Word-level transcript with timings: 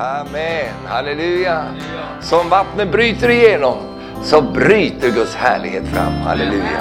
Amen, 0.00 0.74
halleluja. 0.86 1.64
Som 2.20 2.48
vattnet 2.48 2.92
bryter 2.92 3.28
igenom 3.28 3.76
så 4.22 4.40
bryter 4.40 5.08
Guds 5.08 5.34
härlighet 5.34 5.88
fram. 5.88 6.12
Halleluja. 6.26 6.80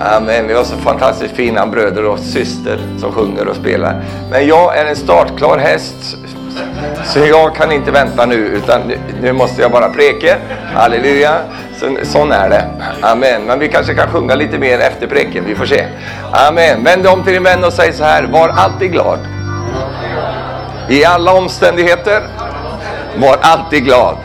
Amen. 0.00 0.46
Vi 0.46 0.54
har 0.54 0.64
så 0.64 0.76
fantastiskt 0.76 1.34
fina 1.34 1.66
bröder 1.66 2.04
och 2.04 2.18
syster 2.18 2.78
som 2.98 3.12
sjunger 3.12 3.48
och 3.48 3.56
spelar. 3.56 4.04
Men 4.30 4.46
jag 4.46 4.78
är 4.78 4.84
en 4.84 4.96
startklar 4.96 5.58
häst. 5.58 6.16
Så 7.04 7.18
jag 7.18 7.54
kan 7.54 7.72
inte 7.72 7.90
vänta 7.90 8.26
nu 8.26 8.36
utan 8.36 8.92
nu 9.22 9.32
måste 9.32 9.62
jag 9.62 9.70
bara 9.70 9.88
preke. 9.88 10.36
Halleluja. 10.74 11.38
Så, 11.76 11.96
sån 12.02 12.32
är 12.32 12.50
det. 12.50 12.64
Amen. 13.02 13.42
Men 13.42 13.58
vi 13.58 13.68
kanske 13.68 13.94
kan 13.94 14.08
sjunga 14.08 14.34
lite 14.34 14.58
mer 14.58 14.78
efter 14.78 15.06
preken. 15.06 15.44
Vi 15.46 15.54
får 15.54 15.66
se. 15.66 15.86
Amen. 16.48 16.84
Vänd 16.84 17.06
om 17.06 17.24
till 17.24 17.32
din 17.32 17.42
vän 17.42 17.64
och 17.64 17.72
säg 17.72 17.92
så 17.92 18.04
här. 18.04 18.22
Var 18.24 18.48
alltid 18.48 18.92
glad. 18.92 19.18
I 20.92 21.04
alla 21.04 21.34
omständigheter. 21.34 22.28
Var 23.16 23.38
alltid 23.40 23.84
glad. 23.84 24.16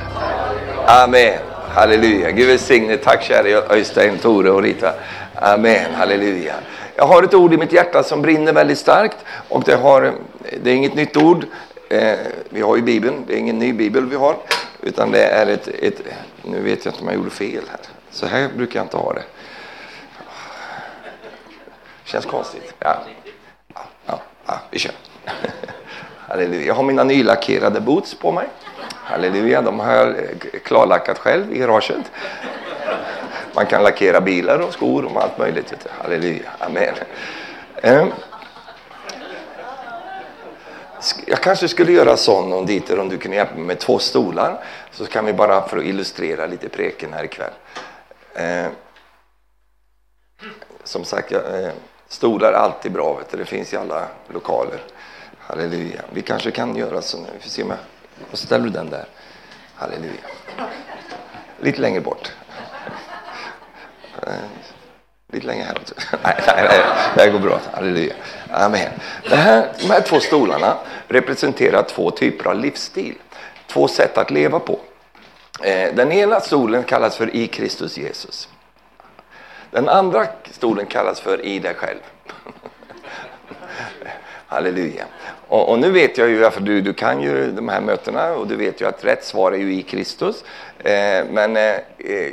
Amen. 0.85 1.39
Halleluja. 1.69 2.31
Gud 2.31 2.47
välsigne. 2.47 2.97
Tack 2.97 3.23
käre 3.23 3.63
Öystein, 3.69 4.17
Tore 4.17 4.49
och 4.49 4.61
Rita. 4.61 4.93
Amen. 5.35 5.93
Halleluja. 5.93 6.55
Jag 6.95 7.07
har 7.07 7.23
ett 7.23 7.33
ord 7.33 7.53
i 7.53 7.57
mitt 7.57 7.71
hjärta 7.71 8.03
som 8.03 8.21
brinner 8.21 8.53
väldigt 8.53 8.77
starkt. 8.77 9.17
Och 9.49 9.63
det, 9.63 9.75
har, 9.75 10.13
det 10.63 10.71
är 10.71 10.75
inget 10.75 10.95
nytt 10.95 11.17
ord. 11.17 11.45
Eh, 11.89 12.17
vi 12.49 12.61
har 12.61 12.75
ju 12.75 12.81
Bibeln. 12.81 13.23
Det 13.27 13.33
är 13.33 13.37
ingen 13.37 13.59
ny 13.59 13.73
Bibel 13.73 14.05
vi 14.05 14.15
har. 14.15 14.35
Utan 14.81 15.11
det 15.11 15.23
är 15.23 15.47
ett, 15.47 15.67
ett... 15.67 16.01
Nu 16.43 16.61
vet 16.61 16.85
jag 16.85 16.91
inte 16.91 17.01
om 17.01 17.07
jag 17.07 17.15
gjorde 17.15 17.29
fel 17.29 17.63
här. 17.69 17.79
Så 18.11 18.25
här 18.25 18.49
brukar 18.55 18.79
jag 18.79 18.85
inte 18.85 18.97
ha 18.97 19.13
det. 19.13 19.23
Känns 22.03 22.25
konstigt. 22.25 22.73
Ja, 22.79 22.97
ja, 23.73 23.81
ja, 24.05 24.21
ja 24.45 24.59
vi 24.71 24.79
kör. 24.79 24.93
Halleluja. 26.27 26.65
Jag 26.65 26.73
har 26.73 26.83
mina 26.83 27.03
nylackerade 27.03 27.81
boots 27.81 28.15
på 28.15 28.31
mig. 28.31 28.47
Halleluja, 28.93 29.61
de 29.61 29.79
har 29.79 29.93
jag 29.93 30.07
eh, 30.09 30.59
klarlackat 30.63 31.17
själv 31.17 31.53
i 31.53 31.57
garaget. 31.57 32.11
Man 33.53 33.65
kan 33.65 33.83
lackera 33.83 34.21
bilar 34.21 34.59
och 34.59 34.73
skor 34.73 35.05
och 35.05 35.23
allt 35.23 35.37
möjligt. 35.37 35.73
Halleluja, 36.01 36.49
amen. 36.59 36.95
Ehm. 37.81 38.11
Jag 41.25 41.41
kanske 41.41 41.67
skulle 41.67 41.91
göra 41.91 42.17
sån 42.17 42.53
om 42.53 42.65
Dieter, 42.65 42.99
om 42.99 43.09
du 43.09 43.17
kunde 43.17 43.37
hjälpa 43.37 43.55
mig 43.55 43.63
med 43.63 43.79
två 43.79 43.99
stolar. 43.99 44.63
Så 44.91 45.05
kan 45.05 45.25
vi 45.25 45.33
bara 45.33 45.67
för 45.67 45.77
att 45.77 45.83
illustrera 45.83 46.45
lite 46.45 46.69
preken 46.69 47.13
här 47.13 47.23
ikväll. 47.23 47.53
Ehm. 48.35 48.71
Som 50.83 51.03
sagt, 51.03 51.31
eh, 51.31 51.69
stolar 52.07 52.53
är 52.53 52.57
alltid 52.57 52.91
bra. 52.91 53.13
Vet 53.13 53.31
du. 53.31 53.37
Det 53.37 53.45
finns 53.45 53.73
i 53.73 53.77
alla 53.77 54.07
lokaler. 54.27 54.79
Halleluja. 55.47 56.01
Vi 56.11 56.21
kanske 56.21 56.51
kan 56.51 56.75
göra 56.75 57.01
så 57.01 57.17
nu. 57.17 57.27
Vi 57.33 57.39
får 57.39 57.49
se 57.49 57.63
om 57.63 57.69
jag... 57.69 58.39
Ställer 58.39 58.63
du 58.63 58.69
den 58.69 58.89
där. 58.89 59.05
Halleluja. 59.75 60.11
Lite 61.59 61.81
längre 61.81 62.01
bort. 62.01 62.31
Eh, 64.23 64.33
lite 65.31 65.47
längre 65.47 65.63
här 65.63 65.77
också. 65.81 65.95
Nej, 66.23 66.35
nej, 66.47 66.55
nej, 66.69 66.83
det 67.15 67.21
här 67.21 67.29
går 67.29 67.39
bra. 67.39 67.59
Halleluja. 67.71 68.13
Amen. 68.51 68.91
Det 69.29 69.35
här, 69.35 69.73
de 69.79 69.87
här 69.87 70.01
två 70.01 70.19
stolarna 70.19 70.77
representerar 71.07 71.83
två 71.83 72.11
typer 72.11 72.49
av 72.49 72.59
livsstil. 72.59 73.15
Två 73.67 73.87
sätt 73.87 74.17
att 74.17 74.31
leva 74.31 74.59
på. 74.59 74.79
Eh, 75.63 75.93
den 75.93 76.11
ena 76.11 76.39
stolen 76.39 76.83
kallas 76.83 77.17
för 77.17 77.35
i 77.35 77.47
Kristus 77.47 77.97
Jesus. 77.97 78.49
Den 79.71 79.89
andra 79.89 80.27
stolen 80.51 80.85
kallas 80.85 81.19
för 81.19 81.45
i 81.45 81.59
dig 81.59 81.73
själv. 81.73 81.99
Halleluja. 84.47 85.05
Och, 85.47 85.69
och, 85.69 85.79
nu 85.79 85.91
vet 85.91 86.17
jag 86.17 86.29
ju, 86.29 86.49
för 86.49 86.61
du, 86.61 86.81
du 86.81 86.93
kan 86.93 87.21
ju 87.21 87.51
de 87.51 87.69
här 87.69 87.81
mötena 87.81 88.33
och 88.33 88.47
du 88.47 88.55
vet 88.55 88.81
ju 88.81 88.87
att 88.87 89.05
rätt 89.05 89.23
svar 89.23 89.51
är 89.51 89.57
ju 89.57 89.73
i 89.73 89.83
Kristus. 89.83 90.43
Eh, 90.79 91.25
men 91.31 91.57
eh, 91.57 91.75
eh, 91.97 92.31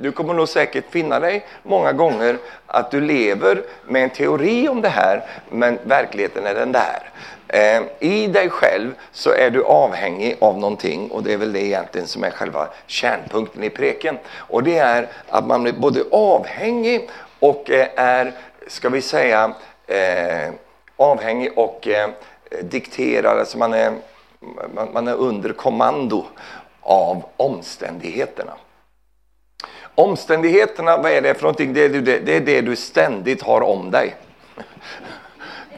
du 0.00 0.12
kommer 0.12 0.34
nog 0.34 0.48
säkert 0.48 0.84
finna 0.90 1.20
dig 1.20 1.46
många 1.62 1.92
gånger 1.92 2.38
att 2.66 2.90
du 2.90 3.00
lever 3.00 3.62
med 3.86 4.04
en 4.04 4.10
teori 4.10 4.68
om 4.68 4.80
det 4.80 4.88
här, 4.88 5.24
men 5.50 5.78
verkligheten 5.84 6.46
är 6.46 6.54
den 6.54 6.72
där. 6.72 7.10
Eh, 7.48 7.82
I 7.98 8.26
dig 8.26 8.50
själv 8.50 8.94
så 9.12 9.32
är 9.32 9.50
du 9.50 9.64
avhängig 9.64 10.36
av 10.40 10.58
någonting 10.58 11.10
och 11.10 11.22
det 11.22 11.32
är 11.32 11.36
väl 11.36 11.52
det 11.52 11.62
egentligen 11.62 12.06
som 12.06 12.24
är 12.24 12.30
själva 12.30 12.68
kärnpunkten 12.86 13.64
i 13.64 13.70
preken. 13.70 14.18
Och 14.36 14.62
det 14.62 14.78
är 14.78 15.08
att 15.28 15.46
man 15.46 15.62
blir 15.62 15.72
både 15.72 16.04
avhängig 16.10 17.10
och 17.38 17.70
eh, 17.70 17.88
är, 17.96 18.32
ska 18.66 18.88
vi 18.88 19.02
säga, 19.02 19.54
eh, 19.86 20.52
avhängig 21.00 21.58
och 21.58 21.88
eh, 21.88 22.10
dikterad, 22.62 23.38
alltså 23.38 23.58
man 23.58 23.72
är, 23.72 23.92
man, 24.74 24.92
man 24.92 25.08
är 25.08 25.14
under 25.14 25.52
kommando 25.52 26.24
av 26.80 27.22
omständigheterna. 27.36 28.52
Omständigheterna, 29.94 30.96
vad 30.96 31.12
är 31.12 31.20
det 31.20 31.34
för 31.34 31.42
någonting? 31.42 31.72
Det 31.72 31.84
är 31.84 31.88
det, 31.88 32.18
det, 32.18 32.36
är 32.36 32.40
det 32.40 32.60
du 32.60 32.76
ständigt 32.76 33.42
har 33.42 33.60
om 33.60 33.90
dig. 33.90 34.16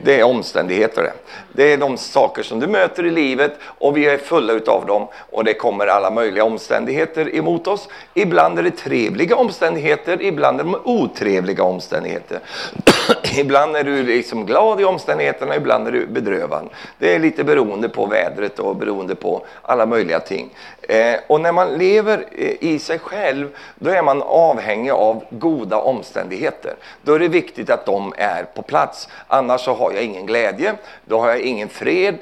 Det 0.04 0.20
är 0.20 0.24
omständigheter 0.24 1.02
det. 1.02 1.12
Det 1.52 1.72
är 1.72 1.76
de 1.76 1.98
saker 1.98 2.42
som 2.42 2.60
du 2.60 2.66
möter 2.66 3.06
i 3.06 3.10
livet 3.10 3.52
och 3.62 3.96
vi 3.96 4.06
är 4.06 4.18
fulla 4.18 4.52
utav 4.52 4.86
dem 4.86 5.08
och 5.30 5.44
det 5.44 5.54
kommer 5.54 5.86
alla 5.86 6.10
möjliga 6.10 6.44
omständigheter 6.44 7.36
emot 7.36 7.66
oss. 7.66 7.88
Ibland 8.14 8.58
är 8.58 8.62
det 8.62 8.70
trevliga 8.70 9.36
omständigheter, 9.36 10.22
ibland 10.22 10.60
är 10.60 10.64
det 10.64 10.78
otrevliga 10.84 11.62
omständigheter 11.62 12.40
ibland 13.38 13.76
är 13.76 13.84
du 13.84 14.02
liksom 14.02 14.46
glad 14.46 14.80
i 14.80 14.84
omständigheterna, 14.84 15.56
ibland 15.56 15.88
är 15.88 15.92
du 15.92 16.06
bedrövad. 16.06 16.68
Det 16.98 17.14
är 17.14 17.18
lite 17.18 17.44
beroende 17.44 17.88
på 17.88 18.06
vädret 18.06 18.58
och 18.58 18.76
beroende 18.76 19.14
på 19.14 19.46
alla 19.62 19.86
möjliga 19.86 20.20
ting. 20.20 20.50
Eh, 20.88 21.14
och 21.26 21.40
när 21.40 21.52
man 21.52 21.74
lever 21.74 22.26
eh, 22.32 22.54
i 22.60 22.78
sig 22.78 22.98
själv, 22.98 23.48
då 23.74 23.90
är 23.90 24.02
man 24.02 24.22
avhängig 24.22 24.90
av 24.90 25.24
goda 25.30 25.76
omständigheter. 25.76 26.74
Då 27.02 27.14
är 27.14 27.18
det 27.18 27.28
viktigt 27.28 27.70
att 27.70 27.86
de 27.86 28.14
är 28.16 28.44
på 28.44 28.62
plats. 28.62 29.08
Annars 29.26 29.60
så 29.60 29.74
har 29.74 29.92
jag 29.92 30.02
ingen 30.02 30.26
glädje, 30.26 30.74
då 31.04 31.20
har 31.20 31.28
jag 31.28 31.40
ingen 31.40 31.68
fred 31.68 32.18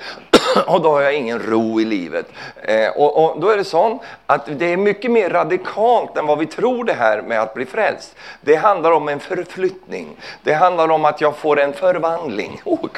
och 0.67 0.81
då 0.81 0.91
har 0.91 1.01
jag 1.01 1.15
ingen 1.15 1.39
ro 1.39 1.81
i 1.81 1.85
livet. 1.85 2.27
Eh, 2.63 2.89
och, 2.89 3.25
och, 3.25 3.41
då 3.41 3.49
är 3.49 3.57
det 3.57 3.65
så 3.65 3.99
att 4.27 4.43
det 4.47 4.73
är 4.73 4.77
mycket 4.77 5.11
mer 5.11 5.31
radikalt 5.31 6.17
än 6.17 6.27
vad 6.27 6.39
vi 6.39 6.47
tror 6.47 6.85
det 6.85 6.93
här 6.93 7.23
med 7.23 7.43
att 7.43 7.55
bli 7.55 7.67
frälst. 7.67 8.17
Det 8.41 8.55
handlar 8.55 8.93
om 8.93 9.09
en 9.09 9.21
förflyttning. 9.21 10.17
Det 10.43 10.53
handlar 10.53 10.89
om 10.89 11.05
att 11.05 11.21
jag 11.21 11.37
får 11.37 11.61
en 11.61 11.73
förvandling. 11.73 12.61
Oh, 12.71 12.89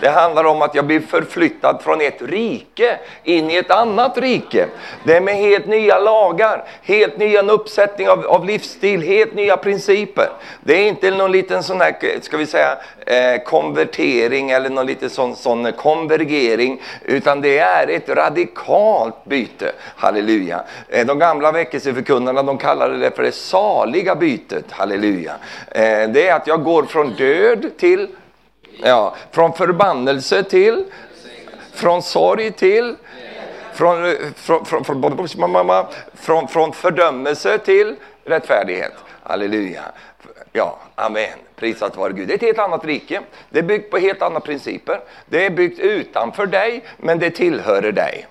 det 0.00 0.08
handlar 0.08 0.44
om 0.44 0.62
att 0.62 0.74
jag 0.74 0.86
blir 0.86 1.00
förflyttad 1.00 1.82
från 1.82 2.00
ett 2.00 2.22
rike 2.22 2.98
in 3.24 3.50
i 3.50 3.56
ett 3.56 3.70
annat 3.70 4.18
rike. 4.18 4.66
Det 5.04 5.16
är 5.16 5.20
med 5.20 5.36
helt 5.36 5.66
nya 5.66 5.98
lagar, 5.98 6.64
helt 6.82 7.18
nya 7.18 7.42
uppsättning 7.42 8.08
av, 8.08 8.26
av 8.26 8.44
livsstil, 8.44 9.02
helt 9.02 9.34
nya 9.34 9.56
principer. 9.56 10.28
Det 10.60 10.74
är 10.74 10.88
inte 10.88 11.10
någon 11.10 11.32
liten 11.32 11.62
sån 11.62 11.80
här, 11.80 12.20
ska 12.20 12.36
vi 12.36 12.46
säga, 12.46 12.78
eh, 13.06 13.42
konvertering 13.42 14.50
eller 14.50 14.70
någon 14.70 14.86
liten 14.86 15.10
sån, 15.10 15.36
sån 15.36 15.72
konvergering, 15.72 16.33
utan 17.04 17.40
det 17.40 17.58
är 17.58 17.88
ett 17.88 18.08
radikalt 18.08 19.24
byte. 19.24 19.72
Halleluja. 19.96 20.64
De 21.06 21.18
gamla 21.18 21.52
väckelseförkunnarna 21.52 22.42
de 22.42 22.58
kallade 22.58 22.98
det 22.98 23.10
för 23.10 23.22
det 23.22 23.32
saliga 23.32 24.14
bytet. 24.14 24.64
Halleluja. 24.70 25.32
Det 26.08 26.28
är 26.28 26.34
att 26.34 26.46
jag 26.46 26.62
går 26.64 26.82
från 26.82 27.14
död 27.14 27.70
till, 27.78 28.08
ja, 28.82 29.14
från 29.30 29.52
förbannelse 29.52 30.42
till, 30.42 30.84
från 31.72 32.02
sorg 32.02 32.52
till, 32.52 32.96
från, 33.74 34.16
från, 34.36 34.64
från, 34.64 34.84
från, 34.84 35.86
från, 36.14 36.48
från 36.48 36.72
fördömelse 36.72 37.58
till 37.58 37.96
rättfärdighet. 38.24 38.92
Halleluja. 39.22 39.82
Ja, 40.52 40.78
amen. 40.94 41.38
Prisat 41.64 41.96
vare 41.96 42.12
Gud. 42.12 42.28
Det 42.28 42.32
är 42.32 42.36
ett 42.36 42.42
helt 42.42 42.58
annat 42.58 42.84
rike. 42.84 43.20
Det 43.50 43.58
är 43.58 43.62
byggt 43.62 43.90
på 43.90 43.98
helt 43.98 44.22
andra 44.22 44.40
principer. 44.40 45.00
Det 45.26 45.46
är 45.46 45.50
byggt 45.50 45.78
utanför 45.78 46.46
dig, 46.46 46.84
men 46.96 47.18
det 47.18 47.30
tillhör 47.30 47.92
dig. 47.92 48.26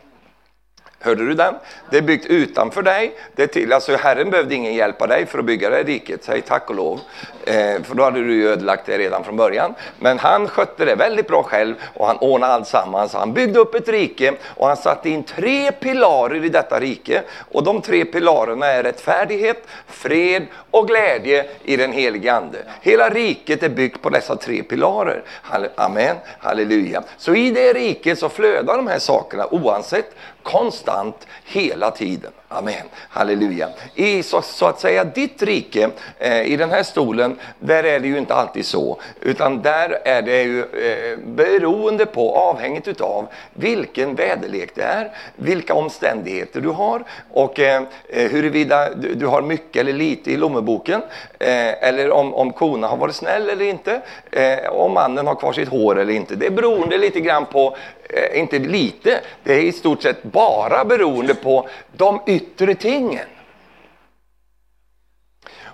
Hörde 1.03 1.25
du 1.25 1.33
den? 1.33 1.55
Det 1.89 1.97
är 1.97 2.01
byggt 2.01 2.25
utanför 2.25 2.81
dig. 2.81 3.15
Det 3.35 3.47
till, 3.47 3.73
alltså 3.73 3.95
Herren 3.95 4.29
behövde 4.29 4.55
ingen 4.55 4.73
hjälp 4.73 5.01
av 5.01 5.07
dig 5.07 5.25
för 5.25 5.39
att 5.39 5.45
bygga 5.45 5.69
det 5.69 5.83
riket, 5.83 6.23
säg 6.23 6.41
tack 6.41 6.69
och 6.69 6.75
lov. 6.75 6.99
Eh, 7.45 7.83
för 7.83 7.95
då 7.95 8.03
hade 8.03 8.19
du 8.19 8.33
ju 8.33 8.49
ödelagt 8.49 8.85
det 8.85 8.97
redan 8.97 9.23
från 9.23 9.35
början. 9.35 9.73
Men 9.99 10.19
han 10.19 10.47
skötte 10.47 10.85
det 10.85 10.95
väldigt 10.95 11.27
bra 11.27 11.43
själv 11.43 11.75
och 11.93 12.07
han 12.07 12.17
ordnade 12.17 12.53
alltsammans. 12.53 13.13
Han 13.13 13.33
byggde 13.33 13.59
upp 13.59 13.75
ett 13.75 13.89
rike 13.89 14.33
och 14.43 14.67
han 14.67 14.77
satte 14.77 15.09
in 15.09 15.23
tre 15.23 15.71
pilarer 15.71 16.45
i 16.45 16.49
detta 16.49 16.79
rike. 16.79 17.21
Och 17.51 17.63
de 17.63 17.81
tre 17.81 18.05
pilarerna 18.05 18.65
är 18.65 18.83
rättfärdighet, 18.83 19.67
fred 19.87 20.45
och 20.71 20.87
glädje 20.87 21.45
i 21.63 21.77
den 21.77 21.91
helige 21.91 22.33
Ande. 22.33 22.57
Hela 22.81 23.09
riket 23.09 23.63
är 23.63 23.69
byggt 23.69 24.01
på 24.01 24.09
dessa 24.09 24.35
tre 24.35 24.63
pilarer. 24.63 25.23
Amen, 25.75 26.15
halleluja. 26.39 27.03
Så 27.17 27.35
i 27.35 27.51
det 27.51 27.73
riket 27.73 28.19
så 28.19 28.29
flödar 28.29 28.77
de 28.77 28.87
här 28.87 28.99
sakerna 28.99 29.47
oavsett 29.53 30.15
konstant 30.43 31.27
hela 31.45 31.91
tiden. 31.91 32.31
Amen. 32.53 32.85
Halleluja. 33.09 33.69
I 33.95 34.23
så, 34.23 34.41
så 34.41 34.65
att 34.65 34.79
säga 34.79 35.03
ditt 35.03 35.43
rike, 35.43 35.89
eh, 36.19 36.41
i 36.41 36.55
den 36.55 36.71
här 36.71 36.83
stolen, 36.83 37.39
där 37.59 37.83
är 37.83 37.99
det 37.99 38.07
ju 38.07 38.17
inte 38.17 38.33
alltid 38.33 38.65
så. 38.65 38.97
Utan 39.21 39.61
där 39.61 39.99
är 40.05 40.21
det 40.21 40.43
ju 40.43 40.59
eh, 40.59 41.17
beroende 41.25 42.05
på, 42.05 42.35
avhängigt 42.35 42.87
utav 42.87 43.27
vilken 43.53 44.15
väderlek 44.15 44.75
det 44.75 44.83
är, 44.83 45.11
vilka 45.35 45.73
omständigheter 45.73 46.61
du 46.61 46.69
har 46.69 47.03
och 47.31 47.59
eh, 47.59 47.83
eh 48.09 48.31
huruvida 48.31 48.95
du, 48.95 49.13
du, 49.13 49.27
har 49.27 49.41
mycket 49.41 49.79
eller 49.79 49.93
lite 49.93 50.31
i 50.31 50.37
lommeboken. 50.37 51.01
Eh, 51.39 51.83
eller 51.83 52.11
om, 52.11 52.33
om 52.33 52.53
kona 52.53 52.87
har 52.87 52.97
varit 52.97 53.15
snäll 53.15 53.49
eller 53.49 53.65
inte. 53.65 54.01
Eh, 54.31 54.69
om 54.69 54.93
mannen 54.93 55.27
har 55.27 55.35
kvar 55.35 55.53
sitt 55.53 55.69
hår 55.69 55.99
eller 55.99 56.13
inte. 56.13 56.35
Det 56.35 56.45
är 56.45 56.51
beroende 56.51 56.97
lite 56.97 57.19
grann 57.19 57.45
på 57.45 57.77
Eh, 58.15 58.39
inte 58.39 58.59
lite, 58.59 59.21
det 59.43 59.53
är 59.53 59.59
i 59.59 59.71
stort 59.71 60.01
sett 60.01 60.23
bara 60.23 60.85
beroende 60.85 61.35
på 61.35 61.67
de 61.97 62.19
yttre 62.27 62.42
yttre 62.43 62.75
tingen. 62.75 63.25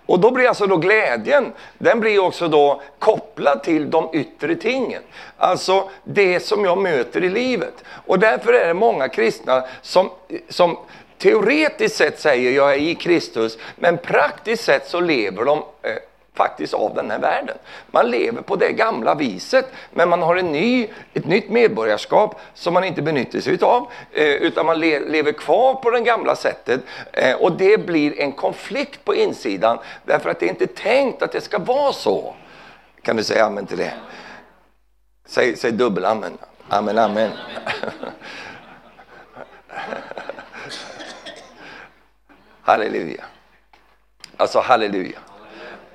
Och 0.06 0.19
då 0.19 0.31
blir 0.31 0.48
alltså 0.48 0.68
då 0.68 0.77
glädjen, 0.77 1.54
den 1.77 2.00
blir 2.00 2.19
också 2.19 2.48
då 2.48 2.81
kopplad 3.00 3.63
till 3.63 3.89
de 3.89 4.10
yttre 4.13 4.56
tingen. 4.56 5.01
Alltså 5.38 5.89
det 6.04 6.39
som 6.39 6.66
jag 6.66 6.77
möter 6.77 7.24
i 7.24 7.30
livet. 7.30 7.83
Och 8.06 8.19
därför 8.19 8.54
är 8.54 8.68
det 8.68 8.74
många 8.74 9.10
kristna 9.10 9.63
som, 9.81 10.10
som 10.50 10.77
teoretiskt 11.18 11.95
sett 11.95 12.19
säger 12.19 12.51
jag 12.51 12.74
är 12.74 12.77
i 12.77 12.95
Kristus, 12.95 13.57
men 13.75 13.98
praktiskt 13.98 14.63
sett 14.63 14.88
så 14.88 15.00
lever 15.00 15.45
de 15.45 15.57
eh, 15.57 15.92
faktiskt 16.40 16.74
av 16.74 16.96
den 16.96 17.12
här 17.12 17.20
världen. 17.20 17.58
Man 17.88 18.12
lever 18.12 18.42
på 18.42 18.56
det 18.56 18.72
gamla 18.72 19.16
viset, 19.16 19.66
men 19.92 20.10
man 20.10 20.22
har 20.22 20.36
en 20.36 20.52
ny, 20.52 20.88
ett 21.14 21.26
nytt 21.26 21.50
medborgarskap 21.50 22.40
som 22.54 22.74
man 22.74 22.84
inte 22.84 23.02
benyttar 23.02 23.40
sig 23.40 23.58
av, 23.62 23.88
eh, 24.12 24.24
utan 24.26 24.66
man 24.66 24.80
le, 24.80 25.00
lever 25.00 25.32
kvar 25.32 25.74
på 25.74 25.90
det 25.92 26.00
gamla 26.00 26.36
sättet. 26.36 26.82
Eh, 27.14 27.36
och 27.36 27.52
det 27.52 27.86
blir 27.86 28.20
en 28.20 28.32
konflikt 28.32 29.06
på 29.06 29.16
insidan, 29.16 29.78
därför 30.06 30.30
att 30.30 30.40
det 30.40 30.46
är 30.46 30.50
inte 30.50 30.68
tänkt 30.68 31.22
att 31.22 31.32
det 31.32 31.42
ska 31.42 31.60
vara 31.60 31.94
så. 31.94 32.34
Kan 33.02 33.16
du 33.16 33.24
säga 33.24 33.46
amen 33.46 33.66
till 33.66 33.78
det? 33.78 33.94
Säg, 35.26 35.58
säg 35.58 35.72
dubbel-amen. 35.72 36.38
Amen, 36.70 36.98
amen. 36.98 37.32
halleluja. 42.62 43.24
Alltså 44.38 44.60
halleluja. 44.60 45.20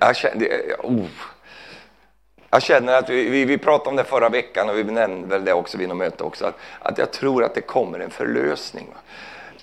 Jag 0.06 0.16
känner, 0.16 0.44
eh, 0.44 0.90
oh. 0.90 1.06
jag 2.50 2.62
känner 2.62 2.98
att 2.98 3.10
vi, 3.10 3.28
vi, 3.28 3.44
vi, 3.44 3.58
pratade 3.58 3.90
om 3.90 3.96
det 3.96 4.04
förra 4.04 4.28
veckan 4.28 4.68
och 4.68 4.78
vi 4.78 4.84
nämnde 4.84 5.28
väl 5.28 5.44
det 5.44 5.52
också 5.52 5.78
vid 5.78 5.88
något 5.88 5.96
möte 5.96 6.24
också, 6.24 6.46
att, 6.46 6.54
att 6.80 6.98
jag 6.98 7.10
tror 7.10 7.44
att 7.44 7.54
det 7.54 7.60
kommer 7.60 8.00
en 8.00 8.10
förlösning. 8.10 8.86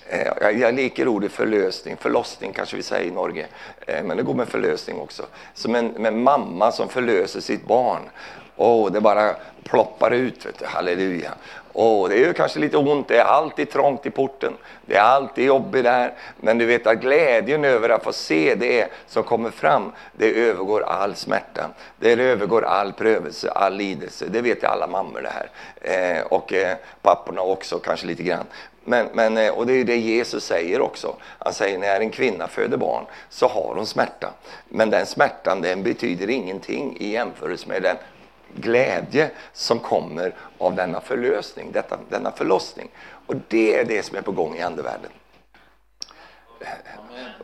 Eh, 0.08 0.28
jag, 0.40 0.58
jag 0.58 0.74
leker 0.74 1.08
ordet 1.08 1.32
förlösning, 1.32 1.96
förlossning 1.96 2.52
kanske 2.52 2.76
vi 2.76 2.82
säger 2.82 3.08
i 3.08 3.10
Norge, 3.10 3.46
eh, 3.86 4.04
men 4.04 4.16
det 4.16 4.22
går 4.22 4.34
med 4.34 4.48
förlösning 4.48 5.00
också. 5.00 5.22
Som 5.54 5.74
en, 5.74 6.06
en 6.06 6.22
mamma 6.22 6.72
som 6.72 6.88
förlöser 6.88 7.40
sitt 7.40 7.66
barn 7.66 8.02
oh, 8.62 8.92
det 8.92 9.00
bara 9.00 9.34
ploppar 9.64 10.10
ut, 10.10 10.46
vet 10.46 10.58
du. 10.58 10.66
halleluja. 10.66 11.30
Oh, 11.72 12.08
det 12.08 12.14
är 12.14 12.18
ju 12.18 12.32
kanske 12.32 12.58
lite 12.58 12.76
ont, 12.76 13.08
det 13.08 13.18
är 13.18 13.24
alltid 13.24 13.70
trångt 13.70 14.06
i 14.06 14.10
porten, 14.10 14.52
det 14.86 14.96
är 14.96 15.00
alltid 15.02 15.46
jobbigt 15.46 15.84
där. 15.84 16.12
Men 16.36 16.58
du 16.58 16.66
vet 16.66 16.86
att 16.86 17.00
glädjen 17.00 17.64
över 17.64 17.88
att 17.88 18.04
få 18.04 18.12
se 18.12 18.54
det 18.54 18.88
som 19.06 19.22
kommer 19.22 19.50
fram, 19.50 19.92
det 20.12 20.48
övergår 20.48 20.82
all 20.82 21.14
smärta. 21.14 21.70
Det 21.98 22.12
övergår 22.12 22.64
all 22.64 22.92
prövelse, 22.92 23.50
all 23.50 23.76
lidelse. 23.76 24.26
Det 24.28 24.40
vet 24.40 24.64
alla 24.64 24.86
mammor 24.86 25.20
det 25.22 25.32
här. 25.32 25.50
Eh, 25.80 26.22
och 26.26 26.52
eh, 26.52 26.76
papporna 27.02 27.40
också 27.40 27.78
kanske 27.78 28.06
lite 28.06 28.22
grann. 28.22 28.46
Men, 28.84 29.08
men, 29.12 29.36
eh, 29.36 29.50
och 29.52 29.66
det 29.66 29.72
är 29.72 29.84
det 29.84 29.96
Jesus 29.96 30.44
säger 30.44 30.80
också. 30.80 31.16
Han 31.38 31.54
säger 31.54 31.78
när 31.78 32.00
en 32.00 32.10
kvinna 32.10 32.48
föder 32.48 32.76
barn 32.76 33.04
så 33.28 33.46
har 33.46 33.74
hon 33.74 33.86
smärta. 33.86 34.30
Men 34.68 34.90
den 34.90 35.06
smärtan 35.06 35.60
den 35.60 35.82
betyder 35.82 36.30
ingenting 36.30 36.96
i 37.00 37.12
jämförelse 37.12 37.68
med 37.68 37.82
den 37.82 37.96
glädje 38.54 39.30
som 39.52 39.78
kommer 39.78 40.34
av 40.58 40.74
denna 40.74 41.00
förlösning, 41.00 41.72
detta, 41.72 41.98
denna 42.08 42.32
förlossning. 42.32 42.90
Och 43.26 43.34
det 43.48 43.78
är 43.78 43.84
det 43.84 44.02
som 44.02 44.16
är 44.16 44.22
på 44.22 44.32
gång 44.32 44.56
i 44.56 44.62
andevärlden. 44.62 45.10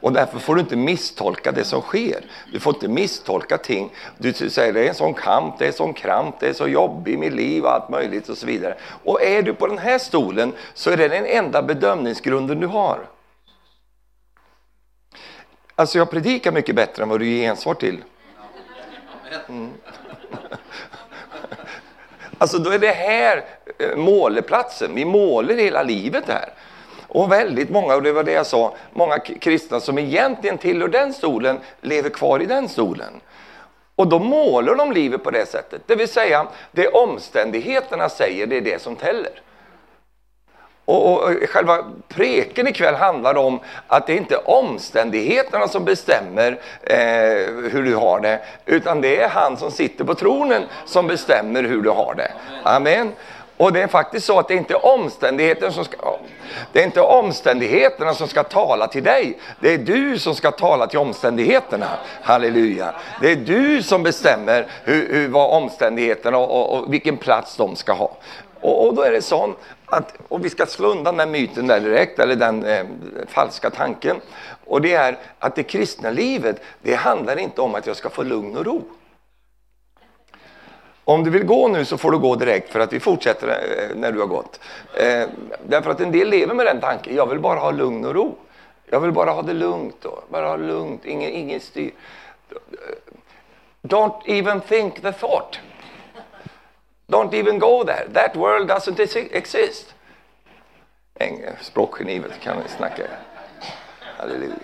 Och 0.01 0.13
därför 0.13 0.39
får 0.39 0.55
du 0.55 0.61
inte 0.61 0.77
misstolka 0.77 1.53
det 1.53 1.65
som 1.65 1.81
sker. 1.81 2.25
Du 2.53 2.61
får 2.61 2.75
inte 2.75 2.89
misstolka 2.89 3.59
ting. 3.59 3.91
Du 4.19 4.33
säger 4.33 4.73
det 4.73 4.85
är 4.85 4.89
en 4.89 4.95
sån 4.95 5.15
kamp, 5.15 5.59
det 5.59 5.65
är 5.65 5.69
en 5.69 5.73
sån 5.75 5.95
kramp, 5.95 6.41
det 6.41 6.49
är 6.49 6.53
så 6.53 6.69
jobbigt 6.69 7.15
i 7.15 7.17
mitt 7.17 7.33
liv 7.33 7.65
och 7.65 7.73
allt 7.73 7.89
möjligt 7.89 8.29
och 8.29 8.39
så 8.39 8.47
vidare. 8.47 8.77
Och 9.05 9.23
är 9.23 9.43
du 9.43 9.55
på 9.55 9.67
den 9.67 9.79
här 9.79 9.99
stolen 9.99 10.53
så 10.75 10.91
är 10.91 10.97
det 10.97 11.09
den 11.09 11.27
enda 11.27 11.63
bedömningsgrunden 11.63 12.61
du 12.61 12.67
har. 12.67 13.07
Alltså 15.75 15.99
jag 15.99 16.11
predikar 16.11 16.53
mycket 16.53 16.75
bättre 16.75 17.03
än 17.03 17.09
vad 17.09 17.21
du 17.21 17.29
ger 17.29 17.43
gensvar 17.43 17.75
till. 17.75 18.05
Mm. 19.49 19.71
Alltså 22.39 22.59
då 22.59 22.71
är 22.71 22.79
det 22.79 22.91
här 22.91 23.45
eh, 23.79 23.97
måleplatsen. 23.97 24.95
Vi 24.95 25.05
målar 25.05 25.55
hela 25.55 25.83
livet 25.83 26.25
här. 26.29 26.53
Och 27.09 27.33
väldigt 27.33 27.71
många, 27.71 27.95
och 27.95 28.03
det 28.03 28.13
var 28.13 28.25
det 28.25 28.33
jag 28.33 28.47
sa, 28.47 28.75
många 28.93 29.19
kristna 29.19 29.81
som 29.81 29.99
egentligen 29.99 30.59
tillhör 30.59 30.89
den 30.89 31.13
stolen 31.13 31.61
lever 31.81 32.11
kvar 32.11 32.43
i 32.43 32.47
den 32.47 32.69
stolen. 32.69 33.21
Och 33.97 34.07
då 34.07 34.19
målar 34.19 34.75
de 34.75 34.93
livet 34.93 35.25
på 35.25 35.31
det 35.31 35.47
sättet. 35.49 35.83
Det 35.87 35.97
vill 35.97 36.09
säga, 36.09 36.47
det 36.73 36.89
omständigheterna 36.89 38.09
säger, 38.09 38.47
det 38.47 38.57
är 38.57 38.61
det 38.61 38.83
som 38.83 38.97
täller. 38.97 39.33
Och, 40.89 41.13
och, 41.13 41.31
själva 41.49 41.85
preken 42.09 42.69
ikväll 42.69 42.95
handlar 42.95 43.35
om 43.35 43.61
att 43.87 44.07
det 44.07 44.17
inte 44.17 44.35
är 44.35 44.51
omständigheterna 44.51 45.69
som 45.69 45.85
bestämmer 45.85 46.61
eh, 46.83 46.99
hur 47.71 47.83
du 47.85 47.95
har 47.95 48.21
det, 48.21 48.41
utan 48.67 49.01
det 49.01 49.21
är 49.21 49.29
han 49.29 49.57
som 49.57 49.71
sitter 49.71 50.05
på 50.05 50.15
tronen 50.15 50.63
som 50.85 51.07
bestämmer 51.07 51.63
hur 51.63 51.83
du 51.83 51.91
har 51.91 52.15
det. 52.15 52.33
Amen. 52.63 53.13
Och 53.57 53.73
det 53.73 53.83
är 53.83 53.87
faktiskt 53.87 54.27
så 54.27 54.39
att 54.39 54.49
det 54.49 54.55
är 54.55 54.59
inte 54.59 54.75
omständigheterna 54.75 55.73
som 55.73 55.85
ska, 55.85 56.19
det 56.73 56.81
är 56.81 56.85
inte 56.85 57.01
omständigheterna 57.01 58.15
som 58.15 58.29
ska 58.29 58.43
tala 58.43 58.87
till 58.87 59.05
dig. 59.05 59.39
Det 59.61 59.75
är 59.75 59.79
du 59.79 60.19
som 60.19 60.35
ska 60.35 60.51
tala 60.51 60.87
till 60.87 60.99
omständigheterna. 60.99 61.89
Halleluja. 62.23 62.95
Det 63.21 63.33
är 63.33 63.37
du 63.37 63.83
som 63.83 64.03
bestämmer 64.03 64.67
hur, 64.85 65.13
hur 65.13 65.29
vad 65.29 65.51
omständigheterna 65.63 66.39
och, 66.39 66.51
och, 66.51 66.79
och 66.79 66.93
vilken 66.93 67.17
plats 67.17 67.57
de 67.57 67.77
ska 67.77 67.93
ha. 67.93 68.11
Och, 68.61 68.87
och, 68.87 68.95
då 68.95 69.03
är 69.03 69.13
det 69.13 69.23
så 69.23 69.55
att, 69.91 70.15
och 70.29 70.45
vi 70.45 70.51
ska 70.51 70.67
slå 70.67 70.89
undan 70.89 71.17
den 71.17 71.31
myten 71.31 71.67
där 71.67 71.81
direkt, 71.81 72.19
eller 72.19 72.37
den 72.37 72.65
eh, 72.65 72.87
falska 73.27 73.71
tanken. 73.71 74.21
Och 74.65 74.81
det 74.81 74.95
är 74.95 75.19
att 75.39 75.55
det 75.55 75.63
kristna 75.63 76.11
livet, 76.11 76.63
det 76.83 76.95
handlar 76.95 77.39
inte 77.39 77.61
om 77.61 77.75
att 77.75 77.87
jag 77.87 77.97
ska 77.97 78.11
få 78.11 78.23
lugn 78.23 78.57
och 78.57 78.65
ro. 78.65 78.83
Om 81.05 81.25
du 81.25 81.31
vill 81.31 81.45
gå 81.45 81.69
nu 81.69 81.85
så 81.85 81.99
får 81.99 82.11
du 82.11 82.19
gå 82.19 82.35
direkt 82.35 82.73
för 82.73 82.81
att 82.81 82.93
vi 82.93 83.01
fortsätter 83.01 83.49
eh, 83.49 83.97
när 83.97 84.13
du 84.13 84.21
har 84.21 84.27
gått. 84.27 84.61
Eh, 84.95 85.29
därför 85.67 85.91
att 85.91 86.01
en 86.01 86.13
del 86.13 86.29
lever 86.29 86.55
med 86.55 86.67
den 86.67 86.81
tanken, 86.81 87.17
jag 87.17 87.27
vill 87.27 87.39
bara 87.39 87.59
ha 87.59 87.71
lugn 87.71 88.05
och 88.05 88.15
ro. 88.15 88.37
Jag 88.91 89.01
vill 89.01 89.13
bara 89.13 89.31
ha 89.31 89.43
det 89.43 89.53
lugnt, 89.53 89.97
då. 90.03 90.23
bara 90.29 90.49
ha 90.49 90.57
lugnt, 90.57 91.05
ingen, 91.05 91.31
ingen 91.31 91.61
styr. 91.61 91.91
Don't 93.83 94.23
even 94.27 94.61
think 94.61 95.03
the 95.03 95.13
thought. 95.13 95.59
Don't 97.09 97.35
even 97.35 97.59
go 97.59 97.85
there. 97.85 98.07
That 98.13 98.37
world 98.37 98.69
doesn't 98.69 99.01
exist. 99.33 99.95
Språkgeni 101.61 102.23
kan 102.43 102.63
vi 102.63 102.69
snacka. 102.69 103.03
Halleluja. 104.17 104.55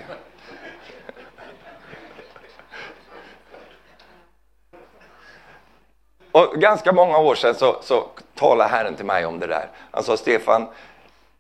Och 6.33 6.55
ganska 6.55 6.93
många 6.93 7.19
år 7.19 7.35
sedan 7.35 7.55
så, 7.55 7.83
så 7.83 8.07
talade 8.35 8.71
Herren 8.71 8.95
till 8.95 9.05
mig 9.05 9.27
om 9.27 9.39
det 9.39 9.47
där. 9.47 9.69
Han 9.91 10.03
sa 10.03 10.17
Stefan, 10.17 10.67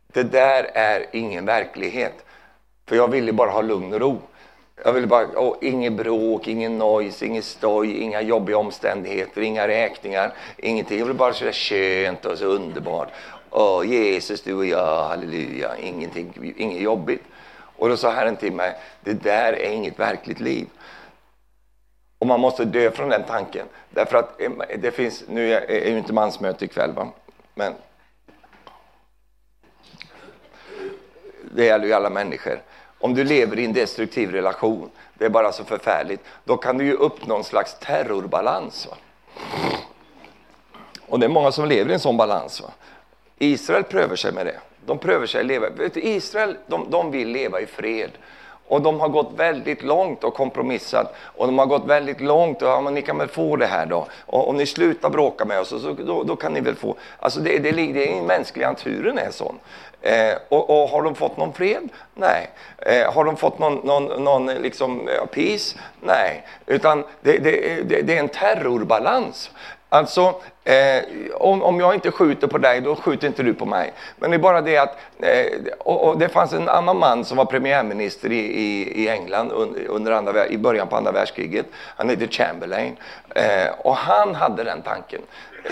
det 0.06 0.22
där 0.22 0.70
är 0.74 1.06
ingen 1.12 1.46
verklighet. 1.46 2.24
För 2.86 2.96
jag 2.96 3.10
ville 3.10 3.32
bara 3.32 3.50
ha 3.50 3.62
lugn 3.62 3.92
och 3.92 4.00
ro. 4.00 4.20
Jag 4.82 4.92
ville 4.92 5.06
bara, 5.06 5.26
oh, 5.26 5.56
inget 5.60 5.92
bråk, 5.92 6.48
ingen 6.48 6.78
noise, 6.78 7.26
inget 7.26 7.44
stoj, 7.44 7.96
inga 8.00 8.20
jobbiga 8.20 8.58
omständigheter, 8.58 9.40
inga 9.40 9.68
räkningar, 9.68 10.34
ingenting. 10.56 10.98
Jag 10.98 11.06
ville 11.06 11.18
bara 11.18 11.32
så 11.32 11.52
skönt 11.52 12.24
och 12.24 12.38
så 12.38 12.44
underbart. 12.44 13.08
Åh, 13.50 13.86
Jesus, 13.86 14.42
du 14.42 14.54
och 14.54 14.66
jag, 14.66 15.04
halleluja, 15.04 15.76
ingenting, 15.76 16.54
inget 16.56 16.80
jobbigt. 16.82 17.22
Och 17.76 17.88
då 17.88 17.96
sa 17.96 18.10
Herren 18.10 18.36
till 18.36 18.52
mig, 18.52 18.74
det 19.00 19.12
där 19.12 19.52
är 19.52 19.70
inget 19.70 19.98
verkligt 19.98 20.40
liv. 20.40 20.66
Och 22.18 22.26
man 22.26 22.40
måste 22.40 22.64
dö 22.64 22.90
från 22.90 23.08
den 23.08 23.22
tanken. 23.22 23.66
Därför 23.90 24.18
att 24.18 24.40
eh, 24.40 24.50
det 24.78 24.90
finns, 24.90 25.24
nu 25.28 25.52
är 25.52 25.90
ju 25.90 25.98
inte 25.98 26.12
mansmöte 26.12 26.64
ikväll 26.64 26.92
va, 26.92 27.08
men 27.54 27.74
det 31.54 31.64
gäller 31.64 31.86
ju 31.86 31.92
alla 31.92 32.10
människor. 32.10 32.62
Om 33.04 33.14
du 33.14 33.24
lever 33.24 33.58
i 33.58 33.64
en 33.64 33.72
destruktiv 33.72 34.32
relation, 34.32 34.90
det 35.14 35.24
är 35.24 35.28
bara 35.28 35.52
så 35.52 35.64
förfärligt, 35.64 36.20
då 36.44 36.56
kan 36.56 36.78
du 36.78 36.84
ju 36.84 36.92
uppnå 36.92 37.34
någon 37.34 37.44
slags 37.44 37.78
terrorbalans. 37.78 38.88
Va? 38.90 38.96
Och 41.06 41.20
det 41.20 41.26
är 41.26 41.30
många 41.30 41.52
som 41.52 41.68
lever 41.68 41.90
i 41.90 41.94
en 41.94 42.00
sån 42.00 42.16
balans. 42.16 42.60
Va? 42.60 42.68
Israel 43.38 43.84
prövar 43.84 44.16
sig 44.16 44.32
med 44.32 44.46
det. 44.46 44.56
De 44.86 44.98
prövar 44.98 45.26
sig 45.26 45.40
att 45.40 45.46
leva. 45.46 45.70
Vet 45.70 45.94
du, 45.94 46.00
Israel, 46.00 46.56
de, 46.66 46.90
de 46.90 47.10
vill 47.10 47.28
leva 47.28 47.60
i 47.60 47.66
fred. 47.66 48.10
Och 48.66 48.82
de 48.82 49.00
har 49.00 49.08
gått 49.08 49.32
väldigt 49.36 49.82
långt 49.82 50.24
och 50.24 50.34
kompromissat. 50.34 51.14
Och 51.18 51.46
de 51.46 51.58
har 51.58 51.66
gått 51.66 51.86
väldigt 51.86 52.20
långt 52.20 52.62
och 52.62 52.68
ja, 52.68 52.80
men 52.80 52.94
ni 52.94 53.02
kan 53.02 53.18
väl 53.18 53.28
få 53.28 53.56
det 53.56 53.66
här 53.66 53.86
då. 53.86 54.06
Och 54.26 54.48
om 54.48 54.56
ni 54.56 54.66
slutar 54.66 55.10
bråka 55.10 55.44
med 55.44 55.60
oss 55.60 55.68
så, 55.68 55.92
då, 55.92 56.22
då 56.22 56.36
kan 56.36 56.52
ni 56.52 56.60
väl 56.60 56.74
få. 56.74 56.96
Alltså 57.18 57.40
det, 57.40 57.58
det, 57.58 57.72
det, 57.72 57.92
det 57.92 58.18
är 58.18 58.22
mänskliga 58.22 58.68
naturen 58.68 59.18
är 59.18 59.30
sån. 59.30 59.58
Eh, 60.04 60.36
och, 60.48 60.70
och, 60.70 60.88
har 60.88 61.02
de 61.02 61.14
fått 61.14 61.36
någon 61.36 61.52
fred? 61.52 61.88
Nej. 62.14 62.50
Eh, 62.78 63.12
har 63.12 63.24
de 63.24 63.36
fått 63.36 63.58
någon, 63.58 63.74
någon, 63.74 64.24
någon 64.24 64.46
liksom, 64.46 65.08
eh, 65.08 65.26
peace? 65.26 65.78
Nej. 66.00 66.46
Utan 66.66 67.04
det, 67.20 67.38
det, 67.38 67.82
det, 67.82 68.02
det, 68.02 68.16
är 68.16 68.20
en 68.20 68.28
terrorbalans. 68.28 69.50
Alltså, 69.94 70.34
eh, 70.64 71.04
om, 71.34 71.62
om 71.62 71.80
jag 71.80 71.94
inte 71.94 72.10
skjuter 72.10 72.46
på 72.46 72.58
dig, 72.58 72.80
då 72.80 72.96
skjuter 72.96 73.26
inte 73.26 73.42
du 73.42 73.54
på 73.54 73.66
mig. 73.66 73.92
Men 74.16 74.30
det 74.30 74.36
är 74.36 74.38
bara 74.38 74.60
det 74.60 74.76
att, 74.76 74.96
eh, 75.18 75.46
och, 75.78 76.08
och 76.08 76.18
det 76.18 76.28
fanns 76.28 76.52
en 76.52 76.68
annan 76.68 76.98
man 76.98 77.24
som 77.24 77.36
var 77.36 77.44
premiärminister 77.44 78.32
i, 78.32 78.38
i, 78.38 79.02
i 79.02 79.08
England 79.08 79.52
under 79.88 80.12
andra, 80.12 80.46
i 80.46 80.58
början 80.58 80.88
på 80.88 80.96
andra 80.96 81.12
världskriget. 81.12 81.66
Han 81.72 82.08
hette 82.08 82.28
Chamberlain. 82.28 82.96
Eh, 83.34 83.68
och 83.78 83.96
han 83.96 84.34
hade 84.34 84.64
den 84.64 84.82
tanken. 84.82 85.20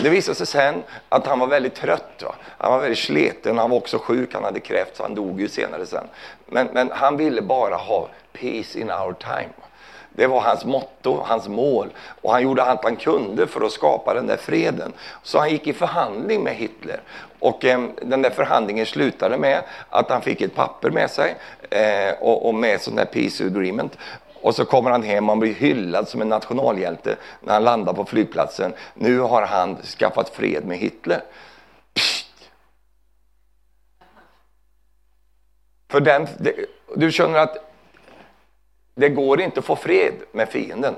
Det 0.02 0.08
visade 0.08 0.34
sig 0.34 0.46
sen 0.46 0.82
att 1.08 1.26
han 1.26 1.38
var 1.38 1.46
väldigt 1.46 1.74
trött. 1.74 2.22
Va? 2.24 2.34
Han 2.58 2.72
var 2.72 2.78
väldigt 2.80 2.98
sliten, 2.98 3.58
han 3.58 3.70
var 3.70 3.76
också 3.76 3.98
sjuk, 3.98 4.34
han 4.34 4.44
hade 4.44 4.60
kräft 4.60 4.96
så 4.96 5.02
han 5.02 5.14
dog 5.14 5.40
ju 5.40 5.48
senare 5.48 5.86
sen. 5.86 6.04
Men, 6.46 6.68
men 6.72 6.90
han 6.92 7.16
ville 7.16 7.42
bara 7.42 7.74
ha 7.74 8.08
peace 8.32 8.78
in 8.78 8.90
our 8.90 9.12
time. 9.12 9.52
Det 10.14 10.26
var 10.26 10.40
hans 10.40 10.64
motto, 10.64 11.22
hans 11.24 11.48
mål. 11.48 11.88
Och 12.22 12.32
han 12.32 12.42
gjorde 12.42 12.62
allt 12.62 12.84
han 12.84 12.96
kunde 12.96 13.46
för 13.46 13.60
att 13.60 13.72
skapa 13.72 14.14
den 14.14 14.26
där 14.26 14.36
freden. 14.36 14.92
Så 15.22 15.38
han 15.38 15.50
gick 15.50 15.66
i 15.66 15.72
förhandling 15.72 16.42
med 16.42 16.54
Hitler. 16.54 17.00
Och 17.38 17.64
eh, 17.64 17.80
den 18.02 18.22
där 18.22 18.30
förhandlingen 18.30 18.86
slutade 18.86 19.38
med 19.38 19.62
att 19.88 20.10
han 20.10 20.22
fick 20.22 20.40
ett 20.40 20.54
papper 20.54 20.90
med 20.90 21.10
sig 21.10 21.36
eh, 21.70 22.14
och, 22.20 22.48
och 22.48 22.54
med 22.54 22.80
sån 22.80 22.94
där 22.94 23.04
peace 23.04 23.46
agreement. 23.46 23.98
Och 24.42 24.54
så 24.54 24.64
kommer 24.64 24.90
han 24.90 25.02
hem 25.02 25.30
och 25.30 25.38
blir 25.38 25.54
hyllad 25.54 26.08
som 26.08 26.20
en 26.20 26.28
nationalhjälte 26.28 27.16
när 27.40 27.52
han 27.52 27.64
landar 27.64 27.92
på 27.92 28.04
flygplatsen. 28.04 28.72
Nu 28.94 29.18
har 29.18 29.42
han 29.42 29.76
skaffat 29.82 30.28
fred 30.28 30.64
med 30.64 30.78
Hitler. 30.78 31.22
Psst. 31.94 32.26
För 35.90 36.00
den, 36.00 36.28
det, 36.38 36.54
du 36.96 37.12
känner 37.12 37.38
att 37.38 37.71
det 39.02 39.08
går 39.08 39.40
inte 39.40 39.60
att 39.60 39.66
få 39.66 39.76
fred 39.76 40.14
med 40.32 40.48
fienden. 40.48 40.94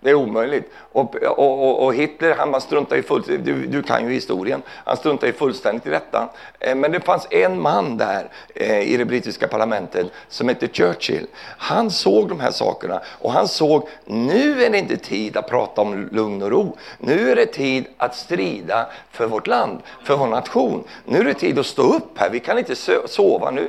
Det 0.00 0.10
är 0.10 0.14
omöjligt. 0.14 0.70
Och, 0.92 1.14
och, 1.16 1.38
och, 1.38 1.84
och 1.84 1.94
Hitler, 1.94 2.34
han 2.34 2.60
struntade 2.60 2.96
ju 2.96 3.02
fullständigt, 3.02 3.44
du, 3.44 3.66
du, 3.66 3.82
kan 3.82 4.04
ju 4.04 4.12
historien, 4.12 4.62
han 4.68 4.96
struntade 4.96 5.26
ju 5.26 5.32
fullständigt 5.32 5.86
i 5.86 5.90
detta. 5.90 6.28
Eh, 6.60 6.74
men 6.74 6.92
det 6.92 7.00
fanns 7.00 7.26
en 7.30 7.60
man 7.60 7.96
där 7.96 8.28
eh, 8.54 8.80
i 8.80 8.96
det 8.96 9.04
brittiska 9.04 9.48
parlamentet 9.48 10.06
som 10.28 10.48
hette 10.48 10.68
Churchill. 10.68 11.26
Han 11.58 11.90
såg 11.90 12.28
de 12.28 12.40
här 12.40 12.50
sakerna 12.50 13.00
och 13.06 13.32
han 13.32 13.48
såg, 13.48 13.88
nu 14.04 14.64
är 14.64 14.70
det 14.70 14.78
inte 14.78 14.96
tid 14.96 15.36
att 15.36 15.48
prata 15.48 15.80
om 15.80 16.08
lugn 16.12 16.42
och 16.42 16.50
ro. 16.50 16.76
Nu 16.98 17.30
är 17.30 17.36
det 17.36 17.46
tid 17.46 17.84
att 17.96 18.16
strida 18.16 18.86
för 19.10 19.26
vårt 19.26 19.46
land, 19.46 19.80
för 20.02 20.16
vår 20.16 20.26
nation. 20.26 20.84
Nu 21.04 21.18
är 21.18 21.24
det 21.24 21.34
tid 21.34 21.58
att 21.58 21.66
stå 21.66 21.82
upp 21.82 22.18
här, 22.18 22.30
vi 22.30 22.40
kan 22.40 22.58
inte 22.58 22.76
sova 23.06 23.50
nu. 23.50 23.68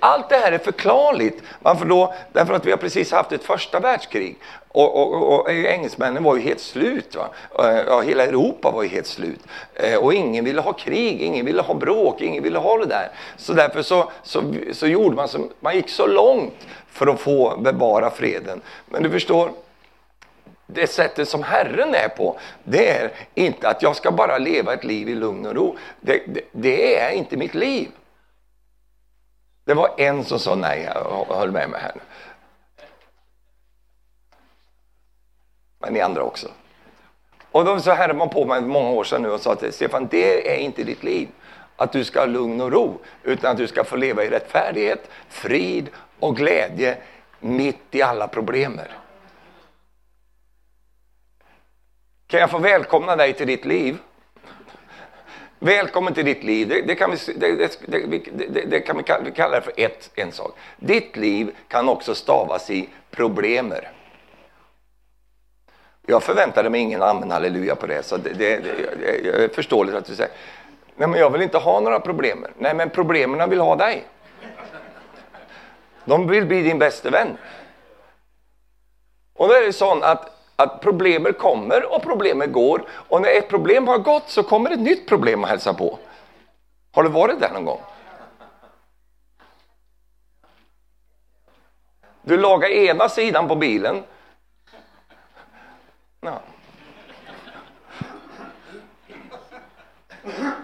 Allt 0.00 0.28
det 0.28 0.36
här 0.36 0.52
är 0.52 0.58
förklarligt. 0.58 1.42
Varför 1.60 1.84
då? 1.84 2.14
Därför 2.32 2.54
att 2.54 2.66
vi 2.66 2.70
har 2.70 2.78
precis 2.78 3.12
haft 3.12 3.32
ett 3.32 3.44
första 3.44 3.80
världskrig. 3.80 4.36
Och, 4.68 4.96
och, 4.96 5.40
och 5.40 5.50
engelsmännen 5.50 6.22
var 6.22 6.36
ju 6.36 6.42
helt 6.42 6.60
slut. 6.60 7.16
Va? 7.16 7.28
Eh, 7.58 7.80
ja, 7.86 8.00
hela 8.00 8.24
Europa 8.24 8.70
var 8.70 8.82
ju 8.82 8.88
helt 8.88 9.06
slut. 9.06 9.40
Eh, 9.74 9.94
och 9.94 10.14
ingen 10.14 10.44
ville 10.44 10.60
ha 10.60 10.72
krig, 10.72 11.22
ingen 11.22 11.46
ville 11.46 11.62
ha 11.62 11.74
bråk, 11.74 12.20
ingen 12.20 12.42
ville 12.42 12.58
ha 12.58 12.78
det 12.78 12.86
där. 12.86 13.10
Så 13.36 13.52
därför 13.52 13.82
så, 13.82 14.10
så, 14.22 14.42
så 14.72 14.86
gjorde 14.86 15.16
man 15.16 15.28
så, 15.28 15.48
man 15.60 15.76
gick 15.76 15.88
så 15.88 16.06
långt 16.06 16.66
för 16.90 17.06
att 17.06 17.20
få 17.20 17.56
bevara 17.56 18.10
freden. 18.10 18.60
Men 18.86 19.02
du 19.02 19.10
förstår, 19.10 19.50
det 20.66 20.86
sättet 20.86 21.28
som 21.28 21.42
Herren 21.42 21.94
är 21.94 22.08
på, 22.08 22.38
det 22.64 22.88
är 22.88 23.10
inte 23.34 23.68
att 23.68 23.82
jag 23.82 23.96
ska 23.96 24.10
bara 24.10 24.38
leva 24.38 24.74
ett 24.74 24.84
liv 24.84 25.08
i 25.08 25.14
lugn 25.14 25.46
och 25.46 25.54
ro. 25.54 25.76
Det, 26.00 26.22
det, 26.26 26.40
det 26.52 26.96
är 26.96 27.10
inte 27.10 27.36
mitt 27.36 27.54
liv. 27.54 27.88
Det 29.68 29.74
var 29.74 29.94
en 29.96 30.24
som 30.24 30.38
sa 30.38 30.54
nej, 30.54 30.82
jag 30.94 31.36
höll 31.36 31.50
med 31.50 31.70
mig 31.70 31.80
här. 31.80 31.92
nu. 31.94 32.00
Men 35.78 35.92
ni 35.92 36.00
andra 36.00 36.22
också. 36.22 36.48
Och 37.50 37.64
då 37.64 37.80
så 37.80 37.90
här 37.90 38.14
man 38.14 38.28
på 38.28 38.44
mig 38.44 38.60
många 38.60 38.90
år 38.90 39.04
sedan 39.04 39.22
nu 39.22 39.30
och 39.30 39.40
sa 39.40 39.52
att 39.52 39.74
Stefan, 39.74 40.08
det 40.10 40.54
är 40.54 40.58
inte 40.58 40.84
ditt 40.84 41.02
liv. 41.02 41.28
Att 41.76 41.92
du 41.92 42.04
ska 42.04 42.20
ha 42.20 42.26
lugn 42.26 42.60
och 42.60 42.72
ro, 42.72 43.00
utan 43.22 43.50
att 43.50 43.56
du 43.56 43.66
ska 43.66 43.84
få 43.84 43.96
leva 43.96 44.24
i 44.24 44.30
rättfärdighet, 44.30 45.10
frid 45.28 45.88
och 46.20 46.36
glädje 46.36 46.96
mitt 47.40 47.94
i 47.94 48.02
alla 48.02 48.28
problemer. 48.28 48.96
Kan 52.26 52.40
jag 52.40 52.50
få 52.50 52.58
välkomna 52.58 53.16
dig 53.16 53.32
till 53.32 53.46
ditt 53.46 53.64
liv? 53.64 53.98
Välkommen 55.58 56.14
till 56.14 56.24
ditt 56.24 56.44
liv. 56.44 56.68
Det, 56.68 56.82
det 56.82 56.94
kan, 56.94 57.10
vi, 57.10 57.34
det, 57.36 58.64
det, 58.70 58.80
kan 58.80 58.96
vi 58.96 59.30
kalla 59.32 59.56
det 59.56 59.62
för 59.62 59.72
ett, 59.76 60.10
en 60.14 60.32
sak. 60.32 60.56
Ditt 60.76 61.16
liv 61.16 61.56
kan 61.68 61.88
också 61.88 62.14
stavas 62.14 62.70
i 62.70 62.88
problemer. 63.10 63.90
Jag 66.06 66.22
förväntade 66.22 66.70
mig 66.70 66.80
ingen 66.80 67.02
amen 67.02 67.30
halleluja 67.30 67.74
på 67.74 67.86
det, 67.86 68.02
så 68.02 68.16
det, 68.16 68.32
det, 68.32 68.58
det 68.58 69.44
är 69.44 69.48
förståeligt 69.48 69.96
att 69.96 70.04
du 70.04 70.14
säger 70.14 70.32
Nej, 70.96 71.08
men 71.08 71.20
jag 71.20 71.30
vill 71.30 71.42
inte 71.42 71.58
ha 71.58 71.80
några 71.80 72.00
problem. 72.00 72.46
Nej, 72.58 72.74
men 72.74 72.90
problemen 72.90 73.50
vill 73.50 73.60
ha 73.60 73.76
dig. 73.76 74.04
De 76.04 76.28
vill 76.28 76.46
bli 76.46 76.62
din 76.62 76.78
bäste 76.78 77.10
vän. 77.10 77.36
Och 79.34 79.48
då 79.48 79.54
är 79.54 79.66
det 79.66 79.72
så 79.72 80.00
att 80.00 80.37
att 80.62 80.80
problemen 80.80 81.32
kommer 81.32 81.94
och 81.94 82.02
problemen 82.02 82.52
går. 82.52 82.82
Och 82.90 83.22
när 83.22 83.38
ett 83.38 83.48
problem 83.48 83.88
har 83.88 83.98
gått 83.98 84.28
så 84.28 84.42
kommer 84.42 84.70
ett 84.70 84.80
nytt 84.80 85.08
problem 85.08 85.44
att 85.44 85.50
hälsa 85.50 85.74
på. 85.74 85.98
Har 86.92 87.02
du 87.02 87.08
varit 87.08 87.40
där 87.40 87.52
någon 87.52 87.64
gång? 87.64 87.80
Du 92.22 92.36
lagar 92.36 92.68
ena 92.68 93.08
sidan 93.08 93.48
på 93.48 93.56
bilen. 93.56 94.02
Ja. 96.20 96.40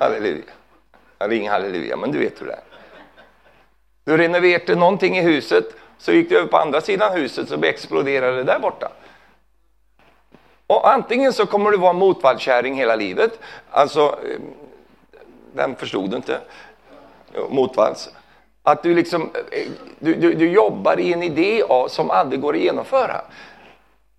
Halleluja. 0.00 0.44
Ring 1.18 1.48
halleluja, 1.48 1.96
men 1.96 2.12
du 2.12 2.18
vet 2.18 2.40
hur 2.40 2.46
det 2.46 2.52
är. 2.52 2.62
Du 4.04 4.16
renoverade 4.16 4.74
någonting 4.74 5.18
i 5.18 5.22
huset, 5.22 5.64
så 5.98 6.12
gick 6.12 6.28
du 6.28 6.38
över 6.38 6.48
på 6.48 6.56
andra 6.56 6.80
sidan 6.80 7.12
huset 7.12 7.48
så 7.48 7.64
exploderade 7.64 8.36
det 8.36 8.44
där 8.44 8.58
borta. 8.58 8.92
Och 10.66 10.88
antingen 10.92 11.32
så 11.32 11.46
kommer 11.46 11.70
du 11.70 11.76
vara 11.76 11.92
motvallskärring 11.92 12.74
hela 12.74 12.96
livet. 12.96 13.38
Alltså, 13.70 14.00
eh, 14.00 14.40
vem 15.52 15.76
förstod 15.76 16.10
du 16.10 16.16
inte? 16.16 16.40
Motvalls. 17.48 18.10
Att 18.62 18.82
du 18.82 18.94
liksom, 18.94 19.30
eh, 19.52 19.70
du, 19.98 20.14
du, 20.14 20.34
du 20.34 20.50
jobbar 20.50 21.00
i 21.00 21.12
en 21.12 21.22
idé 21.22 21.62
som 21.88 22.10
aldrig 22.10 22.40
går 22.40 22.54
att 22.54 22.60
genomföra. 22.60 23.20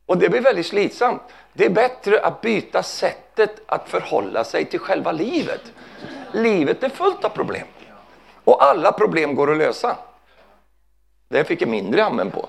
Och 0.05 0.17
det 0.17 0.29
blir 0.29 0.41
väldigt 0.41 0.65
slitsamt. 0.65 1.21
Det 1.53 1.65
är 1.65 1.69
bättre 1.69 2.21
att 2.21 2.41
byta 2.41 2.83
sättet 2.83 3.61
att 3.65 3.89
förhålla 3.89 4.43
sig 4.43 4.65
till 4.65 4.79
själva 4.79 5.11
livet. 5.11 5.61
Livet 6.31 6.83
är 6.83 6.89
fullt 6.89 7.25
av 7.25 7.29
problem. 7.29 7.67
Och 8.43 8.63
alla 8.63 8.91
problem 8.91 9.35
går 9.35 9.51
att 9.51 9.57
lösa. 9.57 9.97
Det 11.29 11.43
fick 11.43 11.61
jag 11.61 11.69
mindre 11.69 12.05
amen 12.05 12.31
på. 12.31 12.47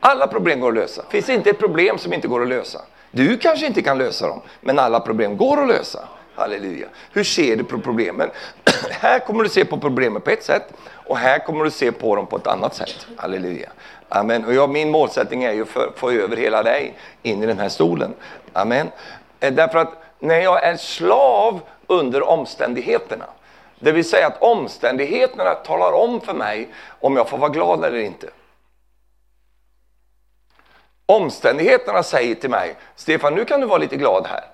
Alla 0.00 0.26
problem 0.26 0.60
går 0.60 0.68
att 0.68 0.74
lösa. 0.74 1.02
Det 1.02 1.10
finns 1.10 1.28
inte 1.28 1.50
ett 1.50 1.58
problem 1.58 1.98
som 1.98 2.12
inte 2.12 2.28
går 2.28 2.42
att 2.42 2.48
lösa. 2.48 2.80
Du 3.10 3.38
kanske 3.38 3.66
inte 3.66 3.82
kan 3.82 3.98
lösa 3.98 4.28
dem, 4.28 4.40
men 4.60 4.78
alla 4.78 5.00
problem 5.00 5.36
går 5.36 5.62
att 5.62 5.68
lösa. 5.68 6.08
Halleluja. 6.34 6.86
Hur 7.12 7.24
ser 7.24 7.56
du 7.56 7.64
på 7.64 7.78
problemen? 7.78 8.30
här 8.90 9.18
kommer 9.18 9.44
du 9.44 9.48
se 9.48 9.64
på 9.64 9.78
problemen 9.78 10.22
på 10.22 10.30
ett 10.30 10.44
sätt 10.44 10.72
och 10.90 11.16
här 11.16 11.38
kommer 11.38 11.64
du 11.64 11.70
se 11.70 11.92
på 11.92 12.16
dem 12.16 12.26
på 12.26 12.36
ett 12.36 12.46
annat 12.46 12.74
sätt. 12.74 13.06
Halleluja. 13.16 13.68
Amen. 14.08 14.44
Och 14.44 14.54
jag, 14.54 14.70
min 14.70 14.90
målsättning 14.90 15.44
är 15.44 15.52
ju 15.52 15.62
att 15.62 15.98
få 15.98 16.10
över 16.10 16.36
hela 16.36 16.62
dig 16.62 16.94
in 17.22 17.42
i 17.42 17.46
den 17.46 17.58
här 17.58 17.68
stolen. 17.68 18.14
Amen. 18.52 18.90
Eh, 19.40 19.52
därför 19.52 19.78
att 19.78 20.02
när 20.18 20.40
jag 20.40 20.64
är 20.64 20.76
slav 20.76 21.60
under 21.86 22.28
omständigheterna, 22.28 23.24
det 23.78 23.92
vill 23.92 24.08
säga 24.08 24.26
att 24.26 24.42
omständigheterna 24.42 25.54
talar 25.54 25.92
om 25.92 26.20
för 26.20 26.34
mig 26.34 26.68
om 27.00 27.16
jag 27.16 27.28
får 27.28 27.38
vara 27.38 27.50
glad 27.50 27.84
eller 27.84 27.98
inte. 27.98 28.26
Omständigheterna 31.10 32.02
säger 32.02 32.34
till 32.34 32.50
mig, 32.50 32.76
Stefan 32.96 33.34
nu 33.34 33.44
kan 33.44 33.60
du 33.60 33.66
vara 33.66 33.78
lite 33.78 33.96
glad 33.96 34.26
här. 34.26 34.44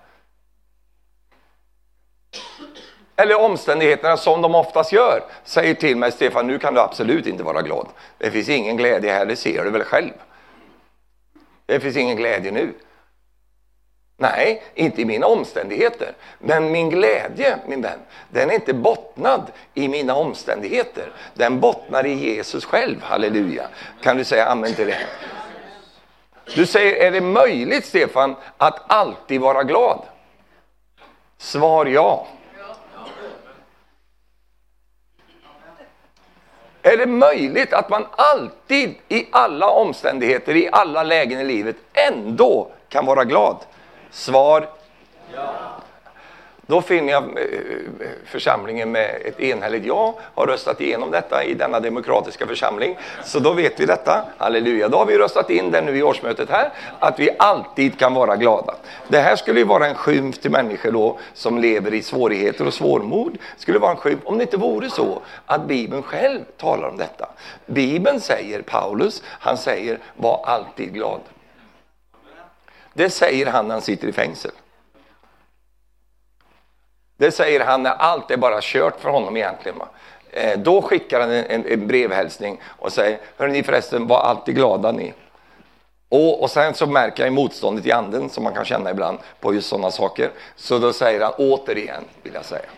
Eller 3.17 3.41
omständigheterna 3.41 4.17
som 4.17 4.43
de 4.43 4.55
oftast 4.55 4.93
gör 4.93 5.23
säger 5.45 5.75
till 5.75 5.97
mig, 5.97 6.13
Stefan 6.13 6.47
nu 6.47 6.59
kan 6.59 6.75
du 6.75 6.81
absolut 6.81 7.27
inte 7.27 7.43
vara 7.43 7.63
glad. 7.63 7.87
Det 8.19 8.31
finns 8.31 8.49
ingen 8.49 8.77
glädje 8.77 9.13
här, 9.13 9.27
det 9.27 9.37
ser 9.37 9.65
du 9.65 9.71
väl 9.71 9.85
själv. 9.85 10.13
Det 11.67 11.81
finns 11.81 11.97
ingen 11.97 12.17
glädje 12.17 12.51
nu. 12.51 12.75
Nej, 14.17 14.63
inte 14.75 15.03
i 15.03 15.05
mina 15.05 15.27
omständigheter. 15.27 16.13
Men 16.39 16.73
min 16.73 16.91
glädje, 16.91 17.59
min 17.67 17.83
vän, 17.83 17.99
den 18.31 18.51
är 18.51 18.55
inte 18.55 18.75
bottnad 18.75 19.53
i 19.75 19.89
mina 19.89 20.15
omständigheter. 20.15 21.13
Den 21.35 21.61
bottnar 21.61 22.07
i 22.07 22.13
Jesus 22.13 22.65
själv, 22.65 23.03
halleluja. 23.03 23.69
Kan 24.03 24.17
du 24.17 24.25
säga 24.25 24.47
amen 24.47 24.75
till 24.75 24.87
det? 24.87 25.07
Du 26.55 26.67
säger, 26.67 27.07
är 27.07 27.11
det 27.11 27.21
möjligt 27.21 27.87
Stefan 27.87 28.37
att 28.57 28.83
alltid 28.87 29.41
vara 29.41 29.63
glad? 29.63 30.03
Svar 31.39 31.87
ja. 31.87 32.27
Är 36.83 36.97
det 36.97 37.07
möjligt 37.07 37.73
att 37.73 37.89
man 37.89 38.07
alltid 38.11 38.95
i 39.09 39.27
alla 39.31 39.71
omständigheter, 39.71 40.57
i 40.57 40.69
alla 40.73 41.03
lägen 41.03 41.41
i 41.41 41.45
livet 41.45 41.77
ändå 41.93 42.71
kan 42.89 43.07
vara 43.07 43.25
glad? 43.25 43.57
Svar 44.11 44.61
ja. 44.61 44.84
Då 46.67 46.83
finner 46.83 47.13
jag 47.13 47.23
eh, 47.23 48.09
församlingen 48.25 48.93
med 48.93 49.23
ett 49.25 49.41
enhälligt 49.41 49.85
ja 49.85 50.15
har 50.35 50.47
röstat 50.47 50.81
igenom 50.81 51.11
detta 51.11 51.45
i 51.45 51.55
denna 51.55 51.81
demokratiska 51.81 52.47
församling. 52.47 52.99
Så 53.25 53.39
då 53.39 53.53
vet 53.53 53.81
vi 53.81 53.87
detta. 53.87 54.25
Halleluja. 54.39 54.89
Då 54.89 54.99
har 54.99 55.07
vi 55.07 55.19
röstat 55.19 55.51
in 55.51 55.71
det 55.71 55.81
nu 55.81 55.97
i 55.97 56.03
årsmötet 56.03 56.51
här, 56.51 56.71
att 56.99 57.19
vi 57.19 57.31
alltid 57.39 57.99
kan 57.99 58.15
vara 58.15 58.37
glada. 58.37 58.75
Det 59.09 59.19
här 59.19 59.37
skulle 59.37 59.59
ju 59.59 59.67
vara 59.67 59.87
en 59.87 59.95
skymf 59.95 60.39
till 60.39 60.51
människor 60.51 60.93
då 60.93 61.19
som 61.35 61.59
lever 61.59 61.95
i 61.95 62.03
svårigheter 62.03 62.67
och 62.67 62.75
svårmod. 62.75 63.39
Skulle 63.57 63.79
vara 63.79 63.91
en 63.91 63.97
skymf 63.97 64.21
om 64.25 64.39
det 64.39 64.45
inte 64.45 64.57
vore 64.57 64.91
så 64.91 65.23
att 65.47 65.67
Bibeln 65.67 66.03
själv 66.03 66.41
talar 66.57 66.89
om 66.89 66.97
detta. 66.97 67.29
Bibeln 67.67 68.21
säger, 68.21 68.63
Paulus, 68.63 69.23
han 69.27 69.57
säger 69.57 69.99
var 70.17 70.45
alltid 70.45 70.95
glad. 70.95 71.21
Det 72.93 73.11
säger 73.11 73.47
han 73.47 73.69
när 73.69 73.75
han 73.75 73.83
sitter 73.83 74.09
i 74.09 74.13
fängelse. 74.13 74.51
Det 77.25 77.33
säger 77.33 77.61
han 77.61 77.83
när 77.83 77.91
allt 77.91 78.31
är 78.31 78.37
bara 78.37 78.59
kört 78.63 79.01
för 79.01 79.09
honom 79.09 79.37
egentligen. 79.37 79.79
Va? 79.79 79.89
Eh, 80.31 80.59
då 80.59 80.83
skickar 80.83 81.21
han 81.21 81.31
en, 81.31 81.67
en 81.67 81.87
brevhälsning 81.87 82.61
och 82.65 82.93
säger, 82.93 83.19
hörni 83.37 83.63
förresten, 83.63 84.07
var 84.07 84.21
alltid 84.21 84.55
glada 84.55 84.93
ni. 84.93 85.15
Och, 86.09 86.43
och 86.43 86.51
sen 86.51 86.75
så 86.75 86.87
märker 86.87 87.25
jag 87.25 87.33
motståndet 87.33 87.87
i 87.87 87.93
anden 87.93 88.31
som 88.31 88.45
man 88.45 88.55
kan 88.55 88.65
känna 88.65 88.91
ibland 88.91 89.19
på 89.41 89.55
just 89.55 89.69
sådana 89.69 89.91
saker. 89.91 90.31
Så 90.57 90.79
då 90.79 90.93
säger 90.93 91.21
han 91.21 91.33
återigen, 91.39 92.05
vill 92.23 92.35
jag 92.35 92.45
säga. 92.45 92.69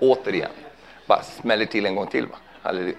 återigen. 0.00 0.50
Bara 1.06 1.22
smäller 1.22 1.66
till 1.66 1.86
en 1.86 1.94
gång 1.94 2.06
till. 2.06 2.26
Va? 2.26 2.36
Halleluja. 2.62 2.94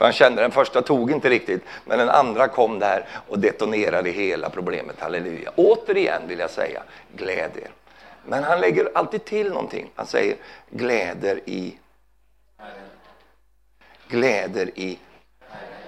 För 0.00 0.04
han 0.04 0.12
kände 0.12 0.42
den 0.42 0.50
första 0.50 0.82
tog 0.82 1.10
inte 1.10 1.30
riktigt, 1.30 1.64
men 1.84 1.98
den 1.98 2.08
andra 2.08 2.48
kom 2.48 2.78
där 2.78 3.06
och 3.28 3.38
detonerade 3.38 4.10
hela 4.10 4.50
problemet. 4.50 5.00
Halleluja. 5.00 5.52
Återigen 5.56 6.22
vill 6.28 6.38
jag 6.38 6.50
säga, 6.50 6.82
glädje. 7.16 7.68
Men 8.24 8.44
han 8.44 8.60
lägger 8.60 8.90
alltid 8.94 9.24
till 9.24 9.48
någonting. 9.48 9.90
Han 9.94 10.06
säger 10.06 10.36
gläder 10.70 11.40
i... 11.44 11.78
Gläder 14.08 14.78
i... 14.78 14.98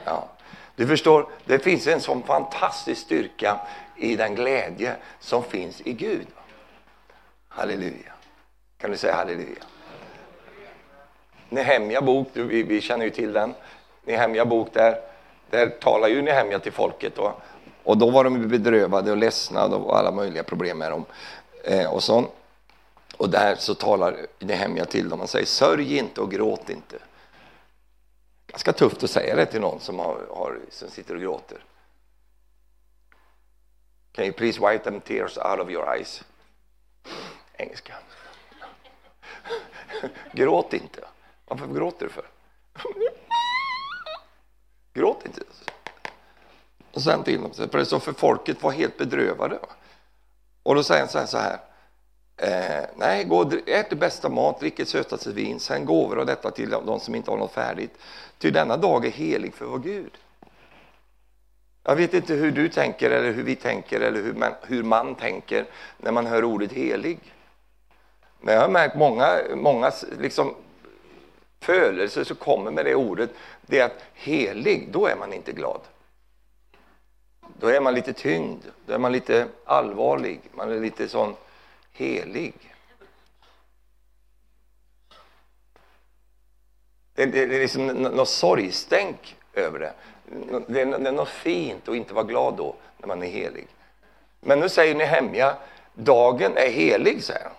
Ja. 0.04 0.28
Du 0.76 0.87
förstår, 0.87 1.28
det 1.45 1.59
finns 1.59 1.87
en 1.87 2.00
sån 2.00 2.23
fantastisk 2.23 3.00
styrka 3.00 3.61
i 3.97 4.16
den 4.16 4.35
glädje 4.35 4.97
som 5.21 5.42
finns 5.42 5.81
i 5.85 5.92
Gud. 5.92 6.26
Halleluja. 7.49 8.12
Kan 8.78 8.90
du 8.90 8.97
säga 8.97 9.14
halleluja? 9.14 9.62
Nehemja 11.49 12.00
bok, 12.00 12.28
vi, 12.33 12.62
vi 12.62 12.81
känner 12.81 13.04
ju 13.04 13.11
till 13.11 13.33
den. 13.33 13.54
Nehemja 14.02 14.44
bok 14.44 14.68
där, 14.73 15.00
där 15.50 15.68
talar 15.68 16.09
ju 16.09 16.23
Nehemja 16.23 16.59
till 16.59 16.73
folket. 16.73 17.18
Och, 17.18 17.32
och 17.82 17.99
då 17.99 18.11
var 18.11 18.25
de 18.25 18.49
bedrövade 18.49 19.11
och 19.11 19.16
ledsna 19.16 19.64
och 19.64 19.99
alla 19.99 20.11
möjliga 20.11 20.42
problem 20.42 20.78
med 20.78 20.90
dem. 20.90 21.04
Eh, 21.64 21.92
och, 21.92 22.02
så. 22.02 22.25
och 23.16 23.30
där 23.30 23.54
så 23.54 23.75
talar 23.75 24.16
Nehemja 24.38 24.85
till 24.85 25.09
dem 25.09 25.21
och 25.21 25.30
säger 25.30 25.47
sörj 25.47 25.99
inte 25.99 26.21
och 26.21 26.30
gråt 26.30 26.71
inte. 26.71 26.99
Ganska 28.47 28.73
tufft 28.73 29.02
att 29.02 29.11
säga 29.11 29.37
det 29.37 29.47
till 29.47 29.61
någon 29.61 29.80
som, 29.80 29.99
har, 29.99 30.26
har, 30.30 30.59
som 30.71 30.90
sitter 30.90 31.14
och 31.14 31.21
gråter. 31.21 31.64
Can 34.12 34.25
you 34.25 34.32
please 34.35 34.61
wipe 34.71 34.85
them 34.85 35.00
tears 35.00 35.38
out 35.38 35.61
of 35.61 35.71
your 35.71 35.94
eyes? 35.94 36.25
Engelska. 37.56 37.94
Gråt 40.32 40.73
inte. 40.73 41.04
Varför 41.45 41.67
gråter 41.67 42.06
du 42.06 42.12
för? 42.12 42.25
Gråt 44.95 45.26
inte. 45.26 45.41
Och 46.93 47.02
sen 47.02 47.25
till 47.25 47.43
dem, 47.43 47.50
för 47.55 47.78
det 47.78 47.87
så 47.87 48.00
för 48.00 48.13
folket 48.13 48.63
var 48.63 48.71
helt 48.71 48.99
bedrövade. 48.99 49.59
Och 50.63 50.75
då 50.75 50.83
säger 50.83 51.09
han 51.15 51.26
så 51.26 51.39
här, 51.39 51.59
eh, 52.37 52.89
nej, 52.97 53.25
gå 53.25 53.39
och 53.39 53.52
ät 53.69 53.91
det 53.91 53.97
bästa 53.97 54.28
mat, 54.28 54.61
drick 54.61 54.76
det 54.76 54.87
sötaste 54.87 55.33
vin, 55.33 55.61
sen 55.61 55.85
gåvor 55.85 56.19
och 56.19 56.26
detta 56.26 56.50
till 56.50 56.71
de 56.71 57.00
som 57.00 57.15
inte 57.15 57.31
har 57.31 57.39
något 57.39 57.52
färdigt. 57.52 57.99
Ty 58.39 58.50
denna 58.50 58.76
dag 58.76 59.07
är 59.07 59.11
helig 59.11 59.55
för 59.55 59.65
vår 59.65 59.78
Gud. 59.78 60.19
Jag 61.85 61.97
vet 61.97 62.15
inte 62.15 62.35
hur 62.35 62.50
du 62.50 62.69
tänker 62.69 63.11
eller 63.11 63.33
hur 63.33 63.43
vi 63.43 63.57
tänker 63.57 64.00
eller 64.00 64.23
hur 64.23 64.33
man, 64.33 64.52
hur 64.63 64.83
man 64.83 65.15
tänker 65.15 65.67
när 65.99 66.13
man 66.13 66.26
hör 66.26 66.45
ordet 66.45 66.73
helig. 66.73 67.19
Men 68.41 68.55
jag 68.55 68.61
har 68.61 68.69
märkt 68.69 68.95
många, 68.95 69.39
många 69.55 69.93
liksom 70.19 70.55
födelse 71.63 72.25
som 72.25 72.37
kommer 72.37 72.71
med 72.71 72.85
det 72.85 72.95
ordet, 72.95 73.31
det 73.63 73.79
är 73.79 73.85
att 73.85 74.05
helig, 74.15 74.89
då 74.93 75.07
är 75.07 75.17
man 75.17 75.33
inte 75.33 75.53
glad. 75.53 75.81
Då 77.61 77.69
är 77.69 77.81
man 77.81 77.95
lite 77.95 78.13
tyngd, 78.13 78.65
då 78.87 78.93
är 78.93 78.99
man 78.99 79.13
lite 79.13 79.47
allvarlig, 79.65 80.41
man 80.53 80.73
är 80.73 80.81
lite 80.81 81.09
sån 81.09 81.35
helig. 81.93 82.55
Det, 87.15 87.27
det, 87.27 87.47
det 87.47 87.57
är 87.57 87.61
liksom 87.61 87.87
något 87.87 88.29
sorgstänk 88.29 89.37
över 89.53 89.79
det. 89.79 89.93
Det 90.67 90.81
är, 90.81 90.87
det 90.87 91.09
är 91.09 91.13
något 91.13 91.29
fint 91.29 91.89
att 91.89 91.95
inte 91.95 92.15
vara 92.15 92.25
glad 92.25 92.57
då, 92.57 92.75
när 92.99 93.09
man 93.09 93.23
är 93.23 93.27
helig. 93.27 93.67
Men 94.41 94.61
nu 94.61 94.69
säger 94.69 94.95
ni 94.95 95.05
hemja, 95.05 95.57
dagen 95.95 96.57
är 96.57 96.71
helig, 96.71 97.25
säger 97.25 97.45
han. 97.45 97.53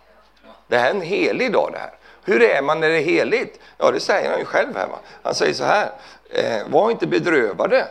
Det 0.68 0.78
här 0.78 0.90
är 0.90 0.96
en 0.96 1.02
helig 1.02 1.52
dag 1.52 1.70
det 1.72 1.80
här. 1.80 1.94
Hur 2.26 2.42
är 2.42 2.62
man 2.62 2.80
när 2.80 2.90
det 2.90 2.98
är 2.98 3.04
heligt? 3.04 3.60
Ja, 3.78 3.92
det 3.92 4.00
säger 4.00 4.30
han 4.30 4.40
ju 4.40 4.46
själv 4.46 4.76
här. 4.76 4.88
Va? 4.88 5.00
Han 5.24 5.36
säger 5.36 5.54
så 5.54 5.64
här, 5.64 5.92
eh, 6.30 6.68
var 6.68 6.92
inte 6.92 7.08
bedrövade. 7.08 7.88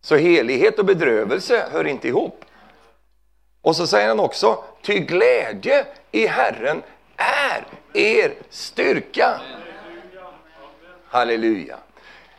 Så 0.00 0.16
helighet 0.16 0.78
och 0.78 0.84
bedrövelse 0.84 1.68
hör 1.72 1.86
inte 1.86 2.08
ihop. 2.08 2.44
Och 3.62 3.76
så 3.76 3.86
säger 3.86 4.08
han 4.08 4.20
också, 4.20 4.64
ty 4.82 4.98
glädje 4.98 5.86
i 6.10 6.26
Herren 6.26 6.82
är 7.16 7.64
er 7.92 8.34
styrka. 8.50 9.40
Halleluja. 11.06 11.78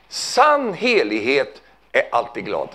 Sann 0.10 0.74
helighet 0.74 1.62
är 1.92 2.04
alltid 2.12 2.46
glad. 2.46 2.70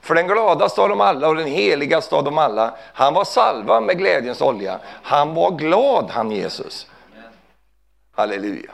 För 0.00 0.14
den 0.14 0.26
gladaste 0.26 0.80
av 0.80 0.88
dem 0.88 1.00
alla 1.00 1.28
och 1.28 1.36
den 1.36 1.46
heligaste 1.46 2.14
av 2.14 2.24
dem 2.24 2.38
alla, 2.38 2.74
han 2.94 3.14
var 3.14 3.24
salvad 3.24 3.82
med 3.82 3.98
glädjens 3.98 4.40
olja. 4.40 4.78
Han 5.02 5.34
var 5.34 5.50
glad, 5.50 6.10
han 6.10 6.30
Jesus. 6.30 6.86
Halleluja. 8.12 8.70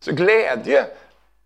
Så 0.00 0.12
glädje, 0.12 0.86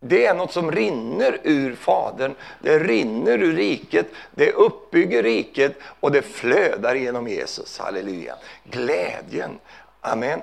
det 0.00 0.26
är 0.26 0.34
något 0.34 0.52
som 0.52 0.72
rinner 0.72 1.40
ur 1.42 1.74
Fadern. 1.74 2.34
Det 2.62 2.78
rinner 2.78 3.42
ur 3.42 3.56
riket, 3.56 4.06
det 4.30 4.52
uppbygger 4.52 5.22
riket 5.22 5.76
och 6.00 6.12
det 6.12 6.22
flödar 6.22 6.94
genom 6.94 7.28
Jesus. 7.28 7.78
Halleluja. 7.78 8.34
Glädjen. 8.64 9.58
Amen. 10.00 10.42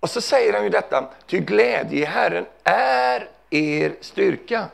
Och 0.00 0.10
så 0.10 0.20
säger 0.20 0.52
han 0.52 0.64
ju 0.64 0.70
detta, 0.70 1.04
ty 1.26 1.38
glädje 1.38 2.02
i 2.02 2.04
Herren 2.04 2.46
är 2.64 3.28
er 3.50 3.92
styrka. 4.00 4.64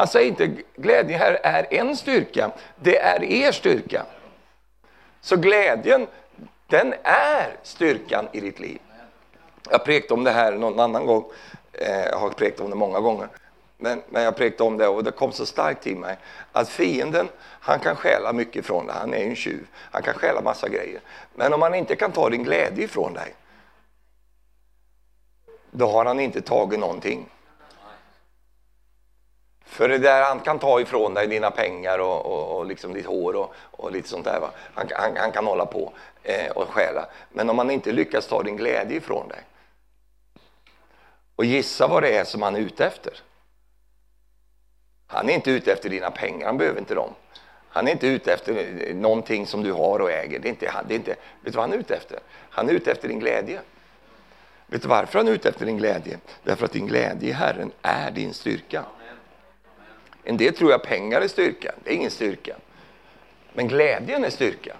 Alltså, 0.00 0.18
han 0.18 0.36
säger 0.36 0.48
inte 0.50 0.62
glädjen 0.76 1.20
här 1.20 1.38
är 1.42 1.66
en 1.70 1.96
styrka, 1.96 2.50
det 2.76 2.98
är 2.98 3.22
er 3.22 3.52
styrka. 3.52 4.06
Så 5.20 5.36
glädjen, 5.36 6.06
den 6.66 6.94
är 7.02 7.56
styrkan 7.62 8.28
i 8.32 8.40
ditt 8.40 8.60
liv. 8.60 8.78
Jag 9.70 9.84
prekade 9.84 10.14
om 10.14 10.24
det 10.24 10.30
här 10.30 10.52
någon 10.52 10.80
annan 10.80 11.06
gång. 11.06 11.24
Eh, 11.72 12.00
jag 12.00 12.18
har 12.18 12.30
prekt 12.30 12.60
om 12.60 12.70
det 12.70 12.76
många 12.76 13.00
gånger. 13.00 13.28
Men, 13.76 14.02
men 14.08 14.22
jag 14.22 14.36
präktade 14.36 14.68
om 14.68 14.78
det 14.78 14.88
och 14.88 15.04
det 15.04 15.10
kom 15.10 15.32
så 15.32 15.46
starkt 15.46 15.82
till 15.82 15.96
mig 15.96 16.16
att 16.52 16.68
fienden, 16.68 17.28
han 17.42 17.78
kan 17.78 17.96
stjäla 17.96 18.32
mycket 18.32 18.66
från 18.66 18.86
dig. 18.86 18.96
Han 18.98 19.14
är 19.14 19.18
ju 19.18 19.28
en 19.28 19.36
tjuv. 19.36 19.66
Han 19.74 20.02
kan 20.02 20.14
stjäla 20.14 20.40
massa 20.40 20.68
grejer. 20.68 21.00
Men 21.34 21.52
om 21.52 21.62
han 21.62 21.74
inte 21.74 21.96
kan 21.96 22.12
ta 22.12 22.30
din 22.30 22.44
glädje 22.44 22.84
ifrån 22.84 23.14
dig, 23.14 23.34
då 25.70 25.86
har 25.86 26.04
han 26.04 26.20
inte 26.20 26.40
tagit 26.40 26.80
någonting. 26.80 27.26
För 29.70 29.88
det 29.88 29.98
där 29.98 30.22
han 30.22 30.40
kan 30.40 30.58
ta 30.58 30.80
ifrån 30.80 31.14
dig 31.14 31.26
dina 31.26 31.50
pengar 31.50 31.98
och, 31.98 32.26
och, 32.26 32.58
och 32.58 32.66
liksom 32.66 32.92
ditt 32.92 33.06
hår 33.06 33.36
och, 33.36 33.54
och 33.70 33.92
lite 33.92 34.08
sånt 34.08 34.24
där. 34.24 34.40
Va? 34.40 34.50
Han, 34.74 34.86
han, 34.94 35.16
han 35.16 35.32
kan 35.32 35.46
hålla 35.46 35.66
på 35.66 35.92
eh, 36.22 36.50
och 36.50 36.68
stjäla. 36.68 37.06
Men 37.32 37.50
om 37.50 37.58
han 37.58 37.70
inte 37.70 37.92
lyckas 37.92 38.26
ta 38.26 38.42
din 38.42 38.56
glädje 38.56 38.96
ifrån 38.96 39.28
dig. 39.28 39.38
Och 41.36 41.44
gissa 41.44 41.86
vad 41.86 42.02
det 42.02 42.16
är 42.16 42.24
som 42.24 42.42
han 42.42 42.56
är 42.56 42.60
ute 42.60 42.86
efter. 42.86 43.12
Han 45.06 45.28
är 45.28 45.34
inte 45.34 45.50
ute 45.50 45.72
efter 45.72 45.88
dina 45.88 46.10
pengar, 46.10 46.46
han 46.46 46.58
behöver 46.58 46.78
inte 46.78 46.94
dem. 46.94 47.14
Han 47.68 47.88
är 47.88 47.92
inte 47.92 48.06
ute 48.06 48.32
efter 48.32 48.56
eh, 48.88 48.94
någonting 48.94 49.46
som 49.46 49.62
du 49.62 49.72
har 49.72 49.98
och 49.98 50.10
äger. 50.10 50.38
Det 50.38 50.48
är 50.48 50.50
inte, 50.50 50.72
det 50.88 50.94
är 50.94 50.96
inte, 50.96 51.10
vet 51.10 51.18
du 51.44 51.50
vad 51.50 51.62
han 51.62 51.72
är 51.72 51.78
ute 51.78 51.94
efter? 51.94 52.18
Han 52.50 52.68
är 52.68 52.72
ute 52.72 52.92
efter 52.92 53.08
din 53.08 53.20
glädje. 53.20 53.60
Vet 54.66 54.82
du 54.82 54.88
varför 54.88 55.18
han 55.18 55.28
är 55.28 55.32
ute 55.32 55.48
efter 55.48 55.66
din 55.66 55.76
glädje? 55.76 56.18
Därför 56.42 56.64
att 56.64 56.72
din 56.72 56.86
glädje 56.86 57.28
i 57.28 57.32
Herren 57.32 57.72
är 57.82 58.10
din 58.10 58.34
styrka. 58.34 58.84
En 60.24 60.36
del 60.36 60.54
tror 60.54 60.70
jag 60.70 60.82
pengar 60.82 61.20
är 61.20 61.28
styrka. 61.28 61.72
Det 61.84 61.90
är 61.90 61.94
ingen 61.94 62.10
styrka. 62.10 62.56
Men 63.52 63.68
glädjen 63.68 64.24
är 64.24 64.30
styrka. 64.30 64.76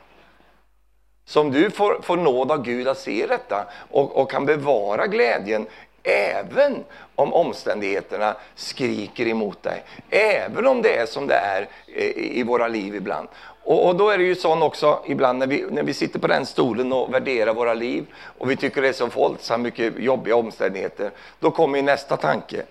Så 1.25 1.41
om 1.41 1.53
du 1.53 1.71
får, 1.71 2.01
får 2.03 2.17
nåd 2.17 2.51
av 2.51 2.63
Gud 2.63 2.89
att 2.89 2.99
se 2.99 3.27
detta 3.27 3.67
och, 3.91 4.17
och 4.17 4.31
kan 4.31 4.47
bevara 4.47 5.07
glädjen 5.07 5.67
även 6.03 6.85
om 7.15 7.33
omständigheterna 7.33 8.37
skriker 8.55 9.27
emot 9.27 9.63
dig. 9.63 9.85
Även 10.11 10.67
om 10.67 10.83
det 10.83 10.97
är 10.97 11.07
som 11.07 11.27
det 11.27 11.35
är 11.35 11.69
eh, 11.87 12.39
i 12.39 12.43
våra 12.43 12.69
liv 12.69 12.95
ibland. 12.95 13.29
Och, 13.63 13.87
och, 13.87 13.97
då 13.97 14.09
är 14.11 14.19
det 14.19 14.25
ju 14.25 14.35
sån 14.35 14.63
också 14.63 15.03
ibland 15.07 15.39
när 15.39 15.47
vi, 15.47 15.67
när 15.71 15.83
vi 15.83 15.95
sitter 15.95 16.19
på 16.19 16.27
den 16.27 16.47
stolen 16.47 16.93
och 16.93 17.15
värderar 17.15 17.55
våra 17.55 17.75
liv 17.75 18.07
och 18.39 18.51
vi 18.51 18.57
tycker 18.57 18.83
det 18.83 18.89
är 18.89 18.93
så 18.93 19.07
våldsamt 19.07 19.63
mycket 19.63 19.99
jobbiga 19.99 20.37
omständigheter. 20.37 21.11
Då 21.41 21.51
kommer 21.51 21.79
ju 21.79 21.83
nästa 21.83 22.17
tanke. 22.17 22.63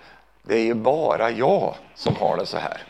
Det 0.49 0.55
är 0.55 0.63
ju 0.63 0.73
bara 0.73 1.31
jag 1.31 1.75
som 1.95 2.15
har 2.15 2.38
det 2.38 2.45
så 2.45 2.57
här. 2.57 2.83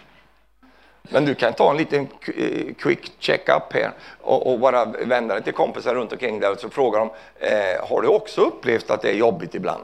Men 1.01 1.25
du 1.25 1.35
kan 1.35 1.53
ta 1.53 1.71
en 1.71 1.77
liten 1.77 2.07
eh, 2.35 2.73
quick 2.73 3.11
check-up 3.19 3.73
här 3.73 3.91
och, 4.21 4.51
och, 4.51 4.59
bara 4.59 4.85
vända 4.85 5.33
dig 5.33 5.43
till 5.43 5.53
kompisar 5.53 5.95
runt 5.95 6.11
omkring 6.11 6.39
där 6.39 6.51
och 6.51 6.59
så 6.59 6.69
fråga 6.69 6.99
dem, 6.99 7.09
eh, 7.39 7.87
har 7.89 8.01
du 8.01 8.07
också 8.07 8.41
upplevt 8.41 8.89
att 8.89 9.01
det 9.01 9.09
är 9.09 9.15
jobbigt 9.15 9.55
ibland? 9.55 9.83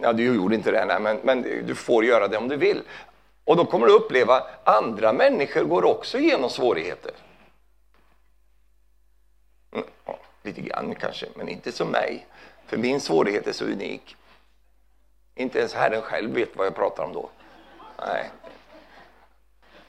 Ja, 0.00 0.12
du 0.12 0.34
gjorde 0.34 0.54
inte 0.54 0.70
det, 0.70 0.84
nej, 0.84 1.00
men, 1.00 1.20
men 1.22 1.42
du 1.66 1.74
får 1.74 2.04
göra 2.04 2.28
det 2.28 2.36
om 2.36 2.48
du 2.48 2.56
vill. 2.56 2.82
Och 3.44 3.56
då 3.56 3.64
kommer 3.64 3.86
du 3.86 3.92
uppleva 3.92 4.34
att 4.34 4.68
andra 4.68 5.12
människor 5.12 5.64
går 5.64 5.84
också 5.84 6.18
igenom 6.18 6.50
svårigheter. 6.50 7.12
Mm, 9.72 9.86
ja, 10.06 10.18
lite 10.42 10.60
grann 10.60 10.94
kanske, 10.94 11.26
men 11.34 11.48
inte 11.48 11.72
som 11.72 11.88
mig. 11.88 12.26
För 12.66 12.76
min 12.76 13.00
svårighet 13.00 13.46
är 13.46 13.52
så 13.52 13.64
unik. 13.64 14.16
Inte 15.38 15.58
ens 15.58 15.74
Herren 15.74 16.02
själv 16.02 16.34
vet 16.34 16.56
vad 16.56 16.66
jag 16.66 16.74
pratar 16.74 17.04
om 17.04 17.12
då. 17.12 17.30
Nej, 18.06 18.30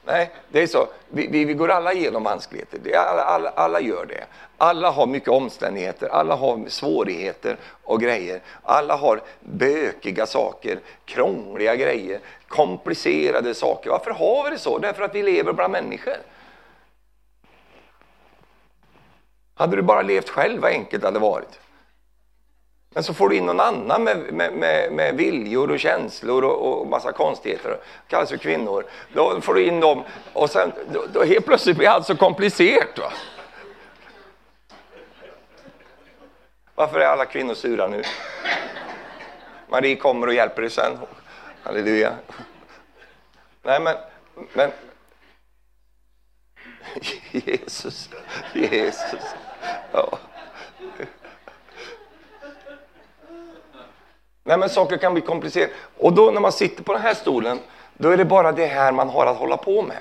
Nej, 0.08 0.30
det 0.48 0.62
är 0.62 0.66
så. 0.66 0.88
Vi, 1.08 1.26
vi, 1.26 1.44
vi 1.44 1.54
går 1.54 1.70
alla 1.70 1.92
igenom 1.92 2.24
vanskligheter. 2.24 2.96
Alla, 2.96 3.22
alla, 3.22 3.50
alla, 3.50 3.80
gör 3.80 4.06
det. 4.06 4.24
Alla 4.56 4.90
har 4.90 5.06
mycket 5.06 5.28
omständigheter, 5.28 6.08
alla 6.08 6.34
har 6.34 6.68
svårigheter 6.68 7.56
och 7.82 8.00
grejer. 8.00 8.40
Alla 8.62 8.96
har 8.96 9.20
bökiga 9.40 10.26
saker, 10.26 10.80
krångliga 11.04 11.76
grejer, 11.76 12.20
komplicerade 12.48 13.54
saker. 13.54 13.90
Varför 13.90 14.10
har 14.10 14.44
vi 14.44 14.50
det 14.50 14.58
så? 14.58 14.78
Därför 14.78 15.02
att 15.02 15.14
vi 15.14 15.22
lever 15.22 15.52
bland 15.52 15.72
människor. 15.72 16.16
Hade 19.54 19.76
du 19.76 19.82
bara 19.82 20.02
levt 20.02 20.28
själv, 20.28 20.60
vad 20.60 20.70
enkelt 20.70 21.02
det 21.02 21.08
hade 21.08 21.18
varit. 21.18 21.60
Men 22.98 23.04
så 23.04 23.14
får 23.14 23.28
du 23.28 23.36
in 23.36 23.46
någon 23.46 23.60
annan 23.60 24.04
med, 24.04 24.32
med, 24.32 24.52
med, 24.52 24.92
med 24.92 25.16
viljor 25.16 25.70
och 25.70 25.80
känslor 25.80 26.44
och, 26.44 26.80
och 26.80 26.86
massa 26.86 27.12
konstigheter, 27.12 27.78
kallas 28.08 28.28
för 28.28 28.36
kvinnor. 28.36 28.84
Då 29.12 29.40
får 29.40 29.54
du 29.54 29.64
in 29.64 29.80
dem 29.80 30.04
och 30.32 30.50
sen, 30.50 30.72
då, 30.92 31.04
då 31.12 31.24
helt 31.24 31.46
plötsligt 31.46 31.76
blir 31.76 31.88
allt 31.88 32.06
så 32.06 32.16
komplicerat. 32.16 32.98
Va? 32.98 33.12
Varför 36.74 37.00
är 37.00 37.06
alla 37.06 37.24
kvinnor 37.24 37.54
sura 37.54 37.86
nu? 37.86 38.02
Marie 39.68 39.96
kommer 39.96 40.26
och 40.26 40.34
hjälper 40.34 40.62
dig 40.62 40.70
sen. 40.70 40.98
Halleluja. 41.62 42.12
Nej, 43.62 43.80
men, 43.80 43.96
men 44.52 44.70
Jesus, 47.30 48.08
Jesus. 48.52 49.22
Ja. 49.92 50.18
Nej, 54.48 54.58
men 54.58 54.68
saker 54.68 54.96
kan 54.96 55.12
bli 55.12 55.22
komplicerade. 55.22 55.72
Och 55.98 56.12
då 56.12 56.30
när 56.30 56.40
man 56.40 56.52
sitter 56.52 56.82
på 56.82 56.92
den 56.92 57.02
här 57.02 57.14
stolen, 57.14 57.58
då 57.94 58.10
är 58.10 58.16
det 58.16 58.24
bara 58.24 58.52
det 58.52 58.66
här 58.66 58.92
man 58.92 59.08
har 59.08 59.26
att 59.26 59.36
hålla 59.36 59.56
på 59.56 59.82
med. 59.82 59.96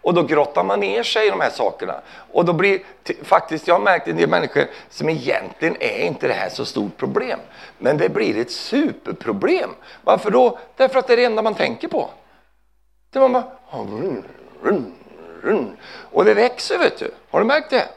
Och 0.00 0.14
då 0.14 0.22
grottar 0.22 0.64
man 0.64 0.80
ner 0.80 1.02
sig 1.02 1.26
i 1.26 1.30
de 1.30 1.40
här 1.40 1.50
sakerna. 1.50 2.00
Och 2.32 2.44
då 2.44 2.52
blir, 2.52 2.80
faktiskt, 3.22 3.68
jag 3.68 3.74
har 3.74 3.80
märkt 3.80 4.08
en 4.08 4.16
del 4.16 4.28
människor 4.28 4.64
som 4.88 5.08
egentligen 5.08 5.76
är 5.80 5.98
inte 5.98 6.28
det 6.28 6.34
här 6.34 6.48
så 6.48 6.64
stort 6.64 6.96
problem. 6.96 7.40
Men 7.78 7.96
det 7.98 8.08
blir 8.08 8.38
ett 8.38 8.50
superproblem. 8.50 9.70
Varför 10.02 10.30
då? 10.30 10.58
Därför 10.76 10.98
att 10.98 11.06
det 11.06 11.12
är 11.12 11.16
det 11.16 11.24
enda 11.24 11.42
man 11.42 11.54
tänker 11.54 11.88
på. 11.88 12.10
Det 13.12 13.20
man 13.20 13.32
bara... 13.32 13.44
Och 16.12 16.24
det 16.24 16.34
växer, 16.34 16.78
vet 16.78 16.98
du. 16.98 17.10
Har 17.30 17.40
du 17.40 17.46
märkt 17.46 17.70
det? 17.70 17.88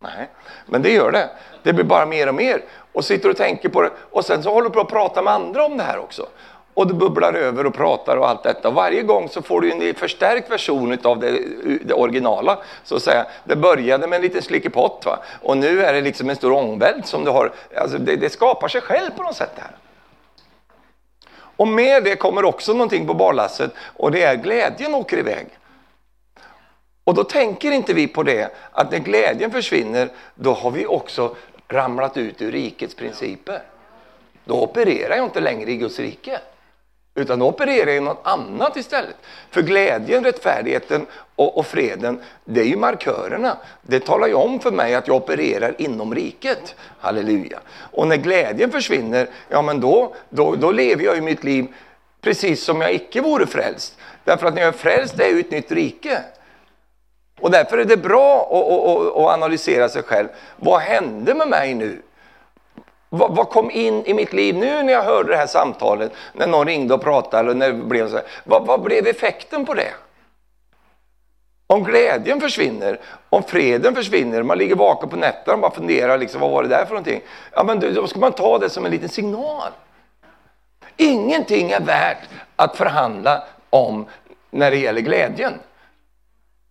Nej, 0.00 0.28
men 0.66 0.82
det 0.82 0.92
gör 0.92 1.12
det. 1.12 1.30
Det 1.62 1.72
blir 1.72 1.84
bara 1.84 2.06
mer 2.06 2.28
och 2.28 2.34
mer 2.34 2.62
och 2.96 3.04
sitter 3.04 3.30
och 3.30 3.36
tänker 3.36 3.68
på 3.68 3.82
det 3.82 3.90
och 4.10 4.24
sen 4.24 4.42
så 4.42 4.50
håller 4.50 4.68
du 4.68 4.74
på 4.74 4.80
att 4.80 4.88
prata 4.88 5.22
med 5.22 5.32
andra 5.32 5.64
om 5.64 5.76
det 5.76 5.82
här 5.82 5.98
också. 5.98 6.26
Och 6.74 6.86
du 6.86 6.94
bubblar 6.94 7.34
över 7.34 7.66
och 7.66 7.74
pratar 7.74 8.16
och 8.16 8.28
allt 8.28 8.42
detta. 8.42 8.68
Och 8.68 8.74
varje 8.74 9.02
gång 9.02 9.28
så 9.28 9.42
får 9.42 9.60
du 9.60 9.70
en 9.70 9.94
förstärkt 9.94 10.50
version 10.50 10.98
av 11.02 11.18
det, 11.18 11.38
det, 11.84 11.94
originala. 11.94 12.58
Så 12.84 12.96
att 12.96 13.02
säga. 13.02 13.26
Det 13.44 13.56
började 13.56 14.06
med 14.06 14.16
en 14.16 14.22
liten 14.22 14.42
slickepott 14.42 15.02
va? 15.06 15.18
och 15.42 15.56
nu 15.56 15.82
är 15.82 15.92
det 15.92 16.00
liksom 16.00 16.30
en 16.30 16.36
stor 16.36 16.52
ångvält 16.52 17.06
som 17.06 17.24
du 17.24 17.30
har. 17.30 17.52
Alltså 17.76 17.98
det, 17.98 18.16
det 18.16 18.30
skapar 18.30 18.68
sig 18.68 18.80
själv 18.80 19.10
på 19.10 19.22
något 19.22 19.36
sätt 19.36 19.52
det 19.56 19.62
här. 19.62 19.76
Och 21.56 21.68
med 21.68 22.04
det 22.04 22.16
kommer 22.16 22.44
också 22.44 22.72
någonting 22.72 23.06
på 23.06 23.14
barlasset 23.14 23.70
och 23.96 24.10
det 24.10 24.22
är 24.22 24.34
glädjen 24.34 24.94
åker 24.94 25.18
iväg. 25.18 25.46
Och 27.04 27.14
då 27.14 27.24
tänker 27.24 27.70
inte 27.70 27.94
vi 27.94 28.08
på 28.08 28.22
det, 28.22 28.50
att 28.72 28.90
när 28.90 28.98
glädjen 28.98 29.50
försvinner, 29.50 30.08
då 30.34 30.52
har 30.52 30.70
vi 30.70 30.86
också 30.86 31.36
ramlat 31.68 32.16
ut 32.16 32.42
ur 32.42 32.52
rikets 32.52 32.94
principer. 32.94 33.62
Då 34.44 34.62
opererar 34.62 35.16
jag 35.16 35.24
inte 35.24 35.40
längre 35.40 35.70
i 35.70 35.76
Guds 35.76 35.98
rike. 35.98 36.40
Utan 37.14 37.38
då 37.38 37.48
opererar 37.48 37.86
jag 37.86 37.96
i 37.96 38.00
något 38.00 38.20
annat 38.22 38.76
istället. 38.76 39.16
För 39.50 39.62
glädjen, 39.62 40.24
rättfärdigheten 40.24 41.06
och, 41.36 41.58
och, 41.58 41.66
freden, 41.66 42.20
det 42.44 42.60
är 42.60 42.64
ju 42.64 42.76
markörerna. 42.76 43.56
Det 43.82 44.00
talar 44.00 44.26
ju 44.26 44.34
om 44.34 44.60
för 44.60 44.70
mig 44.70 44.94
att 44.94 45.08
jag 45.08 45.16
opererar 45.16 45.74
inom 45.78 46.14
riket. 46.14 46.74
Halleluja. 46.98 47.58
Och 47.92 48.06
när 48.06 48.16
glädjen 48.16 48.70
försvinner, 48.70 49.28
ja 49.48 49.62
men 49.62 49.80
då, 49.80 50.14
då, 50.28 50.54
då 50.56 50.72
lever 50.72 51.04
jag 51.04 51.16
i 51.18 51.20
mitt 51.20 51.44
liv 51.44 51.66
precis 52.20 52.64
som 52.64 52.80
jag 52.80 52.94
icke 52.94 53.20
vore 53.20 53.46
frälst. 53.46 53.98
Därför 54.24 54.46
att 54.46 54.54
när 54.54 54.62
jag 54.62 54.74
är 54.74 54.78
frälst 54.78 55.20
är 55.20 55.24
jag 55.24 55.38
ett 55.38 55.50
nytt 55.50 55.72
rike. 55.72 56.22
Och 57.40 57.50
därför 57.50 57.78
är 57.78 57.84
det 57.84 57.96
bra 57.96 58.40
att, 58.40 59.16
att, 59.16 59.34
analysera 59.34 59.88
sig 59.88 60.02
själv. 60.02 60.28
Vad 60.56 60.80
hände 60.80 61.34
med 61.34 61.48
mig 61.48 61.74
nu? 61.74 62.02
Vad, 63.08 63.36
vad, 63.36 63.50
kom 63.50 63.70
in 63.70 64.06
i 64.06 64.14
mitt 64.14 64.32
liv 64.32 64.56
nu 64.56 64.82
när 64.82 64.92
jag 64.92 65.02
hörde 65.02 65.28
det 65.28 65.36
här 65.36 65.46
samtalet? 65.46 66.12
När 66.32 66.46
någon 66.46 66.66
ringde 66.66 66.94
och 66.94 67.02
pratade. 67.02 67.40
Eller 67.40 67.54
när 67.54 67.72
det 67.72 67.84
blev 67.84 68.10
så 68.10 68.16
här. 68.16 68.24
Vad, 68.44 68.66
vad 68.66 68.82
blev 68.82 69.06
effekten 69.06 69.66
på 69.66 69.74
det? 69.74 69.92
Om 71.66 71.84
glädjen 71.84 72.40
försvinner, 72.40 73.00
om 73.30 73.42
freden 73.42 73.94
försvinner, 73.94 74.42
man 74.42 74.58
ligger 74.58 74.74
vaken 74.74 75.08
på 75.08 75.16
nätterna 75.16 75.54
och 75.54 75.60
bara 75.60 75.70
funderar, 75.70 76.18
liksom, 76.18 76.40
vad 76.40 76.50
var 76.50 76.62
det 76.62 76.68
där 76.68 76.84
för 76.84 76.94
någonting? 76.94 77.20
Ja, 77.52 77.64
men 77.64 77.80
då 77.94 78.06
ska 78.06 78.18
man 78.18 78.32
ta 78.32 78.58
det 78.58 78.70
som 78.70 78.84
en 78.84 78.90
liten 78.90 79.08
signal. 79.08 79.70
Ingenting 80.96 81.70
är 81.70 81.80
värt 81.80 82.18
att 82.56 82.76
förhandla 82.76 83.42
om 83.70 84.06
när 84.50 84.70
det 84.70 84.76
gäller 84.76 85.00
glädjen. 85.00 85.52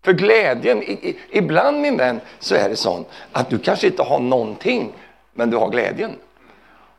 För 0.06 0.14
glädjen, 0.14 0.84
ibland 1.30 1.82
min 1.82 1.98
vän, 1.98 2.22
så 2.40 2.56
är 2.56 2.70
det 2.70 2.76
sån 2.76 3.06
att 3.32 3.50
du 3.50 3.60
kanske 3.60 3.88
inte 3.88 4.04
har 4.04 4.20
någonting, 4.20 4.94
men 5.34 5.50
du 5.50 5.58
har 5.58 5.70
glädjen. 5.70 6.20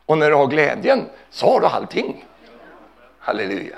Och 0.05 0.17
när 0.17 0.29
du 0.29 0.35
har 0.35 0.47
glädjen 0.47 1.05
så 1.29 1.45
har 1.45 1.59
du 1.59 1.67
allting. 1.67 2.25
Halleluja. 3.19 3.75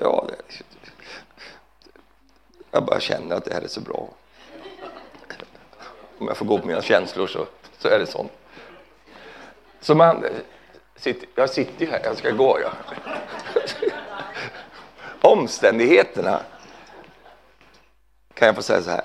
Ja, 0.00 0.28
jag 2.70 2.84
bara 2.84 3.00
känner 3.00 3.36
att 3.36 3.44
det 3.44 3.54
här 3.54 3.62
är 3.62 3.68
så 3.68 3.80
bra. 3.80 4.08
Om 6.18 6.26
jag 6.26 6.36
får 6.36 6.46
gå 6.46 6.58
på 6.58 6.66
mina 6.66 6.82
känslor 6.82 7.26
så, 7.26 7.46
så 7.78 7.88
är 7.88 7.98
det 7.98 8.06
sånt. 8.06 8.32
Så 9.80 9.94
man, 9.94 10.24
jag 11.34 11.50
sitter 11.50 11.84
ju 11.84 11.90
här, 11.90 12.00
jag 12.04 12.16
ska 12.16 12.30
gå. 12.30 12.58
Ja 12.62 12.72
omständigheterna, 15.22 16.42
kan 18.34 18.46
jag 18.46 18.54
få 18.56 18.62
säga 18.62 18.82
så 18.82 18.90
här. 18.90 19.04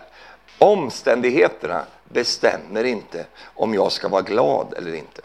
Omständigheterna 0.59 1.85
bestämmer 2.03 2.83
inte 2.83 3.25
om 3.43 3.73
jag 3.73 3.91
ska 3.91 4.07
vara 4.07 4.21
glad 4.21 4.73
eller 4.73 4.95
inte. 4.95 5.21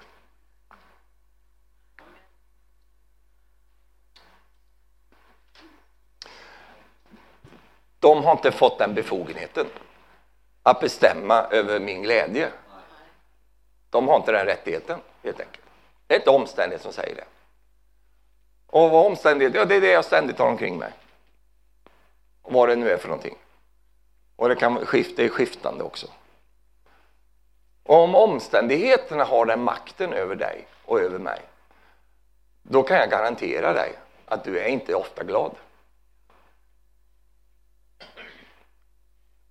De 7.99 8.25
har 8.25 8.33
inte 8.33 8.53
fått 8.53 8.79
den 8.79 8.95
befogenheten 8.95 9.67
att 10.63 10.81
bestämma 10.81 11.43
över 11.51 11.81
min 11.81 12.03
glädje. 12.03 12.51
De 13.91 14.09
har 14.09 14.17
inte 14.17 14.33
den 14.33 14.47
rättigheten, 14.47 15.01
helt 15.23 15.41
enkelt. 15.41 15.65
Det 16.07 16.15
är 16.15 16.19
inte 16.19 16.31
omständighet 16.31 16.83
som 16.83 16.93
säger 16.93 17.15
det. 17.15 17.25
Och 18.73 18.91
vad 18.91 19.07
omständigheter, 19.07 19.59
ja 19.59 19.65
det 19.65 19.75
är 19.75 19.81
det 19.81 19.93
jag 19.93 20.05
ständigt 20.05 20.39
har 20.39 20.49
omkring 20.49 20.79
mig. 20.79 20.93
Och 22.43 22.53
vad 22.53 22.69
det 22.69 22.77
nu 22.77 22.91
är 22.91 22.97
för 22.97 23.09
någonting. 23.09 23.39
Och 24.37 24.49
det 24.49 24.57
kan 24.57 24.87
skifta, 24.87 25.15
det 25.17 25.25
är 25.25 25.29
skiftande 25.29 25.85
också. 25.85 26.07
Och 27.83 27.97
om 27.97 28.15
omständigheterna 28.15 29.25
har 29.25 29.47
den 29.47 29.63
makten 29.63 30.13
över 30.13 30.37
dig 30.37 30.67
och 30.85 31.01
över 31.01 31.19
mig, 31.19 31.41
då 32.63 32.83
kan 32.83 32.97
jag 32.97 33.11
garantera 33.11 33.73
dig 33.73 33.93
att 34.27 34.45
du 34.45 34.59
är 34.59 34.69
inte 34.69 34.95
ofta 34.95 35.25
glad. 35.25 35.55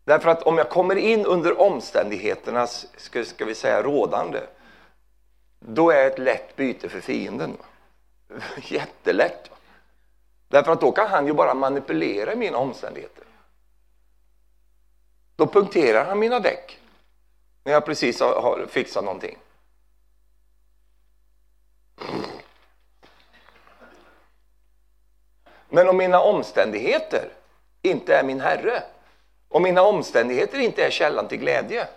Därför 0.04 0.30
att 0.30 0.44
om 0.44 0.58
jag 0.58 0.70
kommer 0.70 0.96
in 0.96 1.26
under 1.26 1.62
omständigheternas, 1.62 2.88
ska, 2.98 3.26
ska 3.26 3.46
vi 3.46 3.56
säga 3.56 3.84
rådande, 3.84 4.40
då 5.60 5.92
är 5.92 5.98
jag 5.98 6.08
ett 6.08 6.20
lätt 6.20 6.56
byte 6.56 6.90
för 6.90 7.02
fienden. 7.02 7.58
Jättelätt. 8.58 9.50
Därför 10.48 10.72
att 10.72 10.82
då 10.82 10.92
kan 10.92 11.08
han 11.08 11.28
ju 11.28 11.34
bara 11.34 11.54
manipulera 11.54 12.36
mina 12.36 12.58
omständigheter. 12.58 13.24
Då 15.36 15.48
punkterar 15.48 16.06
han 16.06 16.20
mina 16.20 16.40
däck 16.40 16.80
när 17.64 17.74
jag 17.74 17.86
precis 17.86 18.20
har 18.20 18.66
fixat 18.70 19.04
någonting. 19.04 19.38
Men 25.70 25.90
om 25.90 25.98
mina 25.98 26.22
omständigheter 26.22 27.30
inte 27.82 28.16
är 28.16 28.24
min 28.24 28.40
herre, 28.40 28.84
om 29.48 29.64
mina 29.64 29.82
omständigheter 29.82 30.60
inte 30.60 30.86
är 30.86 30.92
källan 30.92 31.28
till 31.28 31.40
glädje, 31.40 31.88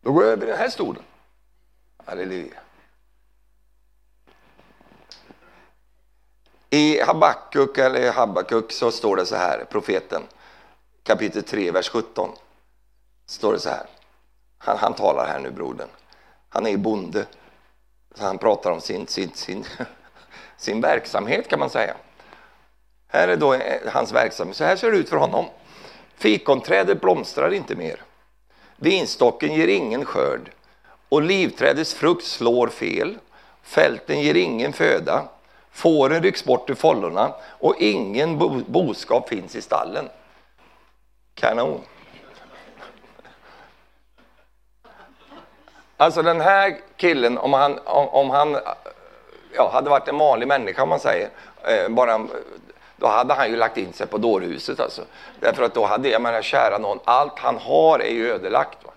då 0.00 0.12
går 0.12 0.24
jag 0.24 0.32
över 0.32 0.46
den 0.46 0.58
här 0.58 0.68
stolen. 0.68 1.02
Halleluja. 2.04 2.61
I 6.74 7.00
Habakuk, 7.00 7.78
eller 7.78 8.12
Habakuk 8.12 8.72
så 8.72 8.90
står 8.90 9.16
det 9.16 9.26
så 9.26 9.36
här, 9.36 9.64
profeten, 9.70 10.22
kapitel 11.02 11.42
3, 11.42 11.70
vers 11.70 11.88
17. 11.88 12.30
Står 13.26 13.52
det 13.52 13.58
så 13.58 13.68
här. 13.68 13.86
Han, 14.58 14.78
han 14.78 14.94
talar 14.94 15.26
här 15.26 15.40
nu, 15.40 15.50
brodern. 15.50 15.88
Han 16.48 16.66
är 16.66 16.76
bonde. 16.76 17.26
Så 18.14 18.24
han 18.24 18.38
pratar 18.38 18.70
om 18.70 18.80
sin, 18.80 19.06
sin, 19.06 19.30
sin, 19.34 19.64
sin 20.56 20.80
verksamhet 20.80 21.48
kan 21.48 21.58
man 21.58 21.70
säga. 21.70 21.94
Här 23.08 23.28
är 23.28 23.36
då 23.36 23.54
eh, 23.54 23.92
hans 23.92 24.12
verksamhet. 24.12 24.56
Så 24.56 24.64
här 24.64 24.76
ser 24.76 24.90
det 24.90 24.98
ut 24.98 25.08
för 25.08 25.16
honom. 25.16 25.44
Fikonträdet 26.16 27.00
blomstrar 27.00 27.52
inte 27.54 27.74
mer. 27.74 28.02
Vinstocken 28.76 29.54
ger 29.54 29.68
ingen 29.68 30.04
skörd. 30.04 30.50
Olivträdets 31.08 31.94
frukt 31.94 32.24
slår 32.24 32.68
fel. 32.68 33.18
Fälten 33.62 34.20
ger 34.20 34.34
ingen 34.34 34.72
föda. 34.72 35.28
Fåren 35.72 36.22
rycks 36.22 36.44
bort 36.44 36.70
ur 36.70 36.74
follorna 36.74 37.34
och 37.44 37.74
ingen 37.78 38.38
boskap 38.66 39.28
finns 39.28 39.56
i 39.56 39.62
stallen. 39.62 40.08
Kanon. 41.34 41.80
Alltså 45.96 46.22
den 46.22 46.40
här 46.40 46.76
killen, 46.96 47.38
om 47.38 47.52
han, 47.52 47.78
om, 47.84 48.08
om 48.08 48.30
han 48.30 48.58
ja, 49.54 49.70
hade 49.72 49.90
varit 49.90 50.08
en 50.08 50.18
vanlig 50.18 50.48
människa, 50.48 50.86
man 50.86 51.00
säger, 51.00 51.30
eh, 51.62 51.88
bara, 51.88 52.26
då 52.96 53.06
hade 53.06 53.34
han 53.34 53.50
ju 53.50 53.56
lagt 53.56 53.76
in 53.76 53.92
sig 53.92 54.06
på 54.06 54.18
dårhuset. 54.18 54.80
Alltså. 54.80 55.02
Därför 55.40 55.62
att 55.62 55.74
då 55.74 55.84
hade, 55.84 56.08
jag 56.08 56.22
menar 56.22 56.42
kära 56.42 56.78
någon, 56.78 56.98
allt 57.04 57.38
han 57.38 57.58
har 57.58 57.98
är 57.98 58.12
ju 58.12 58.32
ödelagt. 58.32 58.84
Va? 58.84 58.91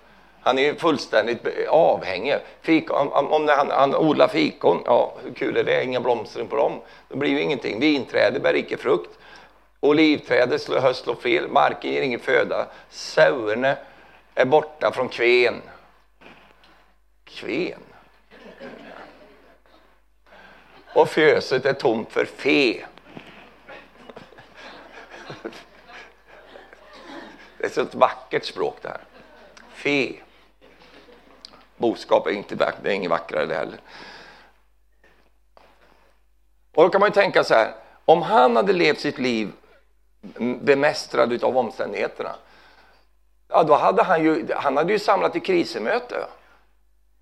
Han 0.45 0.58
är 0.58 0.63
ju 0.63 0.75
fullständigt 0.75 1.47
avhängig. 1.69 2.38
Fik, 2.62 2.91
om, 2.91 3.10
om 3.12 3.47
han, 3.47 3.71
han 3.71 3.95
odlar 3.95 4.27
fikon, 4.27 4.84
ja 4.86 5.13
hur 5.23 5.34
kul 5.34 5.58
är 5.58 5.63
det? 5.63 5.84
Ingen 5.84 6.03
blomstring 6.03 6.47
på 6.47 6.55
dem. 6.55 6.81
Det 7.10 7.15
blir 7.15 7.29
ju 7.29 7.41
ingenting. 7.41 7.79
Vinträdet 7.79 8.43
bär 8.43 8.55
icke 8.55 8.77
frukt. 8.77 9.19
Olivträdet 9.79 10.67
höst 10.67 11.03
slår 11.03 11.15
fel. 11.15 11.47
Marken 11.47 11.91
ger 11.91 12.01
ingen 12.01 12.19
föda. 12.19 12.67
Sauerna 12.89 13.75
är 14.36 14.45
borta 14.45 14.91
från 14.91 15.10
kven. 15.10 15.62
Kven? 17.23 17.79
Och 20.93 21.10
fjöset 21.10 21.65
är 21.65 21.73
tomt 21.73 22.12
för 22.12 22.25
fe. 22.25 22.86
Det 27.58 27.65
är 27.65 27.69
så 27.69 27.81
ett 27.81 27.95
vackert 27.95 28.45
språk 28.45 28.77
det 28.81 28.89
här. 28.89 29.01
Fe. 29.73 30.24
Boskap 31.77 32.27
är 32.27 32.31
inte 32.31 32.55
det 32.55 32.89
är 32.89 32.93
inget 32.93 33.09
vackrare 33.09 33.45
det 33.45 33.55
heller. 33.55 33.79
Och 36.75 36.83
då 36.83 36.89
kan 36.89 36.99
man 36.99 37.09
ju 37.09 37.13
tänka 37.13 37.43
så 37.43 37.53
här, 37.53 37.71
om 38.05 38.21
han 38.21 38.55
hade 38.55 38.73
levt 38.73 38.99
sitt 38.99 39.19
liv 39.19 39.51
bemästrad 40.61 41.43
av 41.43 41.57
omständigheterna, 41.57 42.35
ja 43.47 43.63
då 43.63 43.75
hade 43.75 44.03
han 44.03 44.23
ju, 44.23 44.47
han 44.55 44.77
hade 44.77 44.93
ju 44.93 44.99
samlat 44.99 45.31
till 45.31 45.41
krisemöte. 45.41 46.25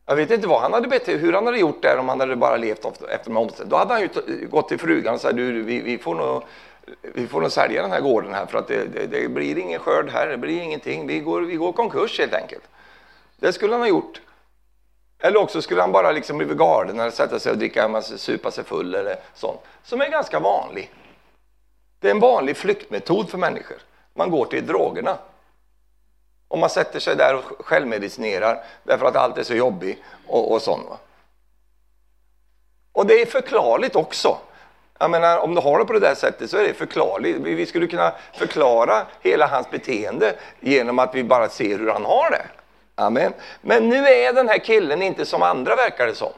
Jag 0.05 0.15
vet 0.15 0.31
inte 0.31 0.47
vad 0.47 0.61
han 0.61 0.73
hade 0.73 0.87
bett, 0.87 1.07
hur 1.07 1.33
han 1.33 1.45
hade 1.45 1.57
gjort 1.57 1.81
där 1.81 1.97
om 1.97 2.09
han 2.09 2.19
hade 2.19 2.35
bara 2.35 2.57
levt 2.57 2.85
efter 2.85 3.29
de 3.29 3.37
omständigheterna. 3.37 3.69
Då 3.69 3.75
hade 3.75 3.93
han 3.93 4.01
ju 4.01 4.47
gått 4.47 4.69
till 4.69 4.79
frugan 4.79 5.13
och 5.13 5.21
sagt, 5.21 5.35
du, 5.35 5.63
vi, 5.63 5.81
vi, 5.81 5.97
får 5.97 6.15
nog, 6.15 6.43
vi 7.01 7.27
får 7.27 7.41
nog 7.41 7.51
sälja 7.51 7.81
den 7.81 7.91
här 7.91 8.01
gården 8.01 8.33
här 8.33 8.45
för 8.45 8.57
att 8.57 8.67
det, 8.67 8.85
det, 8.85 9.07
det, 9.07 9.27
blir 9.27 9.57
ingen 9.57 9.79
skörd 9.79 10.09
här, 10.09 10.27
det 10.27 10.37
blir 10.37 10.61
ingenting, 10.61 11.07
vi 11.07 11.19
går, 11.19 11.41
vi 11.41 11.55
går 11.55 11.71
konkurs 11.71 12.19
helt 12.19 12.33
enkelt. 12.33 12.63
Det 13.39 13.53
skulle 13.53 13.73
han 13.73 13.81
ha 13.81 13.87
gjort. 13.87 14.21
Eller 15.25 15.39
också 15.39 15.61
skulle 15.61 15.81
han 15.81 15.91
bara 15.91 16.11
liksom 16.11 16.37
blivit 16.37 16.57
galen 16.57 16.99
eller 16.99 17.11
sätta 17.11 17.39
sig 17.39 17.51
och 17.51 17.57
dricka, 17.57 18.01
supa 18.01 18.51
sig 18.51 18.63
full 18.63 18.95
eller 18.95 19.15
sånt. 19.33 19.59
Som 19.83 20.01
är 20.01 20.09
ganska 20.09 20.39
vanlig. 20.39 20.91
Det 21.99 22.07
är 22.07 22.11
en 22.11 22.19
vanlig 22.19 22.57
flyktmetod 22.57 23.29
för 23.29 23.37
människor. 23.37 23.77
Man 24.13 24.31
går 24.31 24.45
till 24.45 24.67
drogerna. 24.67 25.17
Och 26.47 26.59
man 26.59 26.69
sätter 26.69 26.99
sig 26.99 27.15
där 27.15 27.35
och 27.35 27.65
självmedicinerar 27.65 28.63
därför 28.83 29.05
att 29.05 29.15
allt 29.15 29.37
är 29.37 29.43
så 29.43 29.55
jobbigt 29.55 29.99
och, 30.27 30.51
och 30.51 30.61
sånt. 30.61 30.89
Va? 30.89 30.97
Och 32.91 33.05
det 33.05 33.21
är 33.21 33.25
förklarligt 33.25 33.95
också. 33.95 34.37
Jag 34.99 35.11
menar, 35.11 35.37
om 35.37 35.55
du 35.55 35.61
har 35.61 35.79
det 35.79 35.85
på 35.85 35.93
det 35.93 35.99
där 35.99 36.15
sättet 36.15 36.49
så 36.49 36.57
är 36.57 36.63
det 36.63 36.73
förklarligt. 36.73 37.37
Vi 37.37 37.65
skulle 37.65 37.87
kunna 37.87 38.13
förklara 38.33 39.05
hela 39.21 39.47
hans 39.47 39.69
beteende 39.69 40.35
genom 40.59 40.99
att 40.99 41.15
vi 41.15 41.23
bara 41.23 41.49
ser 41.49 41.79
hur 41.79 41.91
han 41.91 42.05
har 42.05 42.31
det. 42.31 42.45
Amen. 42.95 43.33
Men 43.61 43.89
nu 43.89 44.07
är 44.07 44.33
den 44.33 44.49
här 44.49 44.57
killen 44.57 45.01
inte 45.01 45.25
som 45.25 45.41
andra 45.43 45.75
verkar 45.75 46.07
det 46.07 46.15
som. 46.15 46.33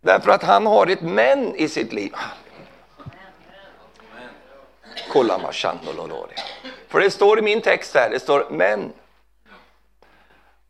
Därför 0.00 0.30
att 0.30 0.42
han 0.42 0.66
har 0.66 0.86
ett 0.86 1.00
men 1.02 1.54
i 1.54 1.68
sitt 1.68 1.92
liv. 1.92 2.12
Kolla 5.12 5.38
För 6.88 7.00
det 7.00 7.10
står 7.10 7.38
i 7.38 7.42
min 7.42 7.60
text 7.60 7.94
här, 7.94 8.10
det 8.10 8.20
står 8.20 8.46
men. 8.50 8.92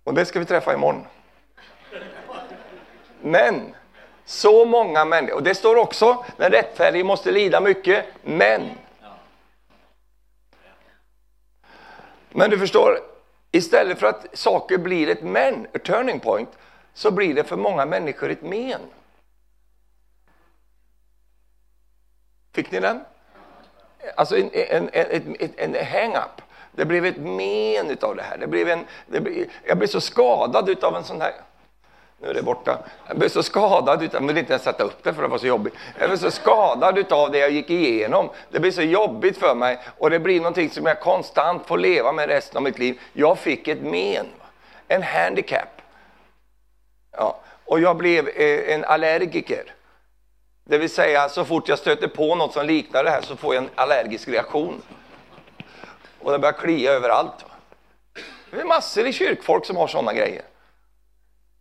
Och 0.05 0.15
det 0.15 0.27
ska 0.27 0.39
vi 0.39 0.45
träffa 0.45 0.75
imorgon. 0.75 1.07
Men, 3.21 3.75
så 4.25 4.65
många 4.65 5.05
människor, 5.05 5.37
och 5.37 5.43
det 5.43 5.55
står 5.55 5.77
också, 5.77 6.25
den 6.37 6.51
rättfärdige 6.51 7.05
måste 7.05 7.31
lida 7.33 7.61
mycket, 7.61 8.07
men. 8.23 8.71
Men 12.31 12.51
du 12.51 12.59
förstår, 12.59 13.14
Istället 13.55 13.99
för 13.99 14.07
att 14.07 14.27
saker 14.33 14.79
blir 14.79 15.09
ett 15.09 15.23
men, 15.23 15.67
a 15.75 15.79
turning 15.79 16.21
point, 16.21 16.49
så 16.95 17.11
blir 17.11 17.35
det 17.35 17.45
för 17.45 17.57
många 17.57 17.87
människor 17.87 18.31
ett 18.31 18.43
men. 18.43 18.81
Fick 22.53 22.71
ni 22.71 22.81
den? 22.81 23.01
Alltså 24.17 24.37
en, 24.37 24.51
en, 24.53 24.89
en, 24.93 25.37
en, 25.39 25.75
en 25.75 25.87
hang-up. 25.87 26.43
Det 26.73 26.85
blev 26.85 27.05
ett 27.05 27.17
men 27.17 27.91
utav 27.91 28.17
det 28.17 28.23
här. 28.23 28.39
Det 28.39 28.47
blev 28.47 28.69
en, 28.69 28.85
det 29.07 29.21
blev, 29.21 29.51
jag 29.67 29.79
blev 29.79 29.89
så 29.89 30.01
skadad 30.01 30.69
utav 30.69 30.97
en 30.97 31.05
sån 31.05 31.21
här 31.21 31.35
nu 32.21 32.29
är 32.29 32.35
det 32.35 32.43
borta. 32.43 32.79
Jag 33.09 33.19
blev 33.19 33.29
så 33.29 33.43
skadad, 33.43 34.03
utav, 34.03 34.21
jag 34.21 34.27
ville 34.29 34.41
inte 34.41 34.53
ens 34.53 34.63
sätta 34.63 34.85
upp 34.85 35.05
det 35.05 35.15
för 35.15 35.23
det 35.23 35.29
var 35.29 35.39
så 35.39 35.47
jobbigt. 35.47 35.75
Jag 35.99 36.09
blev 36.09 36.19
så 36.19 36.31
skadad 36.31 36.99
utav 36.99 37.31
det 37.31 37.39
jag 37.39 37.51
gick 37.51 37.71
igenom. 37.71 38.31
Det 38.51 38.61
blev 38.61 38.71
så 38.71 38.83
jobbigt 38.83 39.39
för 39.39 39.55
mig 39.55 39.79
och 39.99 40.11
det 40.11 40.19
blir 40.19 40.39
någonting 40.39 40.71
som 40.71 40.87
jag 40.87 41.01
konstant 41.01 41.67
får 41.67 41.79
leva 41.79 42.13
med 42.13 42.29
resten 42.29 42.57
av 42.57 42.63
mitt 42.63 42.79
liv. 42.79 43.01
Jag 43.13 43.39
fick 43.39 43.69
ett 43.69 43.83
men, 43.83 44.27
en 44.89 45.03
handicap. 45.03 45.69
Ja, 47.17 47.41
och 47.65 47.81
jag 47.81 47.97
blev 47.97 48.29
eh, 48.29 48.75
en 48.75 48.85
allergiker. 48.85 49.75
Det 50.65 50.79
vill 50.79 50.91
säga, 50.91 51.29
så 51.29 51.45
fort 51.45 51.69
jag 51.69 51.79
stöter 51.79 52.09
på 52.09 52.35
något 52.35 52.53
som 52.53 52.67
liknar 52.67 53.05
det 53.05 53.11
här 53.11 53.23
så 53.23 53.37
får 53.37 53.55
jag 53.55 53.65
en 53.65 53.71
allergisk 53.75 54.29
reaktion. 54.29 54.83
Och 56.21 56.33
det 56.33 56.39
börjar 56.39 56.53
klia 56.53 56.93
överallt. 56.93 57.45
Det 58.51 58.61
är 58.61 58.65
massor 58.65 59.07
i 59.07 59.13
kyrkfolk 59.13 59.67
som 59.67 59.77
har 59.77 59.87
sådana 59.87 60.13
grejer. 60.13 60.43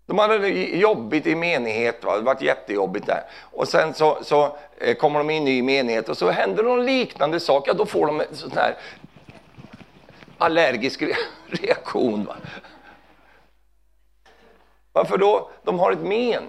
De 0.05 0.19
hade 0.19 0.37
det 0.37 0.49
jobbigt 0.77 1.27
i 1.27 1.35
menighet, 1.35 2.03
va? 2.03 2.17
det 2.17 2.21
var 2.21 2.37
jättejobbigt 2.41 3.07
där. 3.07 3.23
Och 3.41 3.67
sen 3.67 3.93
så, 3.93 4.17
så 4.23 4.57
eh, 4.77 4.95
kommer 4.95 5.19
de 5.19 5.29
i 5.29 5.37
en 5.37 5.45
ny 5.45 5.63
menighet 5.63 6.09
och 6.09 6.17
så 6.17 6.29
händer 6.29 6.63
någon 6.63 6.85
liknande 6.85 7.39
sak, 7.39 7.67
ja 7.67 7.73
då 7.73 7.85
får 7.85 8.07
de 8.07 8.21
en 8.21 8.35
sån 8.35 8.51
här 8.51 8.77
allergisk 10.37 11.03
reaktion. 11.47 12.25
Va? 12.25 12.35
Varför 14.91 15.17
då? 15.17 15.49
De 15.63 15.79
har 15.79 15.91
ett 15.91 15.99
men. 15.99 16.43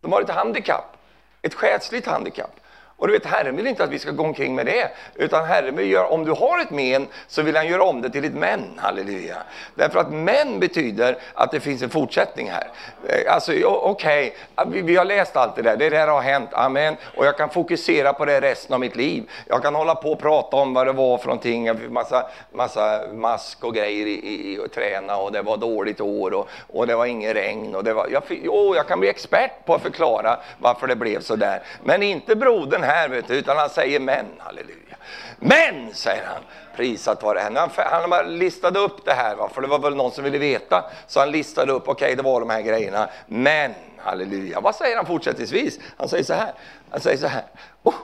De 0.00 0.12
har 0.12 0.22
ett 0.22 0.30
handikapp, 0.30 0.96
ett 1.42 1.54
själsligt 1.54 2.06
handikapp. 2.06 2.60
Och 3.00 3.06
du 3.06 3.12
vet, 3.12 3.26
Herren 3.26 3.56
vill 3.56 3.66
inte 3.66 3.84
att 3.84 3.90
vi 3.90 3.98
ska 3.98 4.10
gå 4.10 4.24
omkring 4.24 4.54
med 4.54 4.66
det. 4.66 4.90
Utan 5.14 5.44
Herren 5.44 5.76
vill 5.76 5.90
göra, 5.90 6.06
om 6.06 6.24
du 6.24 6.32
har 6.32 6.60
ett 6.60 6.70
men, 6.70 7.06
så 7.28 7.42
vill 7.42 7.56
han 7.56 7.68
göra 7.68 7.82
om 7.82 8.02
det 8.02 8.10
till 8.10 8.24
ett 8.24 8.34
men. 8.34 8.64
Halleluja. 8.76 9.36
Därför 9.74 10.00
att 10.00 10.12
men 10.12 10.60
betyder 10.60 11.16
att 11.34 11.50
det 11.50 11.60
finns 11.60 11.82
en 11.82 11.90
fortsättning 11.90 12.50
här. 12.50 12.68
Eh, 13.06 13.34
alltså, 13.34 13.52
okej, 13.64 14.34
okay, 14.56 14.72
vi, 14.72 14.82
vi, 14.82 14.96
har 14.96 15.04
läst 15.04 15.36
allt 15.36 15.56
det 15.56 15.62
där, 15.62 15.76
det 15.76 15.90
där 15.90 16.08
har 16.08 16.20
hänt, 16.20 16.50
amen. 16.52 16.96
Och 17.16 17.26
jag 17.26 17.36
kan 17.36 17.50
fokusera 17.50 18.12
på 18.12 18.24
det 18.24 18.40
resten 18.40 18.74
av 18.74 18.80
mitt 18.80 18.96
liv. 18.96 19.30
Jag 19.46 19.62
kan 19.62 19.74
hålla 19.74 19.94
på 19.94 20.12
och 20.12 20.18
prata 20.18 20.56
om 20.56 20.74
vad 20.74 20.86
det 20.86 20.92
var 20.92 21.18
för 21.18 21.26
någonting, 21.26 21.92
massa, 21.92 22.26
massa 22.52 23.02
mask 23.12 23.64
och 23.64 23.74
grejer 23.74 24.06
i, 24.06 24.12
i, 24.12 24.58
och 24.58 24.72
träna 24.72 25.16
och 25.16 25.32
det 25.32 25.42
var 25.42 25.56
dåligt 25.56 26.00
år 26.00 26.34
och, 26.34 26.48
och 26.72 26.86
det 26.86 26.96
var 26.96 27.06
ingen 27.06 27.34
regn. 27.34 27.74
Och 27.74 27.84
det 27.84 27.92
var, 27.92 28.08
jag, 28.10 28.22
oh, 28.48 28.76
jag 28.76 28.88
kan 28.88 29.00
bli 29.00 29.08
expert 29.08 29.64
på 29.64 29.74
att 29.74 29.82
förklara 29.82 30.38
varför 30.58 30.86
det 30.86 30.96
blev 30.96 31.20
så 31.20 31.36
där. 31.36 31.62
Men 31.84 32.02
inte 32.02 32.36
brodern 32.36 32.89
här, 32.90 33.08
vet 33.08 33.28
du, 33.28 33.34
utan 33.34 33.56
han 33.56 33.70
säger 33.70 34.00
men, 34.00 34.26
halleluja. 34.38 34.96
Men, 35.38 35.94
säger 35.94 36.24
han, 36.26 36.42
prisat 36.76 37.22
vare 37.22 37.38
henne. 37.38 37.60
Han, 37.76 38.12
han, 38.12 38.38
listade 38.38 38.78
upp 38.78 39.04
det 39.04 39.12
här, 39.12 39.36
va? 39.36 39.48
för 39.54 39.60
det 39.60 39.68
var 39.68 39.78
väl 39.78 39.94
någon 39.94 40.12
som 40.12 40.24
ville 40.24 40.38
veta. 40.38 40.90
Så 41.06 41.20
han 41.20 41.30
listade 41.30 41.72
upp, 41.72 41.88
okej 41.88 42.06
okay, 42.06 42.14
det 42.14 42.22
var 42.22 42.40
de 42.40 42.50
här 42.50 42.62
grejerna. 42.62 43.08
Men, 43.26 43.74
halleluja. 43.98 44.60
Vad 44.60 44.74
säger 44.74 44.96
han 44.96 45.06
fortsättningsvis? 45.06 45.78
Han 45.96 46.08
säger 46.08 46.24
så 46.24 46.34
här, 46.34 46.52
han 46.90 47.00
säger 47.00 47.18
så 47.18 47.26
här. 47.26 47.44
Oh, 47.82 47.94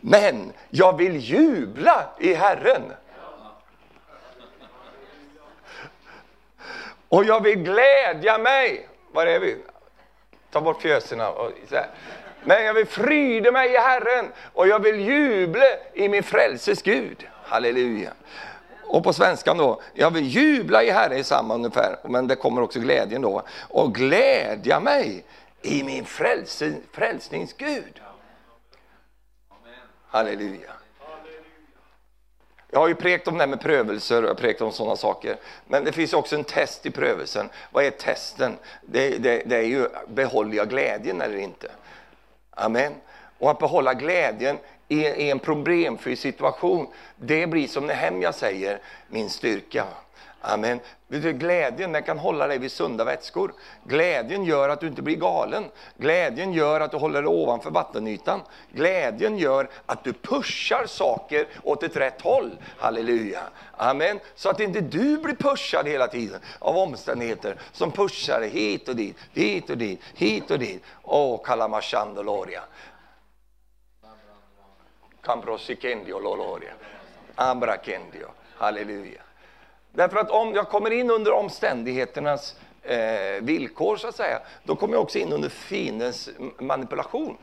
men 0.00 0.52
jag 0.70 0.96
vill 0.96 1.16
jubla 1.16 2.04
i 2.18 2.34
Herren. 2.34 2.82
Och 7.08 7.24
jag 7.24 7.42
vill 7.42 7.58
glädja 7.58 8.38
mig. 8.38 8.88
Var 9.12 9.26
är 9.26 9.40
vi? 9.40 9.56
Ta 10.50 10.60
bort 10.60 10.82
fjöserna. 10.82 11.28
Och 11.28 11.50
så 11.68 11.74
här. 11.74 11.90
Men 12.44 12.64
jag 12.64 12.74
vill 12.74 12.86
fryda 12.86 13.52
mig 13.52 13.72
i 13.72 13.76
Herren 13.76 14.32
och 14.52 14.68
jag 14.68 14.78
vill 14.80 15.00
jubla 15.00 15.64
i 15.94 16.08
min 16.08 16.22
frälses 16.22 16.82
Gud. 16.82 17.28
Halleluja. 17.44 18.12
Och 18.84 19.04
på 19.04 19.12
svenskan 19.12 19.58
då, 19.58 19.80
jag 19.94 20.10
vill 20.10 20.26
jubla 20.26 20.82
i 20.82 20.90
Herren 20.90 21.18
i 21.18 21.24
samma 21.24 21.54
ungefär, 21.54 21.96
men 22.04 22.26
det 22.26 22.36
kommer 22.36 22.62
också 22.62 22.80
glädjen 22.80 23.22
då. 23.22 23.42
Och 23.68 23.94
glädja 23.94 24.80
mig 24.80 25.24
i 25.62 25.82
min 25.82 26.04
frälse, 26.04 26.72
frälsnings 26.92 27.52
Gud. 27.52 28.00
Halleluja. 30.08 30.72
Jag 32.70 32.80
har 32.80 32.88
ju 32.88 32.94
prekt 32.94 33.28
om 33.28 33.34
det 33.34 33.40
här 33.40 33.48
med 33.48 33.60
prövelser 33.60 34.24
och 34.24 34.38
prekt 34.38 34.60
om 34.60 34.72
sådana 34.72 34.96
saker. 34.96 35.36
Men 35.66 35.84
det 35.84 35.92
finns 35.92 36.12
också 36.12 36.36
en 36.36 36.44
test 36.44 36.86
i 36.86 36.90
prövelsen. 36.90 37.48
Vad 37.70 37.84
är 37.84 37.90
testen? 37.90 38.56
Det, 38.82 39.18
det, 39.18 39.42
det 39.46 39.56
är 39.56 39.62
ju, 39.62 39.88
behåller 40.08 40.56
jag 40.56 40.68
glädjen 40.68 41.20
eller 41.20 41.36
inte? 41.36 41.70
Amen. 42.54 42.94
Och 43.38 43.50
att 43.50 43.58
behålla 43.58 43.94
glädjen 43.94 44.58
i, 44.88 45.00
i 45.00 45.30
en 45.30 45.38
problemfri 45.38 46.16
situation, 46.16 46.86
det 47.16 47.46
blir 47.46 47.68
som 47.68 47.86
Nehemja 47.86 48.22
jag 48.22 48.34
säger, 48.34 48.78
min 49.08 49.30
styrka. 49.30 49.86
Amen. 50.44 50.80
Glädjen 51.08 51.92
den 51.92 52.02
kan 52.02 52.18
hålla 52.18 52.46
dig 52.46 52.58
vid 52.58 52.72
sunda 52.72 53.04
vätskor. 53.04 53.54
Glädjen 53.84 54.44
gör 54.44 54.68
att 54.68 54.80
du 54.80 54.86
inte 54.86 55.02
blir 55.02 55.16
galen. 55.16 55.64
Glädjen 55.96 56.52
gör 56.52 56.80
att 56.80 56.90
du 56.90 56.96
håller 56.96 57.22
dig 57.22 57.28
ovanför 57.28 57.70
vattenytan. 57.70 58.40
Glädjen 58.72 59.38
gör 59.38 59.70
att 59.86 60.04
du 60.04 60.12
pushar 60.12 60.86
saker 60.86 61.46
åt 61.62 61.82
ett 61.82 61.96
rätt 61.96 62.20
håll. 62.20 62.50
Halleluja. 62.78 63.42
Amen. 63.76 64.20
Så 64.34 64.48
att 64.48 64.60
inte 64.60 64.80
du 64.80 65.18
blir 65.18 65.34
pushad 65.34 65.88
hela 65.88 66.06
tiden 66.06 66.40
av 66.58 66.76
omständigheter 66.76 67.56
som 67.72 67.90
pushar 67.90 68.40
dig 68.40 68.48
hit 68.48 68.88
och 68.88 68.96
dit, 68.96 69.16
hit 69.32 69.70
och 69.70 69.78
dit, 69.78 70.00
hit 70.14 70.50
och 70.50 70.58
dit. 70.58 70.82
Åh, 71.02 71.34
oh, 71.34 71.44
kalamashandoloria. 71.44 72.62
Cambrosikendio 75.22 76.18
loloria. 76.18 76.72
Abrakendio. 77.34 78.26
Halleluja. 78.56 79.22
Därför 79.92 80.16
att 80.16 80.30
om 80.30 80.54
jag 80.54 80.68
kommer 80.68 80.90
in 80.90 81.10
under 81.10 81.32
omständigheternas 81.32 82.56
eh, 82.82 83.42
villkor, 83.42 83.96
så 83.96 84.08
att 84.08 84.16
säga, 84.16 84.40
då 84.64 84.76
kommer 84.76 84.94
jag 84.94 85.02
också 85.02 85.18
in 85.18 85.32
under 85.32 85.48
fiendens 85.48 86.30
manipulation. 86.58 87.36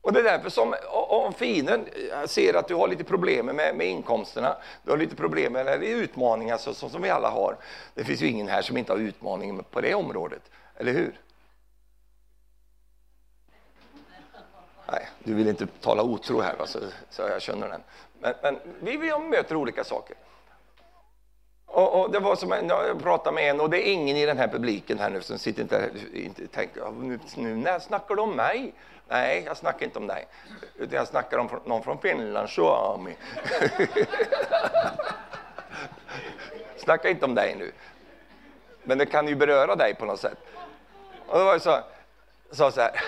Och 0.00 0.12
det 0.12 0.20
är 0.20 0.24
därför 0.24 0.50
som 0.50 0.74
om 1.08 1.32
fienden 1.32 1.86
eh, 2.12 2.26
ser 2.26 2.54
att 2.54 2.68
du 2.68 2.74
har 2.74 2.88
lite 2.88 3.04
problem 3.04 3.46
med, 3.46 3.76
med 3.76 3.86
inkomsterna, 3.86 4.56
du 4.84 4.90
har 4.90 4.98
lite 4.98 5.16
problem 5.16 5.52
med 5.52 5.68
eller 5.68 5.86
utmaningar 5.86 6.56
så, 6.56 6.74
så, 6.74 6.88
som 6.88 7.02
vi 7.02 7.10
alla 7.10 7.30
har. 7.30 7.56
Det 7.94 8.04
finns 8.04 8.22
ju 8.22 8.26
ingen 8.26 8.48
här 8.48 8.62
som 8.62 8.76
inte 8.76 8.92
har 8.92 8.98
utmaningar 8.98 9.62
på 9.62 9.80
det 9.80 9.94
området, 9.94 10.42
eller 10.76 10.92
hur? 10.92 11.20
Nej, 14.92 15.08
du 15.24 15.34
vill 15.34 15.48
inte 15.48 15.66
tala 15.66 16.02
otro 16.02 16.40
här, 16.40 16.56
va? 16.56 16.66
Så, 16.66 16.78
så 17.10 17.22
jag 17.22 17.42
känner 17.42 17.68
den. 17.68 17.82
Men, 18.20 18.34
men 18.42 18.58
vi, 18.80 18.96
vi 18.96 19.18
möter 19.18 19.56
olika 19.56 19.84
saker. 19.84 20.16
Och, 21.76 22.00
och, 22.00 22.10
det 22.10 22.18
var 22.18 22.36
som 22.36 22.52
en, 22.52 22.68
jag 22.68 23.02
pratade 23.02 23.34
med 23.34 23.50
en, 23.50 23.60
och 23.60 23.70
det 23.70 23.88
är 23.88 23.92
ingen 23.92 24.16
i 24.16 24.26
den 24.26 24.38
här 24.38 24.48
publiken 24.48 24.98
här 24.98 25.10
nu 25.10 25.20
som 25.20 25.38
sitter 25.38 25.62
inte 25.62 25.90
inte 26.12 26.46
tänker, 26.46 26.90
nu, 26.90 27.18
nu 27.36 27.56
när 27.56 27.78
snackar 27.78 28.14
de 28.14 28.30
om 28.30 28.36
mig? 28.36 28.72
Nej, 29.08 29.42
jag 29.46 29.56
snackar 29.56 29.86
inte 29.86 29.98
om 29.98 30.06
dig, 30.06 30.26
utan 30.78 30.96
jag 30.96 31.08
snackar 31.08 31.38
om 31.38 31.48
någon 31.64 31.82
från 31.82 31.98
Finland, 31.98 32.48
Suomi. 32.48 33.16
Snacka 36.76 37.08
inte 37.08 37.24
om 37.24 37.34
dig 37.34 37.56
nu. 37.58 37.72
Men 38.82 38.98
det 38.98 39.06
kan 39.06 39.28
ju 39.28 39.34
beröra 39.34 39.76
dig 39.76 39.94
på 39.94 40.04
något 40.04 40.20
sätt. 40.20 40.38
Och 41.26 41.38
då 41.38 41.44
var 41.44 41.52
jag 41.52 41.62
så, 41.62 41.80
sa 42.50 42.70
så 42.70 42.80
här. 42.80 43.00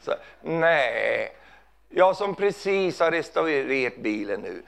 så, 0.00 0.14
nej, 0.42 1.32
jag 1.98 2.16
som 2.16 2.34
precis 2.34 3.00
har 3.00 3.10
restaurerat 3.10 3.96
bilen 3.96 4.40
nu. 4.40 4.62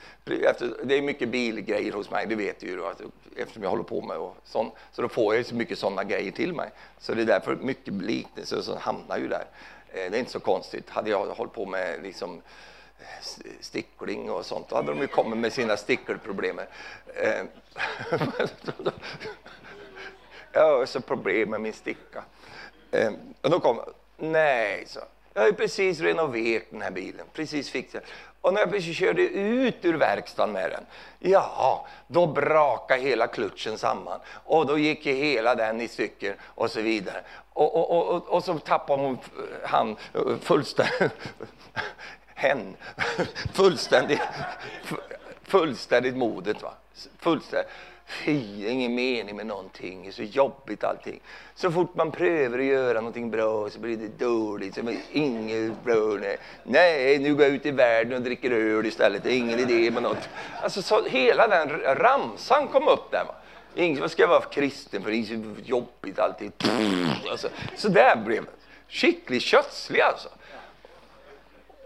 det 0.83 0.99
är 0.99 1.03
mycket 1.03 1.29
bilgrejer 1.29 1.93
hos 1.93 2.11
mig, 2.11 2.27
det 2.27 2.35
vet 2.35 2.61
du 2.61 2.67
ju 2.67 2.83
eftersom 3.37 3.63
jag 3.63 3.71
håller 3.71 3.83
på 3.83 4.03
med 4.03 4.17
och 4.17 4.37
sånt. 4.45 4.75
Så 4.93 5.03
då 5.03 5.09
får 5.09 5.37
jag 5.37 5.47
så 5.47 5.55
mycket 5.55 5.79
sådana 5.79 6.05
grejer 6.05 6.33
till 6.33 6.53
mig. 6.53 6.71
Så 6.99 7.15
det 7.15 7.23
är 7.23 7.27
därför 7.27 7.57
mycket 7.57 7.95
liknelser 7.95 8.61
som 8.61 8.77
hamnar 8.77 9.19
ju 9.19 9.29
där. 9.29 9.45
Eh, 9.89 10.11
det 10.11 10.17
är 10.17 10.19
inte 10.19 10.31
så 10.31 10.41
konstigt. 10.41 10.91
Hade 10.91 11.11
jag 11.11 11.27
hållit 11.27 11.53
på 11.53 11.67
med 11.67 12.03
liksom 12.03 12.43
eh, 12.99 13.25
stickling 13.61 14.31
och 14.31 14.47
sånt, 14.47 14.69
då 14.69 14.77
hade 14.77 14.89
de 14.89 15.01
ju 15.01 15.07
kommit 15.07 15.39
med 15.39 15.53
sina 15.53 15.77
stickelproblem. 15.77 16.59
Eh, 16.59 17.45
jag 20.53 20.79
har 20.79 20.87
så 20.87 21.01
problem 21.01 21.51
med 21.51 21.61
min 21.61 21.73
sticka. 21.73 22.25
Och 23.43 23.51
då 23.51 23.61
kom 23.61 23.81
nej, 24.17 24.85
så 24.87 25.01
jag 25.35 25.43
har 25.43 25.47
ju 25.49 25.55
precis 25.55 26.01
renoverat 26.01 26.63
den 26.71 26.83
här 26.83 26.91
bilen, 26.91 27.27
precis 27.33 27.71
fixat. 27.71 28.03
Och 28.41 28.55
när 28.55 28.61
jag 28.61 28.71
precis 28.71 28.97
körde 28.97 29.23
ut 29.23 29.85
ur 29.85 29.95
verkstaden 29.95 30.53
med 30.53 30.71
den, 30.71 30.87
ja, 31.19 31.87
då 32.07 32.27
brakade 32.27 33.01
hela 33.01 33.27
klutchen 33.27 33.79
samman. 33.79 34.21
Och 34.45 34.67
då 34.67 34.79
gick 34.79 35.07
ju 35.07 35.13
hela 35.13 35.55
den 35.55 35.81
i 35.81 35.89
stycken 35.89 36.35
och 36.43 36.71
så 36.71 36.81
vidare. 36.81 37.21
Och, 37.53 37.77
och, 37.77 38.15
och, 38.15 38.29
och 38.29 38.45
så 38.45 38.59
tappade 38.59 39.03
hon 39.03 39.13
eh, 39.15 39.69
han 39.69 39.97
eh, 40.15 40.37
fullständigt, 40.41 41.13
hen, 42.35 42.77
fullständigt, 43.53 44.21
fullständigt 45.43 46.17
modet. 46.17 46.63
Va? 46.63 46.73
Fullständigt. 47.19 47.71
Fy, 48.11 48.67
ingen 48.67 48.95
mening 48.95 49.37
med 49.37 49.47
någonting, 49.47 50.03
det 50.03 50.09
är 50.09 50.13
så 50.13 50.23
jobbigt 50.23 50.85
allting. 50.85 51.21
Så 51.55 51.71
fort 51.71 51.95
man 51.95 52.11
prövar 52.11 52.59
att 52.59 52.65
göra 52.65 53.01
någonting 53.01 53.31
bra 53.31 53.71
så 53.71 53.79
blir 53.79 53.97
det 53.97 54.25
dåligt. 54.25 54.75
Så 54.75 54.81
inget 55.13 55.85
bra, 55.85 56.19
nej. 56.21 56.39
nej, 56.63 57.19
nu 57.19 57.35
går 57.35 57.45
jag 57.45 57.55
ut 57.55 57.67
i 57.67 57.71
världen 57.71 58.15
och 58.15 58.23
dricker 58.23 58.51
öl 58.51 58.87
istället. 58.87 59.23
Det 59.25 59.33
är 59.33 59.37
ingen 59.39 59.59
idé 59.59 59.91
med 59.91 60.03
något. 60.03 60.29
Alltså, 60.63 60.83
så 60.83 61.05
hela 61.05 61.49
den 61.49 61.69
ramsan 61.97 62.69
kom 62.69 62.89
upp 62.89 63.11
där. 63.11 63.25
Va? 63.25 63.35
Ingen, 63.75 64.01
vad 64.01 64.11
ska 64.11 64.23
jag 64.23 64.29
vara 64.29 64.41
för 64.41 64.51
kristen 64.51 65.03
för? 65.03 65.11
Det 65.11 65.17
är 65.17 65.25
så 65.25 65.61
jobbigt 65.65 66.19
allting. 66.19 66.53
Alltså, 67.31 67.49
så 67.77 67.89
där 67.89 68.17
blev 68.17 68.45
det. 68.45 68.51
Skicklig 68.89 69.43
kötslig 69.43 70.01
alltså. 70.01 70.29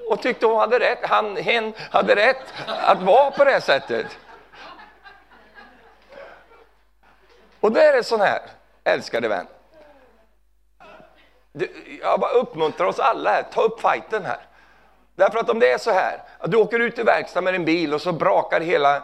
Och 0.09 0.23
tyckte 0.23 0.47
hon 0.47 0.59
hade 0.59 0.79
rätt, 0.79 0.99
han, 1.03 1.37
hen 1.37 1.73
hade 1.91 2.17
rätt 2.17 2.55
att 2.67 3.03
vara 3.03 3.31
på 3.31 3.45
det 3.45 3.61
sättet. 3.61 4.07
Och 7.63 7.73
det 7.73 7.83
är 7.83 7.93
det 7.93 8.05
sån 8.05 8.21
här, 8.21 8.41
älskade 8.85 9.29
vän. 9.29 9.47
Jag 12.01 12.21
bara 12.21 12.31
uppmuntrar 12.31 12.87
oss 12.87 12.99
alla 12.99 13.31
här, 13.31 13.43
ta 13.43 13.63
upp 13.63 13.81
fighten 13.81 14.25
här. 14.25 14.41
Därför 15.17 15.39
att 15.39 15.51
om 15.51 15.59
det 15.59 15.73
är 15.73 15.79
så 15.79 15.91
här, 15.91 16.23
att 16.39 16.51
du 16.51 16.57
åker 16.57 16.79
ut 16.79 16.99
i 16.99 17.03
verkstaden 17.03 17.45
med 17.45 17.55
din 17.55 17.65
bil 17.65 17.95
och 17.95 18.03
så 18.03 18.13
brakar 18.13 18.61
hela 18.61 19.03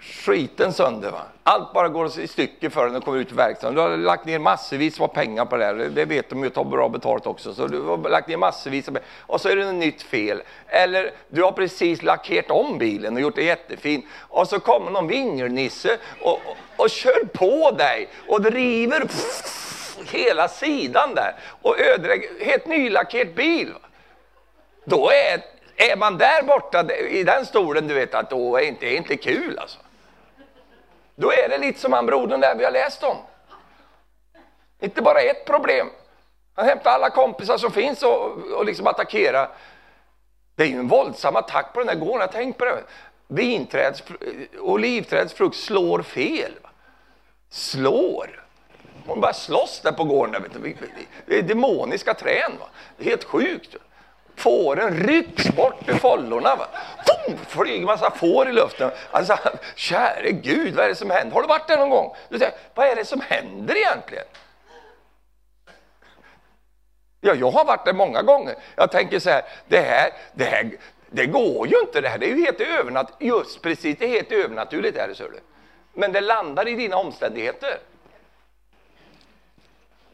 skiten 0.00 0.72
sönder. 0.72 1.10
Va? 1.10 1.22
Allt 1.42 1.72
bara 1.72 1.88
går 1.88 2.20
i 2.20 2.26
stycken 2.26 2.70
för 2.70 2.86
när 2.86 2.94
du 2.94 3.00
kommer 3.00 3.18
ut 3.18 3.32
i 3.32 3.34
verkstaden. 3.34 3.74
Du 3.74 3.80
har 3.80 3.96
lagt 3.96 4.26
ner 4.26 4.38
massvis 4.38 5.00
av 5.00 5.08
pengar 5.08 5.44
på 5.44 5.56
det 5.56 5.64
här. 5.64 5.74
Det 5.74 6.04
vet 6.04 6.30
de 6.30 6.44
ju 6.44 6.50
tar 6.50 6.64
bra 6.64 6.88
betalt 6.88 7.26
också. 7.26 7.54
Så 7.54 7.66
du 7.66 7.80
har 7.80 7.96
lagt 7.96 8.28
ner 8.28 8.36
massvis 8.36 8.88
av 8.88 8.98
Och 9.20 9.40
så 9.40 9.48
är 9.48 9.56
det 9.56 9.64
något 9.64 9.74
nytt 9.74 10.02
fel. 10.02 10.42
Eller 10.66 11.12
du 11.28 11.42
har 11.42 11.52
precis 11.52 12.02
lackerat 12.02 12.50
om 12.50 12.78
bilen 12.78 13.14
och 13.14 13.20
gjort 13.20 13.36
det 13.36 13.44
jättefint. 13.44 14.04
Och 14.28 14.48
så 14.48 14.60
kommer 14.60 14.90
någon 14.90 15.08
vingelnisse 15.08 15.98
och, 16.20 16.32
och, 16.32 16.56
och 16.76 16.90
kör 16.90 17.24
på 17.24 17.70
dig 17.70 18.08
och 18.28 18.42
driver 18.42 19.08
hela 20.04 20.48
sidan 20.48 21.14
där 21.14 21.34
och 21.62 21.80
ödelägger 21.80 22.44
helt 22.44 22.66
nylackerad 22.66 23.34
bil. 23.34 23.74
Då 24.84 25.10
är, 25.10 25.42
är 25.76 25.96
man 25.96 26.18
där 26.18 26.42
borta 26.42 26.94
i 26.94 27.24
den 27.24 27.46
stolen, 27.46 27.88
du 27.88 27.94
vet 27.94 28.14
att 28.14 28.30
då 28.30 28.56
är 28.56 28.62
inte, 28.62 28.86
är 28.86 28.96
inte 28.96 29.16
kul 29.16 29.58
alltså. 29.58 29.78
Då 31.20 31.32
är 31.32 31.48
det 31.48 31.58
lite 31.58 31.80
som 31.80 31.92
han 31.92 32.06
brodern 32.06 32.40
där 32.40 32.54
vi 32.54 32.64
har 32.64 32.70
läst 32.70 33.02
om. 33.02 33.16
Inte 34.80 35.02
bara 35.02 35.20
ett 35.20 35.44
problem. 35.44 35.90
Han 36.54 36.66
hämtar 36.66 36.90
alla 36.90 37.10
kompisar 37.10 37.58
som 37.58 37.72
finns 37.72 38.02
och, 38.02 38.38
och 38.56 38.64
liksom 38.64 38.86
attackerar. 38.86 39.48
Det 40.54 40.62
är 40.62 40.66
ju 40.66 40.78
en 40.78 40.88
våldsam 40.88 41.36
attack 41.36 41.72
på 41.72 41.80
den 41.80 41.86
där 41.86 41.94
gården. 41.94 42.20
Jag 42.20 42.32
tänk 42.32 42.58
på 42.58 42.64
det. 42.64 42.82
Vinträds, 43.28 44.02
olivträdsfrukt 44.60 45.56
slår 45.56 46.02
fel. 46.02 46.52
Slår? 47.48 48.44
Hon 49.06 49.20
bara 49.20 49.32
slåss 49.32 49.80
där 49.80 49.92
på 49.92 50.04
gården. 50.04 50.44
Det 51.26 51.38
är 51.38 51.42
demoniska 51.42 52.14
trän. 52.14 52.52
Va? 52.60 52.66
Det 52.96 53.04
är 53.04 53.10
helt 53.10 53.24
sjukt. 53.24 53.76
Fåren 54.40 55.06
rycks 55.06 55.48
bort 55.48 55.88
ur 55.88 55.94
follorna. 55.94 56.56
Va? 56.56 56.66
Boom, 57.06 57.38
flyger 57.48 57.86
massa 57.86 58.10
får 58.10 58.48
i 58.48 58.52
luften. 58.52 58.90
Alltså, 59.10 59.38
käre 59.74 60.32
Gud, 60.32 60.74
vad 60.74 60.84
är 60.84 60.88
det 60.88 60.94
som 60.94 61.10
händer? 61.10 61.34
Har 61.34 61.42
du 61.42 61.48
varit 61.48 61.68
där 61.68 61.78
någon 61.78 61.90
gång? 61.90 62.14
Du 62.28 62.38
säger, 62.38 62.54
vad 62.74 62.86
är 62.86 62.96
det 62.96 63.04
som 63.04 63.20
händer 63.20 63.76
egentligen? 63.76 64.24
Ja, 67.20 67.34
jag 67.34 67.50
har 67.50 67.64
varit 67.64 67.84
där 67.84 67.92
många 67.92 68.22
gånger. 68.22 68.54
Jag 68.76 68.90
tänker 68.90 69.18
så 69.18 69.30
här, 69.30 69.42
det 69.68 69.80
här, 69.80 70.10
det 70.34 70.44
här, 70.44 70.70
det 71.10 71.26
går 71.26 71.68
ju 71.68 71.80
inte 71.80 72.00
det 72.00 72.08
här. 72.08 72.18
Det 72.18 72.26
är 72.26 72.36
ju 72.36 72.44
helt 72.44 72.60
övernaturligt. 72.60 73.22
Just 73.22 73.62
precis, 73.62 73.96
det 73.98 74.04
är 74.04 74.08
helt 74.08 74.32
övernaturligt 74.32 74.98
är 74.98 75.08
det, 75.08 75.14
ser 75.14 75.24
du. 75.24 75.40
Men 75.92 76.12
det 76.12 76.20
landar 76.20 76.68
i 76.68 76.74
dina 76.74 76.96
omständigheter. 76.96 77.78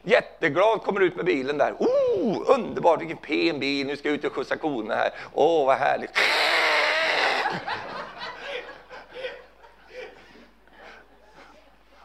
Jätteglad 0.07 0.81
kommer 0.81 1.01
ut 1.01 1.15
med 1.15 1.25
bilen 1.25 1.57
där. 1.57 1.73
Oh, 1.73 2.41
underbart, 2.47 3.01
vilken 3.01 3.17
pen 3.17 3.59
bil, 3.59 3.87
nu 3.87 3.97
ska 3.97 4.07
jag 4.07 4.15
ut 4.15 4.25
och 4.25 4.33
skjutsa 4.33 4.57
korna 4.57 4.95
här. 4.95 5.09
Åh, 5.33 5.63
oh, 5.63 5.65
vad 5.65 5.77
härligt. 5.77 6.11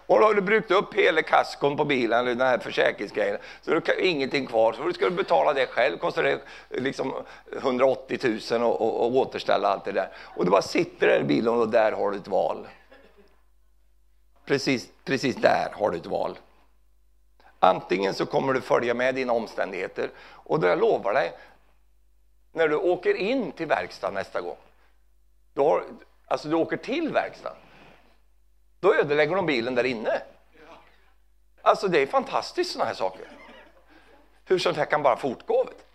Och 0.07 0.21
då 0.21 0.27
har 0.27 0.35
du 0.35 0.41
brukt 0.41 0.71
upp 0.71 0.95
hela 0.95 1.23
kaskon 1.23 1.77
på 1.77 1.85
bilen, 1.85 2.25
den 2.25 2.41
här 2.41 2.59
försäkringsgrejen, 2.59 3.39
så 3.63 3.71
du 3.71 3.77
har 3.77 4.01
ingenting 4.01 4.47
kvar. 4.47 4.73
Så 4.73 4.93
ska 4.93 5.05
du 5.05 5.11
betala 5.11 5.53
det 5.53 5.67
själv, 5.67 5.99
kostar 5.99 6.23
det 6.23 6.41
liksom 6.71 7.15
180 7.57 8.39
000 8.51 8.63
och, 8.63 8.81
och, 8.81 9.07
och 9.07 9.17
återställa 9.17 9.69
allt 9.69 9.85
det 9.85 9.93
där. 9.93 10.09
Och 10.17 10.45
du 10.45 10.51
bara 10.51 10.63
sitter 10.63 11.07
där 11.07 11.21
i 11.21 11.25
bilen 11.25 11.55
och 11.55 11.69
där 11.69 11.93
har 11.93 12.11
du 12.11 12.17
ett 12.17 12.29
val. 12.29 12.67
Precis, 14.45 14.89
precis 15.05 15.37
där 15.37 15.69
har 15.73 15.91
du 15.91 15.97
ett 15.97 16.07
val. 16.07 16.37
Antingen 17.65 18.15
så 18.15 18.27
kommer 18.27 18.53
du 18.53 18.61
följa 18.61 18.95
med 18.95 19.15
dina 19.15 19.33
omständigheter 19.33 20.11
och 20.21 20.61
då 20.61 20.67
jag 20.67 20.79
lovar 20.79 21.15
dig, 21.15 21.33
när 22.53 22.69
du 22.69 22.77
åker 22.77 23.15
in 23.15 23.53
till 23.53 23.67
verkstaden 23.67 24.15
nästa 24.15 24.41
gång, 24.41 24.57
då 25.55 25.69
har, 25.69 25.85
alltså 26.27 26.49
du 26.49 26.57
åker 26.57 26.77
till 26.77 27.13
verkstaden, 27.13 27.59
då 28.81 28.95
ödelägger 28.95 29.37
de 29.37 29.47
bilen 29.47 29.75
där 29.75 29.85
inne. 29.85 30.23
Alltså 31.63 31.89
det 31.89 31.99
är 32.03 32.07
fantastiskt 32.07 32.73
sådana 32.73 32.89
här 32.89 32.95
saker. 32.95 33.27
Hur 34.45 34.59
sånt 34.59 34.77
här 34.77 34.85
kan 34.85 35.03
bara 35.03 35.17
fortgå. 35.17 35.65
Vet. 35.65 35.87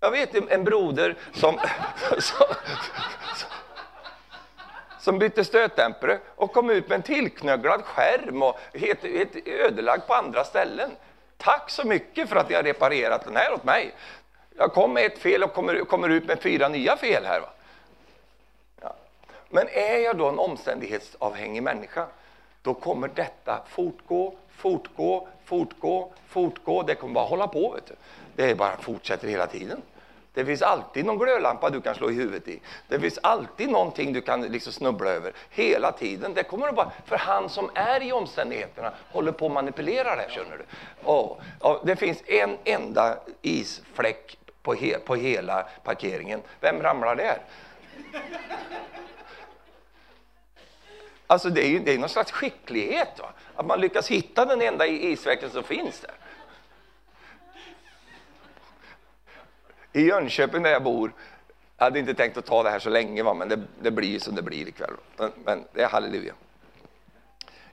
Jag 0.00 0.10
vet 0.10 0.34
en 0.34 0.64
broder 0.64 1.16
som, 1.32 1.58
som, 2.18 2.46
som 5.00 5.18
bytte 5.18 5.44
stötdämpare 5.44 6.18
och 6.36 6.52
kom 6.52 6.70
ut 6.70 6.88
med 6.88 6.96
en 6.96 7.02
tillknögglad 7.02 7.84
skärm 7.84 8.42
och 8.42 8.58
helt, 8.74 9.02
helt 9.02 9.46
ödelagd 9.46 10.06
på 10.06 10.14
andra 10.14 10.44
ställen. 10.44 10.90
Tack 11.36 11.70
så 11.70 11.86
mycket 11.86 12.28
för 12.28 12.36
att 12.36 12.48
ni 12.48 12.54
har 12.54 12.62
reparerat 12.62 13.24
den 13.24 13.36
här 13.36 13.52
åt 13.52 13.64
mig. 13.64 13.94
Jag 14.56 14.72
kom 14.72 14.92
med 14.92 15.06
ett 15.06 15.18
fel 15.18 15.42
och 15.42 15.54
kommer, 15.54 15.84
kommer 15.84 16.08
ut 16.08 16.26
med 16.26 16.40
fyra 16.40 16.68
nya 16.68 16.96
fel 16.96 17.24
här. 17.24 17.40
Va? 17.40 17.48
Men 19.52 19.68
är 19.68 19.96
jag 19.98 20.16
då 20.16 20.28
en 20.28 20.38
omständighetsavhängig 20.38 21.62
människa, 21.62 22.06
då 22.62 22.74
kommer 22.74 23.08
detta 23.08 23.62
fortgå, 23.68 24.34
fortgå, 24.56 25.28
fortgå, 25.44 26.12
fortgå. 26.28 26.82
Det 26.82 26.94
kommer 26.94 27.14
bara 27.14 27.26
hålla 27.26 27.48
på. 27.48 27.70
Vet 27.70 27.86
du. 27.86 27.94
Det 28.36 28.54
bara 28.54 28.76
fortsätter 28.76 29.28
hela 29.28 29.46
tiden. 29.46 29.82
Det 30.34 30.44
finns 30.44 30.62
alltid 30.62 31.04
någon 31.04 31.18
glödlampa 31.18 31.70
du 31.70 31.80
kan 31.80 31.94
slå 31.94 32.10
i 32.10 32.14
huvudet 32.14 32.48
i. 32.48 32.60
Det 32.88 33.00
finns 33.00 33.18
alltid 33.22 33.68
någonting 33.70 34.12
du 34.12 34.20
kan 34.20 34.42
liksom 34.42 34.72
snubbla 34.72 35.10
över. 35.10 35.32
Hela 35.50 35.92
tiden. 35.92 36.34
Det 36.34 36.42
kommer 36.42 36.68
att 36.68 36.74
bara, 36.74 36.92
för 37.04 37.16
han 37.16 37.48
som 37.48 37.70
är 37.74 38.02
i 38.02 38.12
omständigheterna 38.12 38.92
håller 39.12 39.32
på 39.32 39.46
att 39.46 39.52
manipulera 39.52 40.16
det. 40.16 40.26
Känner 40.30 40.58
du? 40.58 40.64
Och, 41.02 41.40
och 41.58 41.80
det 41.86 41.96
finns 41.96 42.22
en 42.26 42.58
enda 42.64 43.16
isfläck 43.42 44.38
på, 44.62 44.74
he, 44.74 44.98
på 44.98 45.14
hela 45.14 45.66
parkeringen. 45.84 46.42
Vem 46.60 46.82
ramlar 46.82 47.16
där? 47.16 47.38
Alltså 51.26 51.50
det 51.50 51.66
är 51.66 51.68
ju 51.68 51.78
det 51.78 51.94
är 51.94 51.98
någon 51.98 52.08
slags 52.08 52.32
skicklighet, 52.32 53.18
va? 53.18 53.32
att 53.54 53.66
man 53.66 53.80
lyckas 53.80 54.08
hitta 54.08 54.44
den 54.44 54.62
enda 54.62 54.86
isfläcken 54.86 55.50
som 55.50 55.62
finns 55.62 56.00
där. 56.00 56.14
I 59.92 60.02
Jönköping 60.02 60.62
där 60.62 60.70
jag 60.70 60.82
bor, 60.82 61.12
jag 61.76 61.84
hade 61.84 61.98
inte 61.98 62.14
tänkt 62.14 62.36
att 62.36 62.46
ta 62.46 62.62
det 62.62 62.70
här 62.70 62.78
så 62.78 62.90
länge, 62.90 63.22
va? 63.22 63.34
men 63.34 63.48
det, 63.48 63.62
det 63.82 63.90
blir 63.90 64.18
som 64.18 64.34
det 64.34 64.42
blir 64.42 64.68
ikväll. 64.68 64.90
Men, 65.16 65.32
men 65.44 65.64
det 65.72 65.82
är 65.82 65.88
halleluja. 65.88 66.34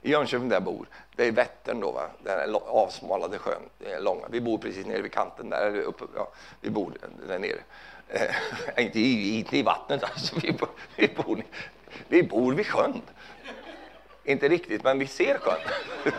I 0.02 0.10
Jönköping 0.10 0.48
där 0.48 0.56
jag 0.56 0.62
bor, 0.62 0.86
det 1.16 1.26
är 1.26 1.32
Vättern 1.32 1.80
då, 1.80 1.92
va? 1.92 2.10
den 2.22 2.54
avsmalade 2.54 3.38
sjön. 3.38 3.62
långa. 4.00 4.26
Vi 4.30 4.40
bor 4.40 4.58
precis 4.58 4.86
nere 4.86 5.02
vid 5.02 5.12
kanten 5.12 5.50
där, 5.50 5.80
uppe, 5.80 6.04
ja, 6.14 6.28
vi 6.60 6.70
bor 6.70 6.92
där 7.28 7.38
nere. 7.38 7.58
Eh, 8.08 8.34
inte, 8.84 9.00
i, 9.00 9.38
inte 9.38 9.56
i 9.56 9.62
vattnet, 9.62 10.04
alltså. 10.04 10.36
vi, 10.42 10.52
bor, 10.52 10.68
vi, 10.96 11.08
bor, 11.08 11.42
vi 12.08 12.22
bor 12.22 12.52
vid 12.52 12.66
sjön. 12.66 13.02
Inte 14.24 14.48
riktigt, 14.48 14.84
men 14.84 14.98
vi 14.98 15.06
ser 15.06 15.38
sjön. 15.38 15.60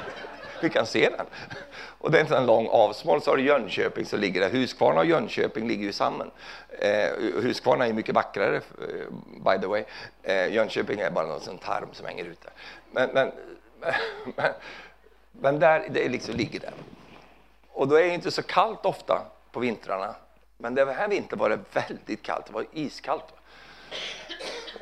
vi 0.64 0.70
kan 0.70 0.86
se 0.86 1.10
den. 1.10 1.26
Och 1.98 2.12
det 2.12 2.20
är 2.20 2.34
en 2.34 2.46
lång 2.46 2.68
avsmal, 2.68 3.22
så 3.22 3.32
har 3.32 3.38
du 3.38 3.44
Jönköping 3.44 4.06
så 4.06 4.18
ligger 4.18 4.42
där. 4.42 4.50
Huskvarna 4.50 5.00
och 5.00 5.06
Jönköping 5.06 5.68
ligger 5.68 5.84
ju 5.84 5.92
samman. 5.92 6.32
Eh, 6.80 7.10
Huskvarna 7.34 7.88
är 7.88 7.94
mycket 7.94 8.16
vackrare, 8.16 8.56
eh, 8.56 8.62
by 9.46 9.62
the 9.62 9.68
way. 9.68 9.84
Eh, 10.24 10.54
Jönköping 10.54 11.00
är 11.00 11.12
bara 11.12 11.28
någon 11.28 11.58
tarm 11.58 11.88
som 11.92 12.06
hänger 12.06 12.26
ute. 12.26 12.50
Men, 12.92 13.10
men, 13.14 13.32
men, 14.36 14.52
men 15.32 15.60
där, 15.60 15.88
det 15.90 16.10
liksom 16.10 16.36
ligger 16.36 16.60
där. 16.60 16.74
Och 17.72 17.88
då 17.88 17.96
är 17.96 18.04
det 18.04 18.14
inte 18.14 18.32
så 18.32 18.44
kallt 18.44 18.86
ofta 18.86 19.22
på 19.52 19.60
vintrarna. 19.60 20.16
Men 20.58 20.76
den 20.76 20.90
här 20.90 21.08
vintern 21.08 21.40
var 21.40 21.50
det 21.50 21.60
väldigt 21.74 22.24
kallt, 22.24 22.46
det 22.46 22.54
var 22.54 22.66
iskallt. 22.74 23.26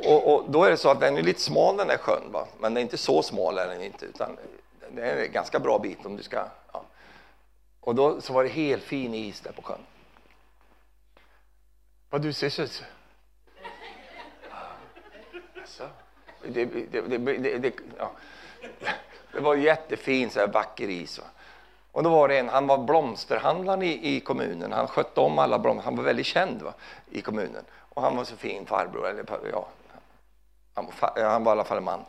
Och, 0.05 0.34
och, 0.34 0.51
då 0.51 0.63
är 0.63 0.69
det 0.69 0.78
så 0.78 0.89
att 0.89 0.99
den 0.99 1.17
är 1.17 1.21
lite 1.21 1.41
smal 1.41 1.78
den 1.78 1.88
där 1.88 1.97
sjön, 1.97 2.32
va? 2.32 2.47
men 2.59 2.73
den 2.73 2.78
är 2.78 2.82
inte 2.82 2.97
så 2.97 3.23
smal 3.23 3.57
är 3.57 3.67
den 3.67 3.82
inte, 3.82 4.05
utan 4.05 4.38
det 4.91 5.01
är 5.01 5.25
en 5.25 5.31
ganska 5.31 5.59
bra 5.59 5.79
bit 5.79 6.05
om 6.05 6.15
du 6.15 6.23
ska... 6.23 6.45
Ja. 6.73 6.83
Och 7.79 7.95
då 7.95 8.21
så 8.21 8.33
var 8.33 8.43
det 8.43 8.49
helt 8.49 8.83
fin 8.83 9.13
is 9.13 9.41
där 9.41 9.51
på 9.51 9.61
sjön. 9.61 9.85
Vad 12.09 12.21
du 12.21 12.33
ser 12.33 12.49
så... 12.49 12.61
Alltså, 15.55 15.89
det, 16.43 16.65
det, 16.65 17.01
det, 17.01 17.57
det, 17.57 17.73
ja. 17.97 18.11
det 19.31 19.39
var 19.39 19.55
jättefin, 19.55 20.29
så 20.29 20.39
här, 20.39 20.47
vacker 20.47 20.89
is. 20.89 21.21
Och 21.91 22.03
då 22.03 22.09
var 22.09 22.27
det 22.27 22.38
en, 22.38 22.49
han 22.49 22.67
var 22.67 22.77
blomsterhandlaren 22.77 23.83
i, 23.83 24.15
i 24.15 24.19
kommunen, 24.19 24.71
han 24.71 24.88
skötte 24.88 25.19
om 25.19 25.39
alla 25.39 25.59
blomster, 25.59 25.85
han 25.85 25.95
var 25.95 26.03
väldigt 26.03 26.25
känd 26.25 26.61
va, 26.61 26.73
i 27.09 27.21
kommunen. 27.21 27.65
Och 27.75 28.01
han 28.01 28.15
var 28.15 28.23
så 28.23 28.35
fin 28.35 28.65
farbror, 28.65 29.07
eller 29.07 29.25
ja, 29.51 29.67
han 30.73 30.85
var, 30.85 31.23
han 31.23 31.43
var 31.43 31.51
i 31.51 31.53
alla 31.53 31.63
fall 31.63 31.77
en 31.77 31.83
man. 31.83 32.05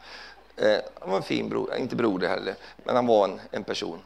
Eh, 0.61 0.81
han 1.01 1.11
var 1.11 1.17
en 1.17 1.23
fin 1.23 1.49
bror, 1.49 1.75
eh, 1.75 1.81
inte 1.81 1.97
broder 1.97 2.29
heller, 2.29 2.55
men 2.77 2.97
han 2.97 3.07
var 3.07 3.25
en, 3.25 3.41
en 3.51 3.65
person. 3.65 3.99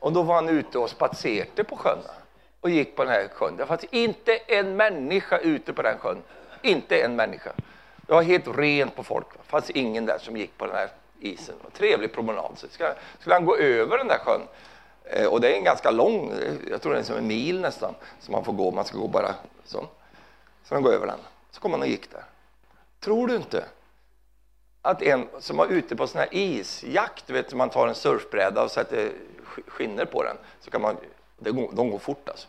Och 0.00 0.12
då 0.12 0.22
var 0.22 0.34
han 0.34 0.48
ute 0.48 0.78
och 0.78 0.90
spatserade 0.90 1.64
på 1.64 1.76
sjön 1.76 1.98
och 2.60 2.70
gick 2.70 2.96
på 2.96 3.04
den 3.04 3.12
här 3.12 3.28
sjön. 3.28 3.56
Det 3.56 3.66
fanns 3.66 3.84
inte 3.84 4.36
en 4.36 4.76
människa 4.76 5.38
ute 5.38 5.72
på 5.72 5.82
den 5.82 5.98
sjön. 5.98 6.22
Inte 6.62 7.02
en 7.02 7.16
människa. 7.16 7.52
Det 8.06 8.12
var 8.12 8.22
helt 8.22 8.48
rent 8.48 8.96
på 8.96 9.02
folk. 9.02 9.26
Det 9.32 9.50
fanns 9.50 9.70
ingen 9.70 10.06
där 10.06 10.18
som 10.18 10.36
gick 10.36 10.58
på 10.58 10.66
den 10.66 10.76
här 10.76 10.88
isen. 11.20 11.54
Trevlig 11.72 12.12
promenad. 12.12 12.52
Så 12.56 12.68
skulle, 12.68 12.94
skulle 13.18 13.34
han 13.34 13.44
gå 13.44 13.56
över 13.56 13.98
den 13.98 14.08
där 14.08 14.18
sjön. 14.18 14.40
Eh, 15.04 15.26
och 15.26 15.40
det 15.40 15.52
är 15.52 15.56
en 15.58 15.64
ganska 15.64 15.90
lång, 15.90 16.32
jag 16.70 16.82
tror 16.82 16.92
det 16.92 16.98
är 16.98 17.02
som 17.02 17.16
en 17.16 17.26
mil 17.26 17.60
nästan, 17.60 17.94
som 18.20 18.32
man 18.32 18.44
får 18.44 18.52
gå. 18.52 18.70
Man 18.70 18.84
ska 18.84 18.98
gå 18.98 19.08
bara 19.08 19.34
så. 19.64 19.86
Så 20.64 20.74
han 20.74 20.82
går 20.82 20.92
över 20.92 21.06
den. 21.06 21.18
Så 21.50 21.60
kom 21.60 21.72
han 21.72 21.80
och 21.80 21.86
gick 21.88 22.10
där. 22.10 22.24
Tror 23.00 23.26
du 23.26 23.36
inte 23.36 23.64
att 24.82 25.02
en 25.02 25.28
som 25.38 25.56
var 25.56 25.66
ute 25.66 25.96
på 25.96 26.06
sån 26.06 26.18
här 26.18 26.28
isjakt, 26.30 27.30
vet, 27.30 27.54
man 27.54 27.70
tar 27.70 27.88
en 27.88 27.94
surfbräda 27.94 28.62
och 28.62 28.70
sätter 28.70 29.12
skinner 29.66 30.04
på 30.04 30.22
den, 30.22 30.36
så 30.60 30.70
kan 30.70 30.82
man, 30.82 30.96
det 31.38 31.50
går, 31.50 31.70
de 31.72 31.90
går 31.90 31.98
fort 31.98 32.28
alltså. 32.28 32.48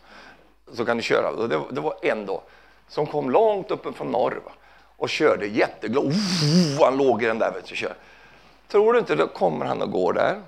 Så 0.72 0.84
kan 0.84 0.96
du 0.96 1.02
köra. 1.02 1.46
Det, 1.46 1.60
det 1.70 1.80
var 1.80 1.94
en 2.02 2.26
då 2.26 2.42
som 2.88 3.06
kom 3.06 3.30
långt 3.30 3.70
uppe 3.70 3.92
från 3.92 4.10
norr 4.10 4.40
va, 4.44 4.52
och 4.96 5.08
körde 5.08 5.46
jätteglad. 5.46 6.12
Han 6.80 6.96
låg 6.96 7.22
i 7.22 7.26
den 7.26 7.38
där 7.38 7.52
vet 7.52 7.66
du, 7.66 7.76
kör. 7.76 7.94
Tror 8.68 8.92
du 8.92 8.98
inte 8.98 9.14
då 9.14 9.26
kommer 9.26 9.66
han 9.66 9.82
och 9.82 9.90
går 9.90 10.12
där 10.12 10.42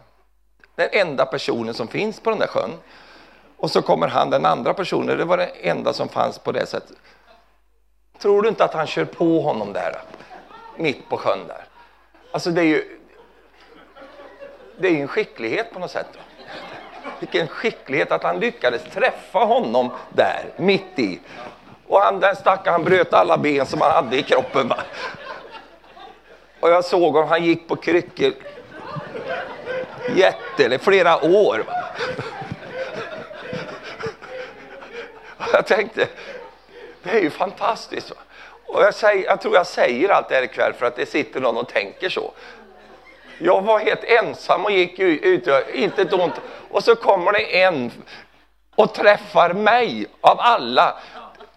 den 0.74 0.88
enda 0.92 1.26
personen 1.26 1.74
som 1.74 1.88
finns 1.88 2.20
på 2.20 2.30
den 2.30 2.38
där 2.38 2.46
sjön. 2.46 2.70
Och 3.56 3.70
så 3.70 3.82
kommer 3.82 4.08
han, 4.08 4.30
den 4.30 4.46
andra 4.46 4.74
personen, 4.74 5.18
det 5.18 5.24
var 5.24 5.36
den 5.36 5.50
enda 5.60 5.92
som 5.92 6.08
fanns 6.08 6.38
på 6.38 6.52
det 6.52 6.66
sättet. 6.66 6.96
Tror 8.18 8.42
du 8.42 8.48
inte 8.48 8.64
att 8.64 8.74
han 8.74 8.86
kör 8.86 9.04
på 9.04 9.40
honom 9.40 9.72
där, 9.72 10.02
mitt 10.76 11.08
på 11.08 11.16
sjön 11.16 11.38
där? 11.48 11.63
Alltså 12.34 12.50
det 12.50 12.60
är 12.60 12.64
ju, 12.64 12.98
det 14.78 14.88
är 14.88 14.92
ju 14.92 15.00
en 15.00 15.08
skicklighet 15.08 15.72
på 15.72 15.78
något 15.78 15.90
sätt. 15.90 16.06
Vilken 17.18 17.48
skicklighet 17.48 18.12
att 18.12 18.22
han 18.22 18.40
lyckades 18.40 18.82
träffa 18.84 19.38
honom 19.38 19.90
där, 20.10 20.44
mitt 20.56 20.98
i. 20.98 21.20
Och 21.86 22.00
han, 22.00 22.20
den 22.20 22.36
stackaren, 22.36 22.72
han 22.72 22.84
bröt 22.84 23.12
alla 23.12 23.38
ben 23.38 23.66
som 23.66 23.80
han 23.80 23.90
hade 23.90 24.16
i 24.16 24.22
kroppen. 24.22 24.68
Va? 24.68 24.76
Och 26.60 26.70
jag 26.70 26.84
såg 26.84 27.12
honom, 27.12 27.28
han 27.28 27.44
gick 27.44 27.68
på 27.68 27.76
kryckor 27.76 28.32
jätte, 30.16 30.64
eller 30.64 30.78
flera 30.78 31.24
år. 31.24 31.64
Va? 31.66 31.84
Jag 35.52 35.66
tänkte, 35.66 36.08
det 37.02 37.10
är 37.10 37.20
ju 37.20 37.30
fantastiskt. 37.30 38.10
Va? 38.10 38.16
Och 38.74 38.82
jag, 38.82 38.94
säger, 38.94 39.24
jag 39.24 39.40
tror 39.40 39.54
jag 39.54 39.66
säger 39.66 40.08
allt 40.08 40.28
det 40.28 40.34
här 40.34 40.42
ikväll 40.42 40.72
för 40.72 40.86
att 40.86 40.96
det 40.96 41.06
sitter 41.06 41.40
någon 41.40 41.56
och 41.56 41.68
tänker 41.68 42.08
så. 42.08 42.32
Jag 43.38 43.62
var 43.62 43.78
helt 43.78 44.04
ensam 44.04 44.64
och 44.64 44.70
gick 44.70 44.98
ut, 44.98 45.48
inte 45.74 46.02
ett 46.02 46.12
ont. 46.12 46.34
Och 46.70 46.84
så 46.84 46.96
kommer 46.96 47.32
det 47.32 47.62
en 47.62 47.92
och 48.76 48.94
träffar 48.94 49.52
mig 49.52 50.06
av 50.20 50.40
alla. 50.40 50.98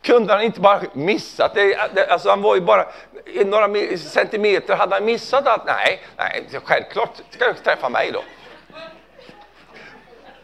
Kunde 0.01 0.33
han 0.33 0.41
inte 0.41 0.59
bara 0.59 0.81
missat 0.93 1.55
det? 1.55 2.07
Alltså 2.09 2.29
han 2.29 2.41
var 2.41 2.55
ju 2.55 2.61
bara 2.61 2.85
några 3.45 3.97
centimeter. 3.97 4.75
Hade 4.75 4.95
han 4.95 5.05
missat 5.05 5.47
allt? 5.47 5.65
Nej, 5.65 6.01
nej 6.17 6.45
självklart 6.63 7.21
ska 7.29 7.45
jag 7.45 7.63
träffa 7.63 7.89
mig 7.89 8.11
då. 8.11 8.21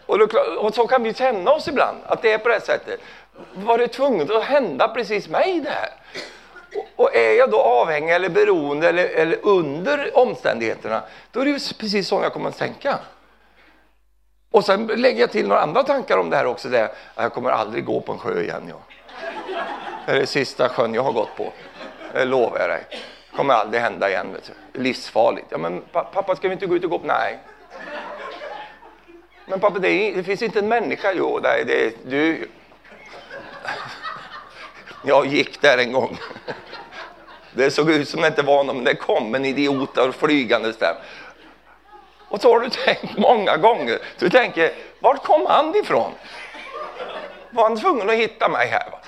Och, 0.05 0.19
då, 0.19 0.27
och 0.57 0.75
så 0.75 0.87
kan 0.87 1.03
vi 1.03 1.13
känna 1.13 1.51
oss 1.51 1.67
ibland, 1.67 1.97
att 2.05 2.21
det 2.21 2.31
är 2.31 2.37
på 2.37 2.49
det 2.49 2.61
sättet. 2.61 2.99
Var 3.53 3.77
det 3.77 3.87
tvunget 3.87 4.31
att 4.31 4.43
hända 4.43 4.87
precis 4.87 5.27
mig 5.27 5.61
det 5.61 5.69
här? 5.69 5.89
Och 6.95 7.15
är 7.15 7.33
jag 7.33 7.51
då 7.51 7.61
avhängig 7.61 8.13
eller 8.13 8.29
beroende 8.29 8.89
eller, 8.89 9.05
eller 9.05 9.39
under 9.43 10.17
omständigheterna, 10.17 11.01
då 11.31 11.39
är 11.39 11.45
det 11.45 11.51
ju 11.51 11.59
precis 11.79 12.07
så 12.07 12.21
jag 12.23 12.33
kommer 12.33 12.49
att 12.49 12.57
tänka. 12.57 12.99
Och 14.51 14.65
sen 14.65 14.87
lägger 14.87 15.21
jag 15.21 15.31
till 15.31 15.47
några 15.47 15.61
andra 15.61 15.83
tankar 15.83 16.17
om 16.17 16.29
det 16.29 16.37
här 16.37 16.45
också. 16.45 16.69
Det 16.69 16.91
jag 17.15 17.33
kommer 17.33 17.49
aldrig 17.49 17.85
gå 17.85 18.01
på 18.01 18.11
en 18.11 18.19
sjö 18.19 18.41
igen. 18.41 18.63
Jag. 18.69 18.79
Det 20.05 20.11
är 20.11 20.19
det 20.19 20.27
sista 20.27 20.69
sjön 20.69 20.93
jag 20.93 21.03
har 21.03 21.11
gått 21.11 21.35
på. 21.37 21.53
Det 22.13 22.25
lovar 22.25 22.59
jag 22.59 22.69
dig. 22.69 22.85
Det 22.89 23.37
kommer 23.37 23.53
aldrig 23.53 23.81
hända 23.81 24.09
igen. 24.09 24.33
Vet 24.33 24.51
du. 24.73 24.81
Livsfarligt. 24.81 25.47
Ja, 25.49 25.57
men 25.57 25.81
pappa, 25.91 26.35
ska 26.35 26.47
vi 26.47 26.53
inte 26.53 26.65
gå 26.65 26.75
ut 26.75 26.83
och 26.83 26.89
gå 26.89 26.99
på? 26.99 27.07
Nej. 27.07 27.39
Men 29.45 29.59
pappa, 29.59 29.79
det, 29.79 29.89
är, 29.89 30.15
det 30.15 30.23
finns 30.23 30.41
inte 30.41 30.59
en 30.59 30.67
människa. 30.67 31.13
Jo, 31.13 31.39
det, 31.39 31.63
det, 31.67 32.09
du, 32.09 32.47
jag 35.03 35.25
gick 35.25 35.61
där 35.61 35.77
en 35.77 35.91
gång. 35.91 36.17
Det 37.51 37.71
såg 37.71 37.91
ut 37.91 38.09
som 38.09 38.21
det 38.21 38.27
inte 38.27 38.41
var 38.41 38.63
någon, 38.63 38.75
men 38.75 38.85
det 38.85 38.95
kom 38.95 39.35
en 39.35 39.45
idiot 39.45 39.95
där 39.95 40.11
flygandes 40.11 40.77
där. 40.77 40.95
Och 42.29 42.41
så 42.41 42.53
har 42.53 42.59
du 42.59 42.69
tänkt 42.69 43.17
många 43.17 43.57
gånger. 43.57 43.99
Du 44.19 44.29
tänker, 44.29 44.73
vart 44.99 45.23
kom 45.23 45.45
han 45.45 45.75
ifrån? 45.75 46.11
Var 47.49 47.63
han 47.63 47.79
tvungen 47.79 48.09
att 48.09 48.15
hitta 48.15 48.49
mig 48.49 48.67
här? 48.67 48.91
Va? 48.91 48.99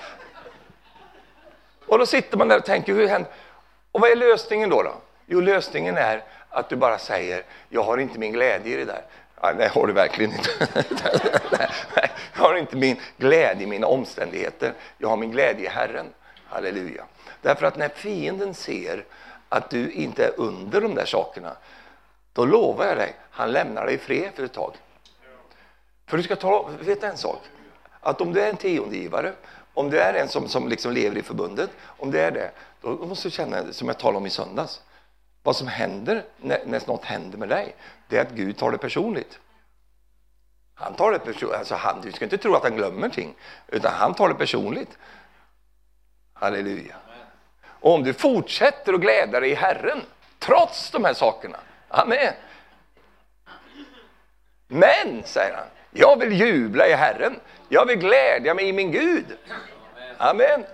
Och 1.87 1.99
då 1.99 2.05
sitter 2.05 2.37
man 2.37 2.47
där 2.47 2.57
och 2.57 2.65
tänker, 2.65 2.93
hur 2.93 3.07
händer? 3.07 3.31
Och 3.91 4.01
vad 4.01 4.11
är 4.11 4.15
lösningen 4.15 4.69
då, 4.69 4.83
då? 4.83 4.93
Jo, 5.25 5.41
lösningen 5.41 5.97
är 5.97 6.23
att 6.49 6.69
du 6.69 6.75
bara 6.75 6.97
säger, 6.97 7.43
jag 7.69 7.83
har 7.83 7.97
inte 7.97 8.19
min 8.19 8.33
glädje 8.33 8.73
i 8.73 8.77
det 8.77 8.85
där. 8.85 9.01
Nej, 9.45 9.55
det 9.55 9.67
har 9.67 9.87
du 9.87 9.93
verkligen 9.93 10.31
inte. 10.31 10.49
jag 12.33 12.41
har 12.41 12.55
inte 12.55 12.75
min 12.75 12.99
glädje 13.17 13.63
i 13.63 13.67
mina 13.67 13.87
omständigheter. 13.87 14.73
Jag 14.97 15.09
har 15.09 15.17
min 15.17 15.31
glädje 15.31 15.65
i 15.65 15.69
Herren. 15.69 16.05
Halleluja. 16.47 17.05
Därför 17.41 17.65
att 17.65 17.77
när 17.77 17.89
fienden 17.89 18.53
ser 18.53 19.05
att 19.49 19.69
du 19.69 19.91
inte 19.91 20.25
är 20.25 20.31
under 20.37 20.81
de 20.81 20.95
där 20.95 21.05
sakerna, 21.05 21.55
då 22.33 22.45
lovar 22.45 22.85
jag 22.85 22.97
dig, 22.97 23.15
han 23.31 23.51
lämnar 23.51 23.85
dig 23.85 23.95
i 23.95 23.97
fred 23.97 24.31
för 24.35 24.43
ett 24.43 24.53
tag. 24.53 24.73
För 26.05 26.17
du 26.17 26.23
ska 26.23 26.35
ta, 26.35 26.69
vet 26.79 27.03
en 27.03 27.17
sak, 27.17 27.41
att 28.01 28.21
om 28.21 28.33
du 28.33 28.41
är 28.41 28.49
en 28.49 28.57
tiondegivare, 28.57 29.33
om 29.73 29.89
du 29.89 29.99
är 29.99 30.13
en 30.13 30.27
som, 30.27 30.47
som 30.47 30.67
liksom 30.67 30.91
lever 30.91 31.17
i 31.17 31.21
förbundet, 31.21 31.69
om 31.85 32.11
det 32.11 32.21
är 32.21 32.31
det, 32.31 32.51
då 32.81 32.89
måste 32.89 33.27
du 33.27 33.31
känna, 33.31 33.73
som 33.73 33.87
jag 33.87 33.97
talade 33.97 34.17
om 34.17 34.25
i 34.25 34.29
söndags, 34.29 34.81
vad 35.45 35.55
som 35.55 35.67
händer 35.67 36.23
när, 36.37 36.59
när 36.65 36.87
något 36.87 37.05
händer 37.05 37.37
med 37.37 37.49
dig, 37.49 37.75
det 38.07 38.17
är 38.17 38.21
att 38.21 38.31
Gud 38.31 38.57
tar 38.57 38.71
det 38.71 38.77
personligt. 38.77 39.39
Han 40.75 40.93
tar 40.93 41.11
det 41.11 41.19
personligt. 41.19 41.57
Alltså 41.57 41.75
han, 41.75 42.01
du 42.01 42.11
ska 42.11 42.25
inte 42.25 42.37
tro 42.37 42.55
att 42.55 42.63
han 42.63 42.75
glömmer 42.75 43.09
ting, 43.09 43.35
utan 43.67 43.93
han 43.93 44.13
tar 44.13 44.29
det 44.29 44.35
personligt. 44.35 44.97
Halleluja. 46.33 46.95
Och 47.63 47.93
om 47.93 48.03
du 48.03 48.13
fortsätter 48.13 48.93
att 48.93 49.01
glädja 49.01 49.39
dig 49.39 49.51
i 49.51 49.55
Herren, 49.55 50.01
trots 50.39 50.91
de 50.91 51.05
här 51.05 51.13
sakerna, 51.13 51.57
amen. 51.87 52.33
Men, 54.67 55.23
säger 55.23 55.55
han, 55.55 55.67
jag 55.91 56.19
vill 56.19 56.39
jubla 56.39 56.87
i 56.87 56.93
Herren. 56.93 57.39
Jag 57.69 57.85
vill 57.85 57.99
glädja 57.99 58.53
mig 58.53 58.67
i 58.67 58.73
min 58.73 58.91
Gud. 58.91 59.37
Amen. 60.17 60.65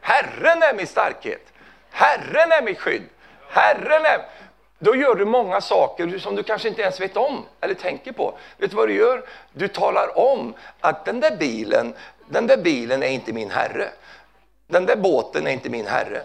Herren 0.00 0.62
är 0.62 0.74
min 0.74 0.86
starkhet. 0.86 1.49
Herren 1.90 2.52
är 2.52 2.62
mitt 2.62 2.78
skydd. 2.78 3.02
Herren 3.48 4.04
är... 4.04 4.26
Då 4.78 4.96
gör 4.96 5.14
du 5.14 5.24
många 5.24 5.60
saker 5.60 6.18
som 6.18 6.36
du 6.36 6.42
kanske 6.42 6.68
inte 6.68 6.82
ens 6.82 7.00
vet 7.00 7.16
om 7.16 7.44
eller 7.60 7.74
tänker 7.74 8.12
på. 8.12 8.38
Vet 8.58 8.70
du 8.70 8.76
vad 8.76 8.88
du 8.88 8.94
gör? 8.94 9.22
Du 9.52 9.68
talar 9.68 10.18
om 10.18 10.54
att 10.80 11.04
den 11.04 11.20
där 11.20 11.36
bilen, 11.36 11.94
den 12.28 12.46
där 12.46 12.56
bilen 12.56 13.02
är 13.02 13.08
inte 13.08 13.32
min 13.32 13.50
herre. 13.50 13.88
Den 14.66 14.86
där 14.86 14.96
båten 14.96 15.46
är 15.46 15.50
inte 15.50 15.70
min 15.70 15.86
herre. 15.86 16.22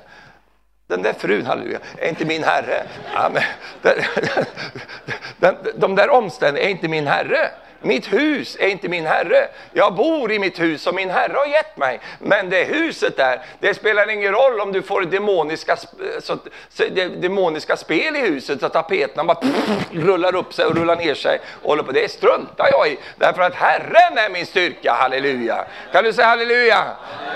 Den 0.87 1.01
där 1.01 1.13
frun, 1.13 1.45
halleluja, 1.45 1.79
är 1.97 2.09
inte 2.09 2.25
min 2.25 2.43
herre. 2.43 2.83
Amen. 3.13 3.43
de 5.75 5.95
där 5.95 6.09
omständigheterna 6.09 6.69
är 6.69 6.69
inte 6.69 6.87
min 6.87 7.07
herre. 7.07 7.51
Mitt 7.81 8.13
hus 8.13 8.57
är 8.59 8.67
inte 8.67 8.89
min 8.89 9.05
herre. 9.05 9.47
Jag 9.73 9.95
bor 9.95 10.31
i 10.31 10.39
mitt 10.39 10.59
hus 10.59 10.81
som 10.81 10.95
min 10.95 11.09
herre 11.09 11.33
har 11.33 11.45
gett 11.45 11.77
mig. 11.77 11.99
Men 12.19 12.49
det 12.49 12.63
huset 12.63 13.17
där, 13.17 13.41
det 13.59 13.73
spelar 13.73 14.09
ingen 14.09 14.31
roll 14.31 14.59
om 14.59 14.71
du 14.71 14.81
får 14.81 15.01
demoniska, 15.01 15.77
så, 16.19 16.37
så, 16.69 16.83
demoniska 17.17 17.77
spel 17.77 18.15
i 18.15 18.19
huset 18.19 18.59
så 18.59 18.69
tapeterna 18.69 19.23
bara 19.23 19.35
pff, 19.35 19.69
rullar 19.91 20.35
upp 20.35 20.53
sig 20.53 20.65
och 20.65 20.75
rullar 20.75 20.95
ner 20.95 21.15
sig. 21.15 21.39
Och 21.61 21.69
håller 21.69 21.83
på. 21.83 21.91
Det 21.91 22.11
struntar 22.11 22.67
jag 22.71 22.87
i. 22.87 22.97
Därför 23.15 23.41
att 23.41 23.55
Herren 23.55 24.17
är 24.17 24.29
min 24.29 24.45
styrka. 24.45 24.93
Halleluja. 24.93 25.65
Kan 25.91 26.03
du 26.03 26.13
säga 26.13 26.27
halleluja? 26.27 26.83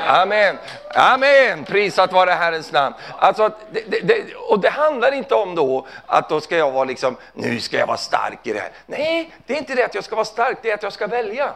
Amen. 0.07 0.57
Amen, 0.95 1.65
prisat 1.65 2.13
vare 2.13 2.31
Herrens 2.31 2.71
namn. 2.71 2.95
Alltså, 3.17 3.49
det, 3.71 3.83
det, 3.91 3.99
det, 3.99 4.35
och 4.35 4.59
det 4.59 4.69
handlar 4.69 5.11
inte 5.11 5.35
om 5.35 5.55
då 5.55 5.87
att 6.05 6.29
då 6.29 6.41
ska 6.41 6.57
jag 6.57 6.71
vara 6.71 6.83
liksom, 6.83 7.17
nu 7.33 7.59
ska 7.59 7.77
jag 7.77 7.87
vara 7.87 7.97
stark 7.97 8.39
i 8.43 8.53
det 8.53 8.59
här. 8.59 8.71
Nej, 8.85 9.33
det 9.45 9.53
är 9.53 9.57
inte 9.57 9.75
det 9.75 9.85
att 9.85 9.95
jag 9.95 10.03
ska 10.03 10.15
vara 10.15 10.25
stark, 10.25 10.57
det 10.61 10.71
är 10.71 10.73
att 10.73 10.83
jag 10.83 10.93
ska 10.93 11.07
välja. 11.07 11.53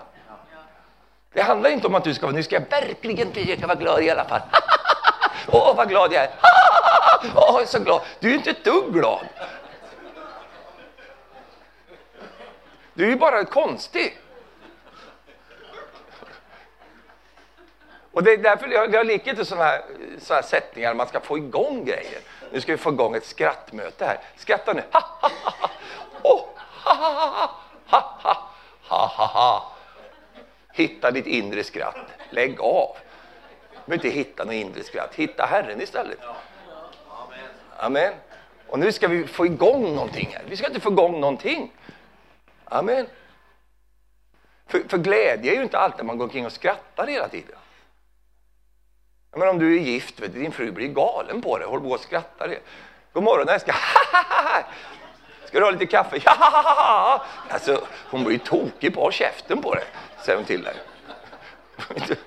Det 1.33 1.41
handlar 1.41 1.69
inte 1.69 1.87
om 1.87 1.95
att 1.95 2.03
du 2.03 2.13
ska 2.13 2.25
vara, 2.25 2.35
nu 2.35 2.43
ska 2.43 2.55
jag 2.55 2.69
verkligen 2.69 3.33
försöka 3.33 3.67
vara 3.67 3.77
glad 3.77 4.03
i 4.03 4.09
alla 4.09 4.25
fall. 4.25 4.41
Åh, 5.47 5.71
oh, 5.71 5.75
vad 5.75 5.89
glad 5.89 6.13
jag 6.13 6.23
är! 6.23 6.29
Åh, 7.35 7.49
oh, 7.49 7.53
jag 7.53 7.61
är 7.61 7.65
så 7.65 7.79
glad. 7.79 8.01
Du 8.19 8.29
är 8.29 8.33
inte 8.33 8.49
ett 8.49 8.63
dugg 8.63 8.93
glad. 8.93 9.25
Du 12.93 13.05
är 13.05 13.09
ju 13.09 13.15
bara 13.15 13.45
konstig. 13.45 14.17
Och 18.13 18.23
det 18.23 18.31
är 18.31 18.37
därför 18.37 18.67
jag, 18.67 18.93
jag 18.93 19.05
liker 19.05 19.31
inte 19.31 19.45
sådana 19.45 19.65
här, 19.65 19.81
såna 20.19 20.35
här 20.35 20.47
sättningar 20.47 20.93
man 20.93 21.07
ska 21.07 21.19
få 21.19 21.37
igång 21.37 21.85
grejer. 21.85 22.19
Nu 22.51 22.61
ska 22.61 22.71
vi 22.71 22.77
få 22.77 22.89
igång 22.89 23.15
ett 23.15 23.25
skrattmöte 23.25 24.05
här. 24.05 24.19
Skratta 24.35 24.73
nu. 24.73 24.83
Ha, 24.91 25.01
ha, 25.21 25.29
ha. 26.21 27.59
Ha, 28.87 29.73
Hitta 30.73 31.11
ditt 31.11 31.27
inre 31.27 31.63
skratt. 31.63 31.95
Lägg 32.29 32.61
av. 32.61 32.97
Du 33.71 33.77
behöver 33.85 34.05
inte 34.05 34.17
hitta 34.17 34.43
något 34.43 34.53
inre 34.53 34.83
skratt. 34.83 35.15
Hitta 35.15 35.45
Herren 35.45 35.81
istället. 35.81 36.19
Amen. 37.77 38.13
Och 38.67 38.79
nu 38.79 38.91
ska 38.91 39.07
vi 39.07 39.27
få 39.27 39.45
igång 39.45 39.95
någonting 39.95 40.29
här. 40.33 40.43
Vi 40.49 40.57
ska 40.57 40.67
inte 40.67 40.79
få 40.79 40.91
igång 40.91 41.19
någonting. 41.19 41.71
Amen. 42.65 43.07
För, 44.67 44.79
för 44.87 44.97
glädje 44.97 45.51
är 45.51 45.55
ju 45.55 45.63
inte 45.63 45.77
alltid 45.77 46.05
man 46.05 46.17
går 46.17 46.25
omkring 46.25 46.45
och 46.45 46.51
skrattar 46.51 47.07
hela 47.07 47.27
tiden. 47.27 47.55
Men 49.35 49.47
om 49.47 49.59
du 49.59 49.75
är 49.75 49.79
gift, 49.79 50.19
vet 50.19 50.33
du, 50.33 50.39
din 50.39 50.51
fru 50.51 50.71
blir 50.71 50.87
galen 50.87 51.41
på 51.41 51.57
dig, 51.57 51.67
håller 51.67 51.83
på 51.83 51.89
och 51.89 51.99
skrattar. 51.99 52.57
God 53.13 53.23
morgon 53.23 53.49
älskling! 53.49 53.75
Ska 55.45 55.59
du 55.59 55.65
ha 55.65 55.71
lite 55.71 55.85
kaffe? 55.85 56.21
Ja! 56.25 57.25
Alltså, 57.49 57.87
hon 58.09 58.23
blir 58.23 58.37
tokig 58.37 58.93
på 58.93 59.11
käften 59.11 59.61
på 59.61 59.73
dig, 59.75 59.83
säger 60.21 60.37
hon 60.37 60.45
till 60.45 60.63
dig. 60.63 60.75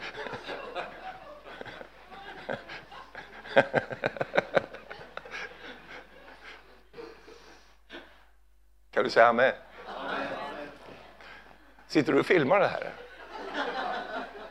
Kan 8.90 9.04
du 9.04 9.11
säga 9.11 9.26
amen? 9.26 9.52
Sitter 11.88 12.12
du 12.12 12.20
och 12.20 12.26
filmar 12.26 12.61
det 12.61 12.68
här? 12.68 12.90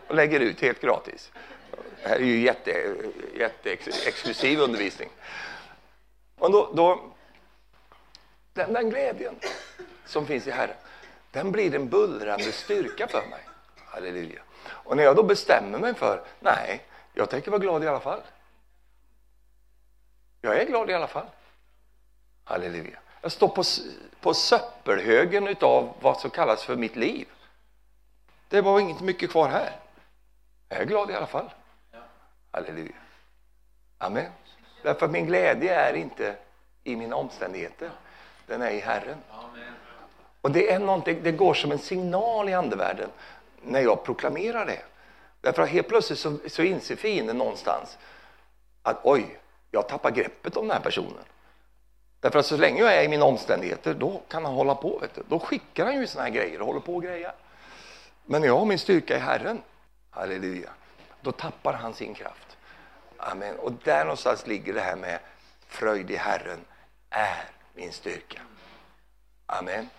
Och 0.08 0.16
lägger 0.16 0.39
ut 0.39 0.62
helt 0.62 0.82
gratis. 0.82 1.32
Det 2.06 2.10
här 2.10 2.20
är 2.20 2.24
ju 2.24 2.39
jätte, 2.39 2.95
jätte 3.34 3.72
exklusiv 4.08 4.60
undervisning. 4.60 5.10
Och 6.36 6.51
då, 6.51 6.72
då, 6.74 7.12
den, 8.53 8.74
den 8.74 8.89
glädjen 8.89 9.36
som 10.06 10.26
finns 10.26 10.47
i 10.47 10.51
Herren, 10.51 10.76
den 11.32 11.51
blir 11.51 11.76
en 11.76 11.89
bullrande 11.89 12.51
styrka 12.51 13.08
för 13.08 13.28
mig. 13.28 13.39
Halleluja. 13.86 14.41
Och 14.68 14.97
när 14.97 15.03
jag 15.03 15.16
då 15.16 15.24
bestämmer 15.24 15.80
mig 15.80 15.93
för, 15.93 16.24
nej, 16.39 16.82
jag 17.14 17.30
tänker 17.30 17.51
vara 17.51 17.62
glad 17.62 17.84
i 17.84 17.88
alla 17.88 17.99
fall. 17.99 18.22
Jag 20.41 20.62
är 20.62 20.66
glad 20.66 20.89
i 20.89 20.93
alla 20.93 21.08
fall. 21.08 21.28
Halleluja. 22.43 22.99
Jag 23.22 23.32
står 23.32 23.47
på, 23.47 23.64
på 24.22 24.34
söppelhögen 24.34 25.47
utav 25.47 25.93
vad 26.01 26.20
som 26.20 26.30
kallas 26.30 26.64
för 26.64 26.76
mitt 26.76 26.95
liv. 26.95 27.28
Det 28.49 28.62
var 28.62 28.80
inget 28.80 29.01
mycket 29.01 29.32
kvar 29.32 29.49
här. 29.49 29.80
Jag 30.70 30.80
är 30.80 30.86
glad 30.86 31.12
i 31.12 31.14
alla 31.14 31.28
fall. 31.28 31.49
Halleluja. 32.56 32.95
Amen. 33.97 34.32
Därför 34.84 35.06
att 35.06 35.12
min 35.12 35.26
glädje 35.26 35.76
är 35.76 35.93
inte 35.93 36.36
i 36.84 36.95
mina 36.95 37.16
omständigheter. 37.16 37.89
Den 38.47 38.62
är 38.62 38.70
i 38.70 38.80
Herren. 38.80 39.18
Och 40.41 40.51
det, 40.51 40.72
är 40.72 40.80
någonting, 40.80 41.20
det 41.24 41.32
går 41.32 41.53
som 41.53 41.72
en 41.72 41.80
signal 41.80 42.49
i 42.49 42.53
andevärlden 42.53 43.10
när 43.62 43.80
jag 43.80 44.03
proklamerar 44.03 44.66
det. 44.66 44.82
Därför 45.41 45.62
att 45.62 45.70
helt 45.70 45.88
plötsligt 45.88 46.20
så, 46.20 46.38
så 46.47 46.62
inser 46.62 46.95
fienden 46.95 47.38
någonstans 47.38 47.97
att 48.82 48.99
oj, 49.03 49.39
jag 49.72 49.89
tappar 49.89 50.12
greppet 50.12 50.58
om 50.58 50.68
den 50.68 50.78
här 50.78 50.84
personen. 50.84 51.24
Därför 52.20 52.39
att 52.39 52.45
så 52.45 52.58
länge 52.58 52.82
jag 52.82 52.95
är 52.95 53.03
i 53.03 53.08
mina 53.08 53.26
omständigheter, 53.26 53.93
då 53.93 54.22
kan 54.28 54.45
han 54.45 54.53
hålla 54.53 54.76
på. 54.76 54.97
Vet 54.99 55.16
du. 55.16 55.24
Då 55.28 55.39
skickar 55.39 55.86
han 55.86 55.95
ju 55.95 56.08
såna 56.08 56.24
här 56.24 56.32
grejer 56.32 56.62
och 56.62 56.68
håller 56.68 56.80
på 56.80 56.95
och 56.95 57.03
grejer. 57.03 57.34
Men 58.26 58.41
när 58.41 58.47
jag 58.47 58.58
har 58.58 58.66
min 58.66 58.80
styrka 58.80 59.16
i 59.16 59.20
Herren, 59.20 59.62
halleluja, 60.10 60.70
då 61.22 61.32
tappar 61.32 61.74
han 61.74 61.93
sin 61.93 62.14
kraft. 62.14 62.45
Amen. 63.26 63.60
Och 63.60 63.72
där 63.72 64.04
någonstans 64.04 64.48
ligger 64.48 64.74
det 64.74 64.82
här 64.82 64.96
med 64.96 65.20
fröjd 65.68 66.12
i 66.12 66.16
Herren 66.16 66.66
är 67.10 67.44
min 67.74 67.92
styrka. 67.92 68.42
Amen. 69.46 69.90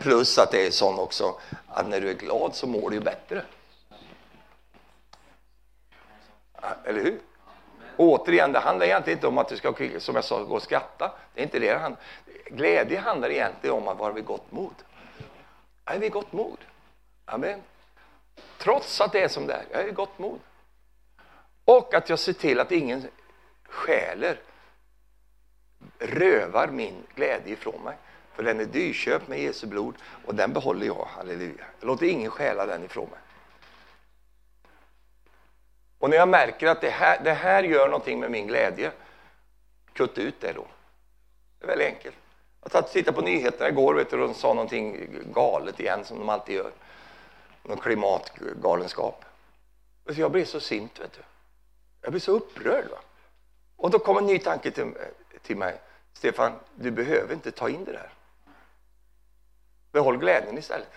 Plus 0.00 0.38
att 0.38 0.50
det 0.50 0.66
är 0.66 0.70
sån 0.70 0.98
också 0.98 1.40
att 1.68 1.88
när 1.88 2.00
du 2.00 2.10
är 2.10 2.14
glad 2.14 2.54
så 2.54 2.66
mår 2.66 2.90
du 2.90 3.00
bättre. 3.00 3.44
Eller 6.84 7.04
hur? 7.04 7.20
återigen, 7.96 8.52
det 8.52 8.58
handlar 8.58 8.86
egentligen 8.86 9.16
inte 9.16 9.26
om 9.26 9.38
att 9.38 9.48
du 9.48 9.56
ska, 9.56 9.74
som 9.98 10.14
jag 10.14 10.24
sa, 10.24 10.42
gå 10.42 10.54
och 10.54 10.62
skratta. 10.62 11.12
Det 11.34 11.40
är 11.40 11.44
inte 11.44 11.58
det 11.58 11.72
det 11.72 11.78
handlar 11.78 12.02
Glädje 12.46 12.98
handlar 12.98 13.30
egentligen 13.30 13.76
om 13.76 13.88
att 13.88 13.98
vara 13.98 14.12
vid 14.12 14.24
gott 14.24 14.52
mod. 14.52 14.74
Jag 15.84 15.94
är 15.94 15.98
vid 15.98 16.12
gott 16.12 16.32
mod. 16.32 16.58
Amen. 17.24 17.62
Trots 18.58 19.00
att 19.00 19.12
det 19.12 19.20
är 19.20 19.28
som 19.28 19.46
det 19.46 19.52
är, 19.52 19.64
jag 19.70 19.80
är 19.80 19.84
vid 19.84 19.94
gott 19.94 20.18
mod. 20.18 20.40
Och 21.66 21.94
att 21.94 22.08
jag 22.08 22.18
ser 22.18 22.32
till 22.32 22.60
att 22.60 22.72
ingen 22.72 23.08
skäler, 23.68 24.40
rövar 25.98 26.68
min 26.68 27.02
glädje 27.14 27.52
ifrån 27.52 27.82
mig. 27.82 27.96
För 28.34 28.42
den 28.42 28.60
är 28.60 28.64
dyrköpt 28.64 29.28
med 29.28 29.40
Jesu 29.40 29.66
blod 29.66 29.94
och 30.24 30.34
den 30.34 30.52
behåller 30.52 30.86
jag, 30.86 31.08
halleluja. 31.16 31.64
Jag 31.80 31.86
låter 31.86 32.06
ingen 32.06 32.30
stjäla 32.30 32.66
den 32.66 32.84
ifrån 32.84 33.10
mig. 33.10 33.18
Och 35.98 36.10
när 36.10 36.16
jag 36.16 36.28
märker 36.28 36.66
att 36.66 36.80
det 36.80 36.90
här, 36.90 37.20
det 37.24 37.32
här 37.32 37.62
gör 37.62 37.88
någonting 37.88 38.20
med 38.20 38.30
min 38.30 38.46
glädje, 38.46 38.92
kutta 39.92 40.20
ut 40.20 40.40
det 40.40 40.52
då. 40.52 40.66
Det 41.58 41.64
är 41.64 41.68
väldigt 41.68 41.94
enkelt. 41.94 42.16
Jag 42.62 42.72
satt 42.72 42.84
och 42.84 42.90
tittade 42.90 43.16
på 43.16 43.22
nyheterna 43.22 43.68
igår 43.68 43.94
vet 43.94 44.10
du, 44.10 44.20
och 44.20 44.28
de 44.28 44.34
sa 44.34 44.54
någonting 44.54 45.08
galet 45.34 45.80
igen 45.80 46.04
som 46.04 46.18
de 46.18 46.28
alltid 46.28 46.54
gör. 46.54 46.72
Någon 47.62 47.78
klimatgalenskap. 47.78 49.24
Jag 50.04 50.32
blev 50.32 50.44
så 50.44 50.60
sint, 50.60 51.00
vet 51.00 51.12
du. 51.12 51.22
Jag 52.06 52.12
blir 52.12 52.20
så 52.20 52.32
upprörd. 52.32 52.90
Va? 52.90 52.98
Och 53.76 53.90
då 53.90 53.98
kom 53.98 54.16
en 54.16 54.26
ny 54.26 54.38
tanke 54.38 54.70
till, 54.70 54.94
till 55.42 55.56
mig. 55.56 55.80
Stefan, 56.12 56.52
du 56.74 56.90
behöver 56.90 57.34
inte 57.34 57.50
ta 57.50 57.68
in 57.68 57.84
det 57.84 57.92
där. 57.92 58.12
Behåll 59.92 60.18
glädjen 60.18 60.58
istället. 60.58 60.90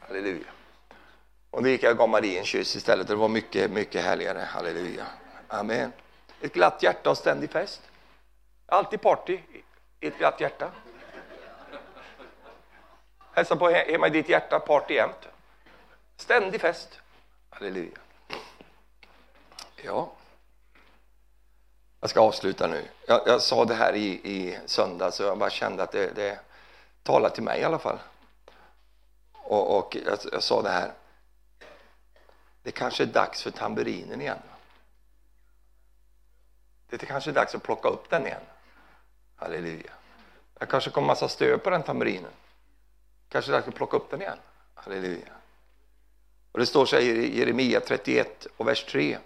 Halleluja. 0.00 0.46
Och 1.50 1.62
då 1.62 1.68
gick 1.68 1.82
jag 1.82 1.90
och 1.90 1.98
gav 1.98 2.08
Marie 2.08 2.38
en 2.38 2.44
kyss 2.44 2.76
istället. 2.76 3.08
Det 3.08 3.14
var 3.14 3.28
mycket, 3.28 3.70
mycket 3.70 4.04
härligare. 4.04 4.38
Halleluja. 4.38 5.06
Amen. 5.48 5.92
Ett 6.40 6.52
glatt 6.52 6.82
hjärta 6.82 7.10
och 7.10 7.18
ständig 7.18 7.50
fest. 7.50 7.82
Alltid 8.66 9.00
party 9.00 9.40
i 10.00 10.06
ett 10.06 10.18
glatt 10.18 10.40
hjärta. 10.40 10.70
Hälsa 13.32 13.56
på 13.56 13.68
hemma 13.68 14.06
i 14.06 14.10
ditt 14.10 14.28
hjärta, 14.28 14.60
party 14.60 14.94
jämt. 14.94 15.28
Ständig 16.16 16.60
fest. 16.60 17.00
Halleluja. 17.50 17.98
Ja. 19.76 20.15
Jag 22.06 22.10
ska 22.10 22.20
avsluta 22.20 22.66
nu. 22.66 22.88
Jag, 23.06 23.22
jag 23.26 23.42
sa 23.42 23.64
det 23.64 23.74
här 23.74 23.92
i, 23.92 24.06
i 24.06 24.58
söndags 24.66 25.20
och 25.20 25.26
jag 25.26 25.38
bara 25.38 25.50
kände 25.50 25.82
att 25.82 25.92
det, 25.92 26.16
det 26.16 26.38
talar 27.02 27.30
till 27.30 27.42
mig 27.42 27.60
i 27.60 27.64
alla 27.64 27.78
fall. 27.78 27.98
Och, 29.32 29.78
och 29.78 29.96
jag, 30.06 30.18
jag 30.32 30.42
sa 30.42 30.62
det 30.62 30.68
här. 30.68 30.92
Det 32.62 32.70
kanske 32.70 33.02
är 33.02 33.06
dags 33.06 33.42
för 33.42 33.50
tamburinen 33.50 34.20
igen. 34.20 34.38
Det 36.90 37.02
är 37.02 37.06
kanske 37.06 37.30
är 37.30 37.34
dags 37.34 37.54
att 37.54 37.62
plocka 37.62 37.88
upp 37.88 38.10
den 38.10 38.26
igen. 38.26 38.42
Halleluja. 39.36 39.92
Jag 40.58 40.68
kanske 40.68 40.90
kommer 40.90 41.06
massa 41.06 41.28
stöd 41.28 41.62
på 41.62 41.70
den 41.70 41.82
tamburinen. 41.82 42.32
Kanske 43.28 43.50
är 43.50 43.52
dags 43.52 43.68
att 43.68 43.74
plocka 43.74 43.96
upp 43.96 44.10
den 44.10 44.22
igen. 44.22 44.38
Halleluja. 44.74 45.32
Och 46.52 46.58
det 46.58 46.66
står 46.66 46.86
så 46.86 46.96
här 46.96 47.02
i 47.02 47.38
Jeremia 47.38 47.80
31 47.80 48.46
och 48.56 48.68
vers 48.68 48.84
3. 48.84 49.18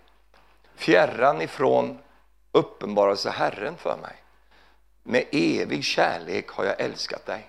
Fjärran 0.75 1.41
ifrån 1.41 1.99
uppenbarelse 2.53 3.31
Herren 3.31 3.77
för 3.77 3.97
mig. 3.97 4.17
Med 5.03 5.25
evig 5.33 5.85
kärlek 5.85 6.49
har 6.49 6.65
jag 6.65 6.81
älskat 6.81 7.27
dig. 7.27 7.49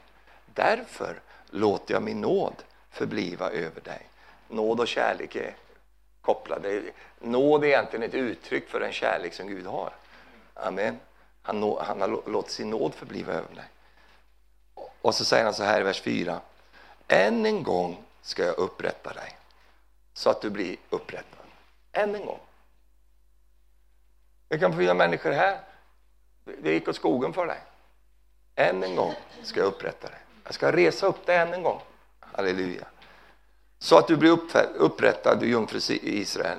Därför 0.54 1.20
låter 1.50 1.94
jag 1.94 2.04
min 2.04 2.22
nåd 2.22 2.64
förbliva 2.90 3.50
över 3.50 3.82
dig. 3.82 4.08
Nåd 4.48 4.80
och 4.80 4.88
kärlek 4.88 5.36
är 5.36 5.56
kopplade. 6.22 6.82
Nåd 7.20 7.64
är 7.64 7.68
egentligen 7.68 8.04
ett 8.04 8.14
uttryck 8.14 8.70
för 8.70 8.80
den 8.80 8.92
kärlek 8.92 9.34
som 9.34 9.48
Gud 9.48 9.66
har. 9.66 9.94
Amen. 10.54 11.00
Han, 11.42 11.60
nå, 11.60 11.82
han 11.82 12.02
har 12.02 12.30
låtit 12.30 12.52
sin 12.52 12.70
nåd 12.70 12.94
förbliva 12.94 13.34
över 13.34 13.56
dig. 13.56 13.66
Och 15.02 15.16
så 15.16 15.26
säger 15.26 15.44
han 15.44 15.54
så 15.54 15.64
här 15.64 15.82
i 15.82 15.84
vers 15.84 16.02
4. 16.02 16.42
Än 17.08 17.46
en 17.46 17.64
gång 17.64 18.04
ska 18.22 18.46
jag 18.46 18.58
upprätta 18.58 19.14
dig 19.14 19.38
så 20.14 20.30
att 20.30 20.42
du 20.42 20.50
blir 20.50 20.78
upprättad. 20.90 21.46
Än 21.92 22.16
en 22.16 22.26
gång. 22.26 22.40
Jag 24.52 24.60
kan 24.60 24.78
finnas 24.78 24.98
människor 24.98 25.32
här. 25.32 25.60
Det 26.62 26.74
gick 26.74 26.88
åt 26.88 26.96
skogen 26.96 27.34
för 27.34 27.46
dig. 27.46 27.60
Än 28.56 28.84
en 28.84 28.96
gång 28.96 29.14
ska 29.44 29.60
jag 29.60 29.68
upprätta 29.68 30.08
dig. 30.08 30.20
Jag 30.44 30.54
ska 30.54 30.72
resa 30.72 31.08
upp 31.08 31.26
dig 31.26 31.38
än 31.38 31.54
en 31.54 31.64
gång. 31.64 31.82
Halleluja 32.20 32.88
så 33.82 33.98
att 33.98 34.08
du 34.08 34.18
blir 34.18 34.38
upprättad, 34.76 35.40
du 35.40 35.50
jungfru 35.50 35.80
Israel. 36.02 36.58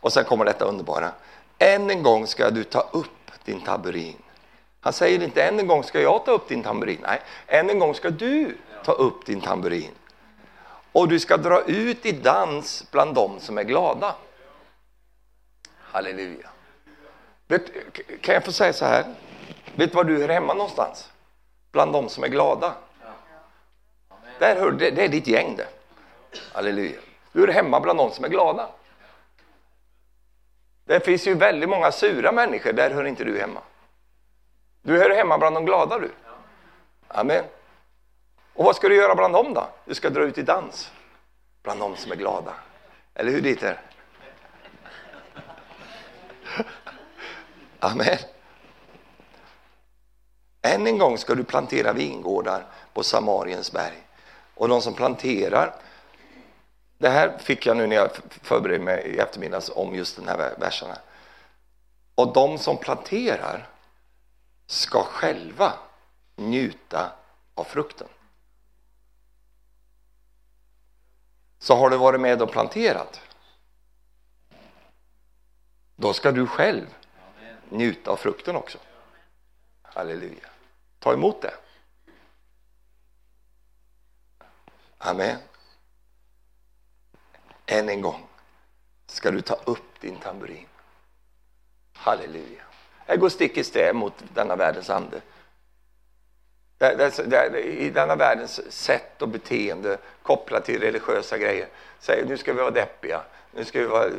Och 0.00 0.12
sen 0.12 0.24
kommer 0.24 0.44
detta 0.44 0.64
underbara. 0.64 1.12
Än 1.58 1.90
en 1.90 2.02
gång 2.02 2.26
ska 2.26 2.50
du 2.50 2.64
ta 2.64 2.80
upp 2.80 3.44
din 3.44 3.60
tamburin. 3.60 4.22
Han 4.80 4.92
säger 4.92 5.22
inte 5.22 5.42
än 5.42 5.60
en 5.60 5.66
gång 5.66 5.84
ska 5.84 6.00
jag 6.00 6.24
ta 6.24 6.32
upp 6.32 6.48
din 6.48 6.62
tamburin. 6.62 6.98
Nej, 7.02 7.20
än 7.46 7.70
en 7.70 7.78
gång 7.78 7.94
ska 7.94 8.10
du 8.10 8.56
ta 8.84 8.92
upp 8.92 9.26
din 9.26 9.40
tamburin. 9.40 9.90
Och 10.92 11.08
du 11.08 11.20
ska 11.20 11.36
dra 11.36 11.62
ut 11.62 12.06
i 12.06 12.12
dans 12.12 12.86
bland 12.90 13.14
dem 13.14 13.40
som 13.40 13.58
är 13.58 13.62
glada. 13.62 14.14
Halleluja. 15.78 16.50
Vet, 17.50 17.72
kan 18.20 18.34
jag 18.34 18.44
få 18.44 18.52
säga 18.52 18.72
så 18.72 18.84
här? 18.84 19.14
Vet 19.74 19.90
du 19.90 19.96
var 19.96 20.04
du 20.04 20.20
hör 20.20 20.28
hemma 20.28 20.54
någonstans? 20.54 21.10
Bland 21.72 21.92
de 21.92 22.08
som 22.08 22.24
är 22.24 22.28
glada. 22.28 22.74
Där 24.38 24.56
hör, 24.56 24.70
det, 24.70 24.90
det 24.90 25.04
är 25.04 25.08
ditt 25.08 25.26
gäng 25.26 25.56
det. 25.56 25.66
Halleluja. 26.52 26.98
Du 27.32 27.44
är 27.44 27.48
hemma 27.48 27.80
bland 27.80 27.98
de 27.98 28.10
som 28.10 28.24
är 28.24 28.28
glada. 28.28 28.68
Det 30.84 31.00
finns 31.00 31.26
ju 31.26 31.34
väldigt 31.34 31.68
många 31.68 31.92
sura 31.92 32.32
människor, 32.32 32.72
där 32.72 32.90
hör 32.90 33.04
inte 33.04 33.24
du 33.24 33.40
hemma. 33.40 33.60
Du 34.82 34.98
hör 34.98 35.10
hemma 35.10 35.38
bland 35.38 35.56
de 35.56 35.64
glada 35.64 35.98
du. 35.98 36.10
Amen. 37.08 37.44
Och 38.54 38.64
vad 38.64 38.76
ska 38.76 38.88
du 38.88 38.96
göra 38.96 39.14
bland 39.14 39.34
dem 39.34 39.54
då? 39.54 39.68
Du 39.84 39.94
ska 39.94 40.10
dra 40.10 40.22
ut 40.22 40.38
i 40.38 40.42
dans 40.42 40.92
bland 41.62 41.80
de 41.80 41.96
som 41.96 42.12
är 42.12 42.16
glada. 42.16 42.54
Eller 43.14 43.32
hur 43.32 43.40
Dieter? 43.40 43.80
Amen. 47.80 48.18
Än 50.62 50.86
en 50.86 50.98
gång 50.98 51.18
ska 51.18 51.34
du 51.34 51.44
plantera 51.44 51.92
vingårdar 51.92 52.66
på 52.92 53.02
Samariens 53.02 53.72
berg. 53.72 54.06
Och 54.54 54.68
de 54.68 54.82
som 54.82 54.94
planterar 54.94 55.74
det 56.98 57.08
här 57.08 57.38
fick 57.38 57.66
jag 57.66 57.76
nu 57.76 57.86
när 57.86 57.96
jag 57.96 58.10
förberedde 58.42 58.84
mig 58.84 59.06
i 59.06 59.18
eftermiddags 59.18 59.70
om 59.74 59.94
just 59.94 60.16
den 60.16 60.28
här 60.28 60.54
verserna. 60.58 60.98
Och 62.14 62.32
de 62.32 62.58
som 62.58 62.76
planterar 62.76 63.68
ska 64.66 65.02
själva 65.02 65.72
njuta 66.36 67.12
av 67.54 67.64
frukten. 67.64 68.08
så 71.60 71.76
har 71.76 71.90
du 71.90 71.96
varit 71.96 72.20
med 72.20 72.42
och 72.42 72.50
planterat. 72.50 73.20
Då 75.96 76.12
ska 76.12 76.32
du 76.32 76.46
själv 76.46 76.96
njuta 77.70 78.10
av 78.10 78.16
frukten 78.16 78.56
också. 78.56 78.78
Halleluja. 79.82 80.48
Ta 80.98 81.12
emot 81.12 81.42
det. 81.42 81.54
Amen. 84.98 85.38
Än 87.66 87.88
en 87.88 88.00
gång 88.00 88.26
ska 89.06 89.30
du 89.30 89.40
ta 89.40 89.54
upp 89.54 90.00
din 90.00 90.16
tamburin. 90.16 90.66
Halleluja. 91.94 92.62
Jag 93.06 93.20
går 93.20 93.28
stick 93.28 93.56
i 93.56 93.64
stäv 93.64 93.94
mot 93.94 94.14
denna 94.34 94.56
världens 94.56 94.90
ande. 94.90 95.20
I 97.64 97.90
denna 97.90 98.16
världens 98.16 98.72
sätt 98.72 99.22
och 99.22 99.28
beteende 99.28 99.98
kopplat 100.22 100.64
till 100.64 100.80
religiösa 100.80 101.38
grejer 101.38 101.68
säger 101.98 102.26
nu 102.26 102.36
ska 102.36 102.52
vi 102.52 102.60
vara 102.60 102.70
deppiga, 102.70 103.22
nu 103.54 103.64
ska 103.64 103.80
vi 103.80 103.86
vara 103.86 104.10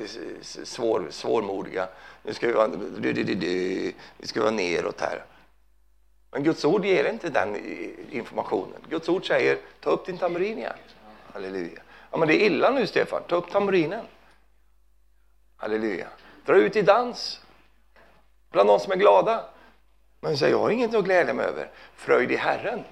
svår, 0.41 1.07
svårmodiga, 1.09 1.87
nu 2.23 2.33
ska 2.33 2.47
vi 2.47 2.53
vara, 2.53 2.67
vi 4.17 4.27
ska 4.27 4.41
vara 4.41 4.51
neråt 4.51 5.01
här. 5.01 5.25
Men 6.31 6.43
Guds 6.43 6.65
ord 6.65 6.85
ger 6.85 7.09
inte 7.09 7.29
den 7.29 7.55
informationen. 8.11 8.81
Guds 8.89 9.09
ord 9.09 9.27
säger 9.27 9.57
ta 9.79 9.89
upp 9.89 10.05
din 10.05 10.17
tamburin 10.17 10.57
igen. 10.57 10.73
Halleluja. 11.33 11.81
Ja, 12.11 12.17
men 12.17 12.27
det 12.27 12.35
är 12.35 12.45
illa 12.45 12.71
nu 12.71 12.87
Stefan, 12.87 13.23
ta 13.27 13.35
upp 13.35 13.51
tamburinen. 13.51 14.05
Halleluja. 15.57 16.07
Dra 16.45 16.55
ut 16.55 16.75
i 16.75 16.81
dans 16.81 17.41
bland 18.51 18.69
de 18.69 18.79
som 18.79 18.91
är 18.91 18.95
glada. 18.95 19.45
Men 20.19 20.37
säger 20.37 20.53
jag 20.53 20.59
har 20.59 20.69
inget 20.69 20.95
att 20.95 21.05
glädja 21.05 21.33
mig 21.33 21.45
över. 21.45 21.71
Fröjd 21.95 22.31
i 22.31 22.35
Herren. 22.35 22.83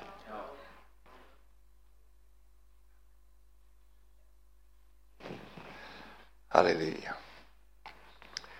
Halleluja. 6.48 7.16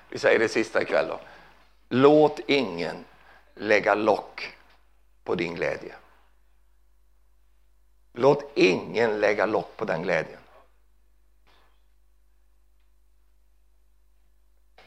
Vi 0.10 0.20
säger 0.20 0.40
det 0.40 0.50
sista 0.50 0.82
ikväll 0.82 1.08
då. 1.08 1.20
Låt 1.90 2.40
ingen 2.48 3.06
lägga 3.56 3.96
lock 3.96 4.58
på 5.24 5.36
din 5.36 5.56
glädje. 5.56 5.96
Låt 8.14 8.52
ingen 8.56 9.20
lägga 9.20 9.46
lock 9.46 9.78
på 9.78 9.86
den 9.86 10.04
glädjen. 10.04 10.40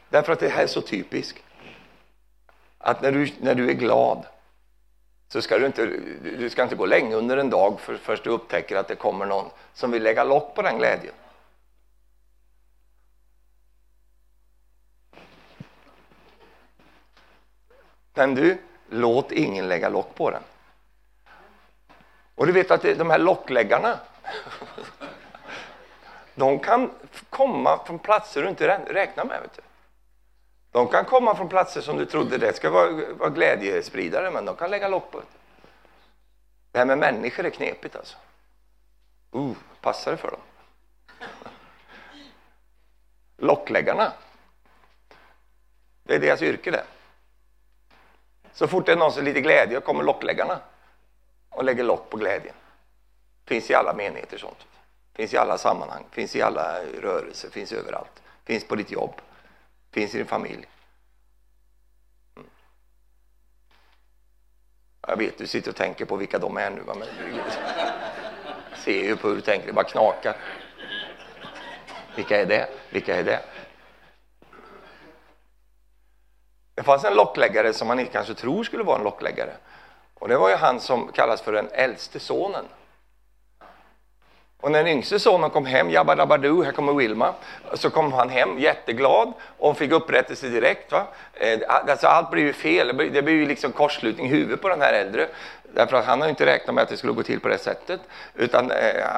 Därför 0.09 0.33
att 0.33 0.39
det 0.39 0.49
här 0.49 0.63
är 0.63 0.67
så 0.67 0.81
typiskt. 0.81 1.43
Att 2.77 3.01
när 3.01 3.11
du, 3.11 3.31
när 3.39 3.55
du 3.55 3.69
är 3.69 3.73
glad 3.73 4.25
så 5.27 5.41
ska 5.41 5.59
du 5.59 5.65
inte, 5.65 5.85
du 6.23 6.49
ska 6.49 6.63
inte 6.63 6.75
gå 6.75 6.85
länge 6.85 7.15
under 7.15 7.37
en 7.37 7.49
dag 7.49 7.79
för 7.79 7.97
först 7.97 8.23
du 8.23 8.29
upptäcker 8.29 8.75
att 8.75 8.87
det 8.87 8.95
kommer 8.95 9.25
någon 9.25 9.49
som 9.73 9.91
vill 9.91 10.03
lägga 10.03 10.23
lock 10.23 10.55
på 10.55 10.61
den 10.61 10.77
glädjen. 10.77 11.13
Men 18.13 18.35
du, 18.35 18.57
låt 18.89 19.31
ingen 19.31 19.67
lägga 19.67 19.89
lock 19.89 20.15
på 20.15 20.31
den. 20.31 20.43
Och 22.35 22.45
du 22.45 22.51
vet 22.51 22.71
att 22.71 22.81
de 22.81 23.09
här 23.09 23.19
lockläggarna, 23.19 23.99
de 26.35 26.59
kan 26.59 26.91
komma 27.29 27.83
från 27.85 27.99
platser 27.99 28.41
du 28.43 28.49
inte 28.49 28.67
räknar 28.93 29.25
med. 29.25 29.41
Vet 29.41 29.53
du. 29.55 29.61
De 30.71 30.87
kan 30.87 31.05
komma 31.05 31.35
från 31.35 31.49
platser 31.49 31.81
som 31.81 31.97
du 31.97 32.05
trodde 32.05 32.37
det 32.37 32.53
ska 32.53 32.69
vara, 32.69 33.13
vara 33.13 33.29
glädjespridare, 33.29 34.31
men 34.31 34.45
de 34.45 34.55
kan 34.55 34.71
lägga 34.71 34.87
lock 34.87 35.11
på 35.11 35.19
det. 35.19 35.25
Det 36.71 36.79
här 36.79 36.85
med 36.85 36.97
människor 36.97 37.45
är 37.45 37.49
knepigt 37.49 37.95
alltså. 37.95 38.17
Uh, 39.35 39.51
passar 39.81 40.11
det 40.11 40.17
för 40.17 40.31
dem? 40.31 40.39
Lockläggarna. 43.37 44.13
Det 46.03 46.15
är 46.15 46.19
deras 46.19 46.41
yrke 46.41 46.71
det. 46.71 46.83
Så 48.53 48.67
fort 48.67 48.85
det 48.85 48.91
är 48.91 48.95
någon 48.95 49.11
som 49.11 49.21
är 49.21 49.25
lite 49.25 49.41
glädje 49.41 49.79
kommer 49.79 50.03
lockläggarna 50.03 50.59
och 51.49 51.63
lägger 51.63 51.83
lock 51.83 52.09
på 52.09 52.17
glädjen. 52.17 52.55
Finns 53.45 53.69
i 53.69 53.73
alla 53.73 53.93
menigheter 53.93 54.37
sånt. 54.37 54.67
Finns 55.13 55.33
i 55.33 55.37
alla 55.37 55.57
sammanhang, 55.57 56.05
finns 56.11 56.35
i 56.35 56.41
alla 56.41 56.79
rörelser, 57.01 57.49
finns 57.49 57.71
överallt. 57.71 58.21
Finns 58.45 58.67
på 58.67 58.75
ditt 58.75 58.91
jobb, 58.91 59.21
finns 59.91 60.15
i 60.15 60.17
din 60.17 60.27
familj. 60.27 60.67
Mm. 62.35 62.49
Jag 65.07 65.17
vet, 65.17 65.37
du 65.37 65.47
sitter 65.47 65.69
och 65.69 65.75
tänker 65.75 66.05
på 66.05 66.15
vilka 66.15 66.39
de 66.39 66.57
är 66.57 66.69
nu. 66.69 66.81
Va? 66.81 66.95
Men 66.99 67.07
ser 68.75 69.03
ju 69.03 69.15
på 69.15 69.27
hur 69.27 69.35
du 69.35 69.41
tänker, 69.41 69.67
det 69.67 69.73
bara 69.73 69.85
knakar. 69.85 70.37
Vilka 72.15 72.41
är 72.41 72.45
det? 72.45 72.69
Vilka 72.89 73.15
är 73.15 73.23
det? 73.23 73.41
Det 76.75 76.83
fanns 76.83 77.03
en 77.03 77.13
lockläggare 77.13 77.73
som 77.73 77.87
man 77.87 77.99
inte 77.99 78.11
kanske 78.11 78.33
tror 78.33 78.63
skulle 78.63 78.83
vara 78.83 78.97
en 78.97 79.03
lockläggare. 79.03 79.53
Och 80.13 80.27
det 80.27 80.37
var 80.37 80.49
ju 80.49 80.55
han 80.55 80.79
som 80.79 81.11
kallas 81.11 81.41
för 81.41 81.53
den 81.53 81.69
äldste 81.71 82.19
sonen. 82.19 82.65
Och 84.63 84.71
när 84.71 84.83
den 84.83 84.93
yngste 84.93 85.19
sonen 85.19 85.49
kom 85.49 85.65
hem, 85.65 85.89
jabba 85.89 86.15
dabba 86.15 86.37
du, 86.37 86.63
här 86.63 86.71
kommer 86.71 86.93
Wilma, 86.93 87.33
så 87.73 87.89
kom 87.89 88.13
han 88.13 88.29
hem 88.29 88.59
jätteglad 88.59 89.33
och 89.57 89.77
fick 89.77 89.91
upprättelse 89.91 90.49
direkt. 90.49 90.91
Va? 90.91 91.07
Eh, 91.33 91.59
alltså 91.67 92.07
allt 92.07 92.31
blir 92.31 92.43
ju 92.43 92.53
fel, 92.53 92.97
det 92.97 93.21
blir 93.21 93.33
ju 93.33 93.45
liksom 93.45 93.71
kortslutning 93.71 94.25
i 94.27 94.29
huvudet 94.29 94.61
på 94.61 94.69
den 94.69 94.81
här 94.81 94.93
äldre. 94.93 95.27
Därför 95.75 95.97
att 95.97 96.05
han 96.05 96.21
har 96.21 96.29
inte 96.29 96.45
räknat 96.45 96.75
med 96.75 96.81
att 96.81 96.89
det 96.89 96.97
skulle 96.97 97.13
gå 97.13 97.23
till 97.23 97.39
på 97.39 97.47
det 97.47 97.57
sättet. 97.57 98.01
Utan 98.35 98.71
eh, 98.71 98.77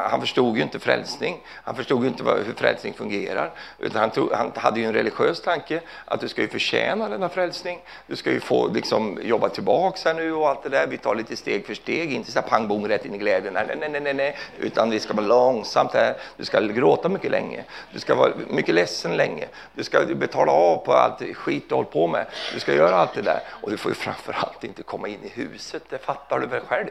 han 0.10 0.22
förstod 0.22 0.58
ju 0.58 0.64
inte 0.64 0.80
frälsning. 0.80 1.41
Han 1.64 1.76
förstod 1.76 2.03
ju 2.03 2.08
inte 2.08 2.24
vad, 2.24 2.38
hur 2.38 2.53
frälsning 2.53 2.93
fungerar. 2.93 3.51
Utan 3.80 4.01
han, 4.01 4.10
tog, 4.10 4.32
han 4.32 4.51
hade 4.56 4.80
ju 4.80 4.86
en 4.86 4.93
religiös 4.93 5.41
tanke 5.41 5.82
att 6.06 6.20
du 6.20 6.28
ska 6.28 6.41
ju 6.41 6.47
förtjäna 6.47 7.10
denna 7.10 7.30
frälsning. 7.30 7.80
Du 8.08 8.16
ska 8.16 8.32
ju 8.32 8.39
få 8.39 8.68
liksom, 8.68 9.20
jobba 9.24 9.49
tillbaks 9.49 10.06
här 10.06 10.14
nu 10.14 10.34
och 10.34 10.49
allt 10.49 10.64
det 10.64 10.70
där. 10.70 10.88
Vi 10.88 10.97
tar 10.97 11.16
lite 11.16 11.36
steg 11.36 11.66
för 11.66 11.74
steg, 11.74 12.14
inte 12.14 12.32
så 12.32 12.39
här 12.39 12.47
pang 12.47 12.68
bom 12.68 12.88
rätt 12.88 13.06
in 13.06 13.16
i 13.16 13.18
glädjen. 13.18 13.53
Nej, 13.53 13.66
nej, 13.80 13.89
nej, 13.89 14.01
nej, 14.01 14.14
nej. 14.14 14.38
Utan 14.60 14.89
vi 14.89 14.99
ska 14.99 15.14
vara 15.14 15.26
långsamt 15.26 15.93
här. 15.93 16.16
Du 16.38 16.45
ska 16.45 16.60
gråta 16.60 17.10
mycket 17.10 17.32
länge. 17.32 17.64
Du 17.93 17.99
ska 17.99 18.16
vara 18.16 18.32
mycket 18.47 18.76
ledsen 18.76 19.18
länge. 19.18 19.47
Du 19.74 19.84
ska 19.84 20.06
betala 20.06 20.51
av 20.51 20.78
på 20.78 20.93
allt 20.93 21.36
skit 21.36 21.70
du 21.70 21.76
håller 21.76 21.89
på 21.89 22.08
med. 22.08 22.26
Du 22.53 22.60
ska 22.60 22.74
göra 22.74 22.95
allt 22.95 23.14
det 23.14 23.22
där. 23.22 23.39
Och 23.49 23.72
du 23.72 23.78
får 23.78 23.91
ju 23.91 23.95
framförallt 23.95 24.64
inte 24.64 24.84
komma 24.84 25.08
in 25.08 25.20
i 25.24 25.30
huset, 25.30 25.84
det 25.89 25.97
fattar 25.97 26.39
du 26.39 26.45
väl 26.46 26.62
själv? 26.62 26.88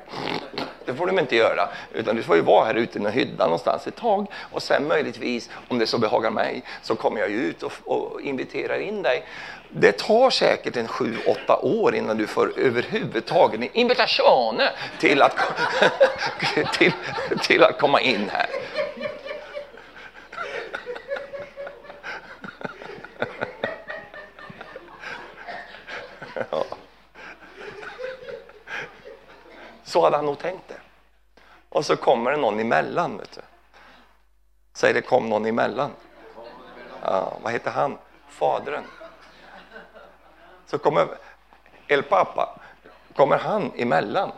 Det 0.84 0.94
får 0.94 1.06
du 1.06 1.20
inte 1.20 1.36
göra. 1.36 1.68
Utan 1.92 2.16
du 2.16 2.22
får 2.22 2.36
ju 2.36 2.42
vara 2.42 2.64
här 2.64 2.74
ute 2.74 2.98
i 2.98 3.02
en 3.02 3.12
hydda 3.12 3.44
någonstans 3.44 3.86
ett 3.86 3.96
tag. 3.96 4.26
Och 4.52 4.62
sen 4.62 4.88
möjligtvis, 4.88 5.50
om 5.68 5.78
det 5.78 5.86
så 5.86 5.98
behagar 5.98 6.30
mig, 6.30 6.62
så 6.82 6.94
kommer 6.94 7.20
jag 7.20 7.30
ut 7.30 7.62
och, 7.62 7.72
och 7.84 8.20
inviterar 8.20 8.78
in 8.78 9.02
dig. 9.02 9.24
Det 9.68 9.92
tar 9.92 10.30
säkert 10.30 10.76
en 10.76 10.88
sju, 10.88 11.16
åtta 11.26 11.56
år 11.56 11.94
innan 11.94 12.18
du 12.18 12.26
får 12.26 12.52
överhuvudtaget 12.56 13.60
en 13.60 13.68
invitation 13.72 14.60
till 15.00 15.22
att, 15.22 15.36
till, 16.72 16.92
till 17.42 17.62
att 17.62 17.78
komma 17.78 18.00
in 18.00 18.30
här. 18.32 18.46
Så 29.94 30.04
hade 30.04 30.16
han 30.16 30.26
nog 30.26 30.38
tänkt 30.38 30.68
det. 30.68 30.80
Och 31.68 31.86
så 31.86 31.96
kommer 31.96 32.30
det 32.30 32.36
någon 32.36 32.60
emellan. 32.60 33.18
Vet 33.18 33.32
du. 33.32 33.40
Säg 34.72 34.92
det 34.92 35.02
kom 35.02 35.28
någon 35.28 35.46
emellan. 35.46 35.90
Ja, 37.02 37.38
vad 37.42 37.52
heter 37.52 37.70
han? 37.70 37.98
Fadern. 38.28 38.84
Så 40.66 40.78
kommer 40.78 41.08
El 41.88 42.02
Papa, 42.02 42.60
kommer 43.16 43.38
han 43.38 43.72
emellan. 43.76 44.32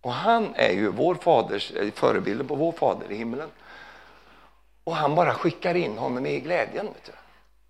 Och 0.00 0.12
han 0.12 0.54
är 0.54 0.72
ju 0.72 0.88
vår 0.88 1.14
faders, 1.14 1.70
eh, 1.70 1.92
förebilden 1.92 2.48
på 2.48 2.54
vår 2.54 2.72
fader 2.72 3.12
i 3.12 3.16
himlen. 3.16 3.50
Och 4.84 4.96
han 4.96 5.14
bara 5.14 5.34
skickar 5.34 5.74
in 5.74 5.98
honom 5.98 6.26
i 6.26 6.40
glädjen. 6.40 6.86
Vet 6.86 7.04
du. 7.04 7.12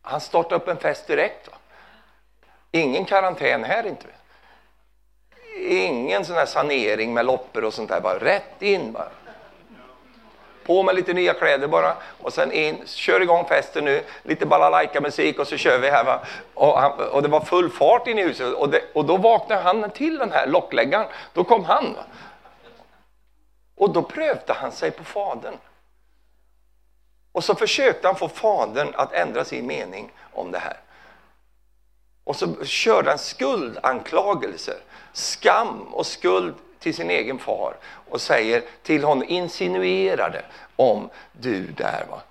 Han 0.03 0.21
startar 0.21 0.57
upp 0.57 0.69
en 0.69 0.77
fest 0.77 1.07
direkt. 1.07 1.49
Va? 1.51 1.57
Ingen 2.71 3.05
karantän 3.05 3.65
här 3.65 3.87
inte. 3.87 4.07
Ingen 5.61 6.25
sån 6.25 6.37
här 6.37 6.47
sanering 6.47 7.15
med 7.15 7.27
loppor 7.27 7.65
och 7.65 7.75
sånt 7.75 7.89
där. 7.89 8.01
Bara 8.01 8.19
rätt 8.19 8.63
in 8.63 8.93
bara. 8.93 9.09
På 10.67 10.83
med 10.83 10.95
lite 10.95 11.13
nya 11.13 11.35
kläder 11.35 11.69
bara 11.69 11.97
och 12.23 12.33
sen 12.33 12.53
in, 12.53 12.83
kör 12.87 13.21
igång 13.21 13.45
festen 13.45 13.85
nu, 13.85 14.05
lite 14.23 14.47
balalaika-musik 14.47 15.39
och 15.39 15.47
så 15.47 15.57
kör 15.57 15.79
vi 15.79 15.91
här. 15.91 16.05
Va? 16.05 16.21
Och, 16.55 16.81
han, 16.81 16.93
och 16.93 17.23
det 17.23 17.29
var 17.29 17.41
full 17.41 17.71
fart 17.71 18.07
in 18.07 18.19
i 18.19 18.23
huset 18.23 18.55
och, 18.55 18.69
det, 18.69 18.83
och 18.95 19.05
då 19.05 19.17
vaknade 19.17 19.63
han 19.63 19.91
till 19.91 20.19
den 20.19 20.33
här 20.33 20.47
lockläggaren. 20.47 21.07
Då 21.33 21.45
kom 21.45 21.65
han. 21.65 21.95
Va? 21.95 22.05
Och 23.77 23.91
då 23.91 24.03
prövde 24.03 24.53
han 24.53 24.73
sig 24.73 24.91
på 24.91 25.05
fadern. 25.05 25.55
Och 27.33 27.45
så 27.45 27.55
försökte 27.55 28.09
han 28.09 28.17
få 28.17 28.29
fadern 28.29 28.89
att 28.95 29.13
ändra 29.13 29.45
sin 29.45 29.67
mening 29.67 30.13
om 30.33 30.53
det 30.53 30.59
här. 30.59 30.77
Och 32.25 32.37
så 32.37 32.65
körde 32.65 33.11
han 33.11 33.19
skuldanklagelser, 33.19 34.77
skam 35.13 35.83
och 35.83 36.07
skuld 36.07 36.55
till 36.79 36.95
sin 36.95 37.11
egen 37.11 37.39
far 37.39 37.77
och 37.85 38.21
säger 38.21 38.65
till 38.83 39.05
honom, 39.05 39.25
insinuerade 39.29 40.45
om 40.77 41.11
du 41.33 41.67
där 41.67 42.07
va. 42.11 42.23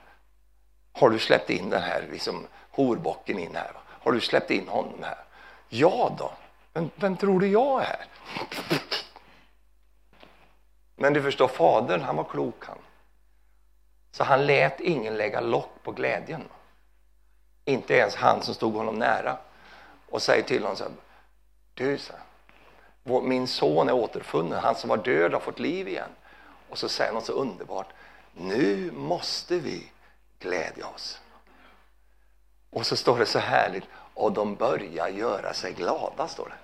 Har 0.94 1.10
du 1.10 1.20
släppt 1.20 1.50
in 1.50 1.70
den 1.70 1.82
här 1.82 2.08
liksom, 2.12 2.48
horbocken 2.72 3.40
in 3.40 3.56
här? 3.56 3.72
Va? 3.74 3.80
Har 3.88 4.12
du 4.12 4.22
släppt 4.22 4.52
in 4.52 4.68
honom 4.68 5.04
här? 5.04 5.18
Ja 5.70 6.16
då, 6.18 6.32
men 6.74 6.92
vem 6.96 7.18
tror 7.18 7.40
du 7.40 7.48
jag 7.48 7.84
är? 7.84 8.06
Men 10.96 11.14
du 11.14 11.22
förstår, 11.22 11.48
fadern 11.48 12.02
han 12.02 12.16
var 12.16 12.24
klok 12.24 12.66
han. 12.66 12.78
Så 14.12 14.24
han 14.24 14.46
lät 14.46 14.80
ingen 14.80 15.18
lägga 15.18 15.42
lock 15.42 15.70
på 15.84 15.92
glädjen. 15.92 16.44
Inte 17.66 17.94
ens 17.94 18.16
han 18.16 18.42
som 18.42 18.54
stod 18.54 18.74
honom 18.74 18.96
nära. 18.96 19.38
Och 20.10 20.22
säger 20.22 20.44
till 20.44 20.62
honom 20.62 20.78
så 20.78 20.84
här, 20.84 20.94
du, 21.74 21.98
så 21.98 22.14
här, 22.14 22.22
min 23.24 23.48
son 23.48 23.90
är 23.90 23.94
återfunnen, 23.94 24.60
han 24.60 24.76
som 24.76 24.90
var 24.90 24.98
död 24.98 25.34
har 25.34 25.40
fått 25.40 25.60
liv 25.60 25.88
igen. 25.88 26.10
Och 26.70 26.78
så 26.78 26.90
säger 26.90 27.08
han 27.08 27.16
något 27.16 27.26
så 27.26 27.34
underbart, 27.34 27.88
nu 28.34 28.92
måste 28.92 29.60
vi 29.60 29.92
glädja 30.40 30.88
oss. 30.88 31.22
Och 32.70 32.86
så 32.86 32.96
står 32.96 33.20
det 33.20 33.26
så 33.26 33.40
härligt, 33.40 33.84
och 34.14 34.32
de 34.32 34.56
börjar 34.56 35.08
göra 35.08 35.54
sig 35.54 35.74
glada, 35.74 36.28
står 36.28 36.46
det. 36.46 36.56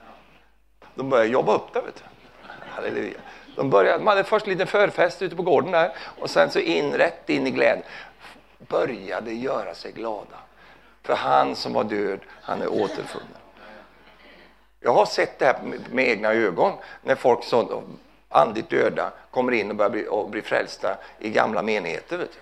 De 0.95 1.09
börjar 1.09 1.25
jobba 1.25 1.55
upp 1.55 1.73
det, 1.73 1.81
vet 1.81 1.95
du. 1.95 2.03
Halleluja. 2.69 3.19
De, 3.55 3.69
började, 3.69 4.03
man 4.03 4.17
hade 4.17 4.23
först 4.23 4.45
en 4.45 4.51
liten 4.51 4.67
förfest 4.67 5.21
ute 5.21 5.35
på 5.35 5.43
gården 5.43 5.71
där 5.71 5.95
och 6.19 6.29
sen 6.29 6.51
så 6.51 6.59
in, 6.59 6.93
rätt 6.93 7.29
in 7.29 7.47
i 7.47 7.51
glädjen. 7.51 7.83
Började 8.57 9.33
göra 9.33 9.75
sig 9.75 9.91
glada. 9.91 10.37
För 11.03 11.15
han 11.15 11.55
som 11.55 11.73
var 11.73 11.83
död, 11.83 12.19
han 12.41 12.61
är 12.61 12.67
återfunnen. 12.67 13.44
Jag 14.85 14.93
har 14.93 15.05
sett 15.05 15.39
det 15.39 15.45
här 15.45 15.59
med 15.91 16.07
egna 16.07 16.33
ögon 16.33 16.73
när 17.01 17.15
folk 17.15 17.43
som 17.43 17.97
andligt 18.29 18.69
döda 18.69 19.11
kommer 19.31 19.51
in 19.51 19.69
och 19.69 19.75
börjar 19.75 19.89
bli, 19.89 20.07
och 20.07 20.29
bli 20.29 20.41
frälsta 20.41 20.97
i 21.19 21.29
gamla 21.29 21.61
menigheter. 21.61 22.17
Vet 22.17 22.31
du. 22.31 22.39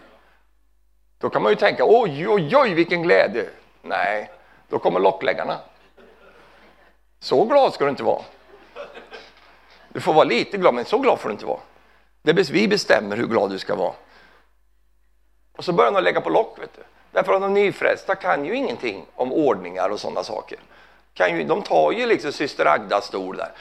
Då 1.17 1.29
kan 1.29 1.41
man 1.41 1.51
ju 1.51 1.55
tänka, 1.55 1.83
oj, 1.87 2.27
oj, 2.27 2.55
oj, 2.55 2.73
vilken 2.73 3.03
glädje. 3.03 3.49
Nej, 3.81 4.31
då 4.69 4.79
kommer 4.79 4.99
lockläggarna. 4.99 5.59
Så 7.19 7.45
glad 7.45 7.73
ska 7.73 7.83
du 7.83 7.89
inte 7.89 8.03
vara. 8.03 8.21
Du 9.89 9.99
får 9.99 10.13
vara 10.13 10.23
lite 10.23 10.57
glad, 10.57 10.73
men 10.73 10.85
så 10.85 10.97
glad 10.97 11.19
får 11.19 11.29
du 11.29 11.33
inte 11.33 11.45
vara. 11.45 11.59
Det 12.21 12.49
vi 12.49 12.67
bestämmer 12.67 13.17
hur 13.17 13.27
glad 13.27 13.49
du 13.49 13.59
ska 13.59 13.75
vara. 13.75 13.93
Och 15.57 15.65
så 15.65 15.73
börjar 15.73 15.91
de 15.91 16.03
lägga 16.03 16.21
på 16.21 16.29
lock, 16.29 16.59
vet 16.59 16.73
du. 16.75 16.83
Därför 17.11 17.33
att 17.33 17.41
de 17.41 17.53
nyfrälsta 17.53 18.15
kan 18.15 18.45
ju 18.45 18.55
ingenting 18.55 19.05
om 19.15 19.33
ordningar 19.33 19.89
och 19.89 19.99
sådana 19.99 20.23
saker. 20.23 20.59
Kan 21.14 21.38
ju, 21.38 21.43
de 21.43 21.61
tar 21.61 21.91
ju 21.91 22.05
liksom 22.05 22.32
syster 22.32 22.66
Agdas 22.66 23.05
stol 23.05 23.38
där, 23.38 23.51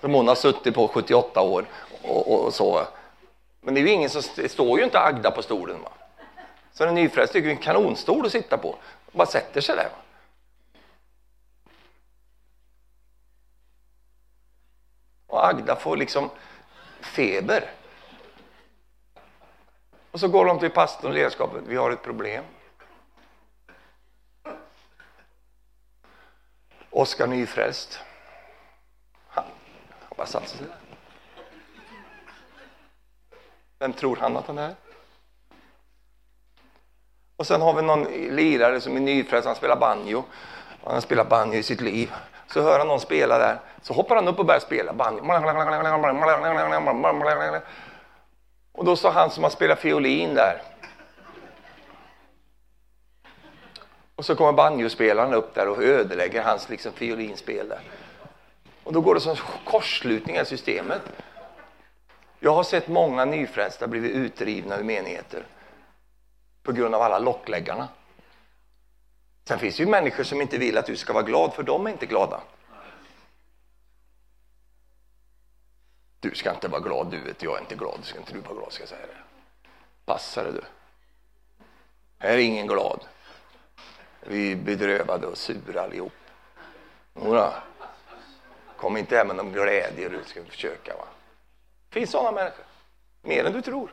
som 0.00 0.14
hon 0.14 0.28
har 0.28 0.34
suttit 0.34 0.74
på 0.74 0.88
78 0.88 1.40
år 1.40 1.66
och, 2.02 2.32
och, 2.32 2.44
och 2.44 2.54
så. 2.54 2.86
Men 3.60 3.74
det 3.74 3.80
är 3.80 3.82
ju 3.82 3.90
ingen 3.90 4.10
som, 4.10 4.22
det 4.36 4.48
står 4.48 4.78
ju 4.78 4.84
inte 4.84 5.00
Agda 5.00 5.30
på 5.30 5.42
stolen. 5.42 5.82
Va? 5.82 5.92
Så 6.72 6.84
en 6.84 6.94
nyfrälst 6.94 7.32
tycker 7.32 7.48
det 7.48 7.52
är 7.52 7.56
en 7.56 7.62
kanonstol 7.62 8.26
att 8.26 8.32
sitta 8.32 8.58
på. 8.58 8.76
De 9.12 9.18
bara 9.18 9.26
sätter 9.26 9.60
sig 9.60 9.76
där. 9.76 9.84
Va? 9.84 9.96
Och 15.26 15.48
Agda 15.48 15.76
får 15.76 15.96
liksom 15.96 16.30
feber. 17.00 17.70
Och 20.10 20.20
så 20.20 20.28
går 20.28 20.44
de 20.44 20.58
till 20.58 20.70
pastorn 20.70 21.10
och 21.10 21.14
ledarskapet. 21.14 21.62
Vi 21.66 21.76
har 21.76 21.90
ett 21.90 22.02
problem. 22.02 22.44
Oskar 26.98 27.26
Nyfrälst. 27.26 28.00
Han, 29.28 29.44
han 30.00 30.16
bara 30.16 30.26
satte 30.26 30.48
sig 30.48 30.58
där. 30.66 30.76
Vem 33.78 33.92
tror 33.92 34.16
han 34.16 34.36
att 34.36 34.46
han 34.46 34.58
är? 34.58 34.74
Och 37.36 37.46
sen 37.46 37.60
har 37.60 37.74
vi 37.74 37.82
någon 37.82 38.04
lirare 38.36 38.80
som 38.80 38.96
är 38.96 39.00
nyfrälst, 39.00 39.46
han 39.46 39.56
spelar 39.56 39.76
banjo. 39.76 40.24
Han 40.84 40.94
har 40.94 41.00
spelat 41.00 41.28
banjo 41.28 41.58
i 41.58 41.62
sitt 41.62 41.80
liv. 41.80 42.12
Så 42.46 42.62
hör 42.62 42.78
han 42.78 42.88
någon 42.88 43.00
spela 43.00 43.38
där, 43.38 43.58
så 43.82 43.94
hoppar 43.94 44.16
han 44.16 44.28
upp 44.28 44.38
och 44.38 44.46
börjar 44.46 44.60
spela 44.60 44.92
banjo. 44.92 45.22
Och 48.72 48.84
då 48.84 48.96
sa 48.96 49.10
han 49.10 49.30
som 49.30 49.42
har 49.42 49.50
spelat 49.50 49.78
fiolin 49.78 50.34
där. 50.34 50.62
Och 54.18 54.24
så 54.24 54.36
kommer 54.36 54.52
banjospelaren 54.52 55.34
upp 55.34 55.54
där 55.54 55.68
och 55.68 55.82
ödelägger 55.82 56.42
hans 56.42 56.68
liksom, 56.68 56.92
fiolinspel 56.92 57.68
där. 57.68 57.80
Och 58.84 58.92
då 58.92 59.00
går 59.00 59.14
det 59.14 59.20
som 59.20 59.36
korsslutning 59.64 60.36
i 60.36 60.44
systemet. 60.44 61.02
Jag 62.40 62.54
har 62.54 62.62
sett 62.62 62.88
många 62.88 63.24
nyfrälsta 63.24 63.86
blivit 63.86 64.12
utrivna 64.12 64.78
ur 64.78 64.84
menigheter 64.84 65.46
på 66.62 66.72
grund 66.72 66.94
av 66.94 67.02
alla 67.02 67.18
lockläggarna. 67.18 67.88
Sen 69.44 69.58
finns 69.58 69.76
det 69.76 69.82
ju 69.82 69.88
människor 69.88 70.24
som 70.24 70.40
inte 70.40 70.58
vill 70.58 70.78
att 70.78 70.86
du 70.86 70.96
ska 70.96 71.12
vara 71.12 71.24
glad, 71.24 71.54
för 71.54 71.62
de 71.62 71.86
är 71.86 71.90
inte 71.90 72.06
glada. 72.06 72.40
Du 76.20 76.34
ska 76.34 76.50
inte 76.50 76.68
vara 76.68 76.80
glad, 76.80 77.10
du 77.10 77.20
vet 77.20 77.42
jag 77.42 77.56
är 77.56 77.60
inte 77.60 77.74
glad, 77.74 77.98
ska 78.02 78.18
inte 78.18 78.32
du 78.32 78.40
vara 78.40 78.54
glad, 78.54 78.72
ska 78.72 78.82
jag 78.82 78.88
säga 78.88 79.06
det. 79.06 79.22
Passa 80.04 80.42
dig 80.42 80.52
du. 80.52 80.62
Här 82.18 82.32
är 82.32 82.38
ingen 82.38 82.66
glad. 82.66 83.00
Vi 84.20 84.52
är 84.52 84.56
bedrövade 84.56 85.26
och 85.26 85.38
sura 85.38 85.82
allihop. 85.82 86.12
Jodå. 87.14 87.52
Kom 88.76 88.96
inte 88.96 89.16
hem 89.16 89.26
med 89.26 89.36
någon 89.36 89.52
glädje, 89.52 90.08
du 90.08 90.24
ska 90.24 90.44
försöka. 90.44 90.96
Va? 90.96 91.04
Det 91.88 91.94
finns 91.94 92.10
sådana 92.10 92.32
människor. 92.32 92.64
Mer 93.22 93.44
än 93.44 93.52
du 93.52 93.62
tror. 93.62 93.92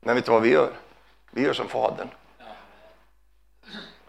Men 0.00 0.14
vet 0.14 0.24
du 0.24 0.32
vad 0.32 0.42
vi 0.42 0.50
gör? 0.50 0.72
Vi 1.30 1.42
gör 1.42 1.52
som 1.52 1.68
Fadern. 1.68 2.08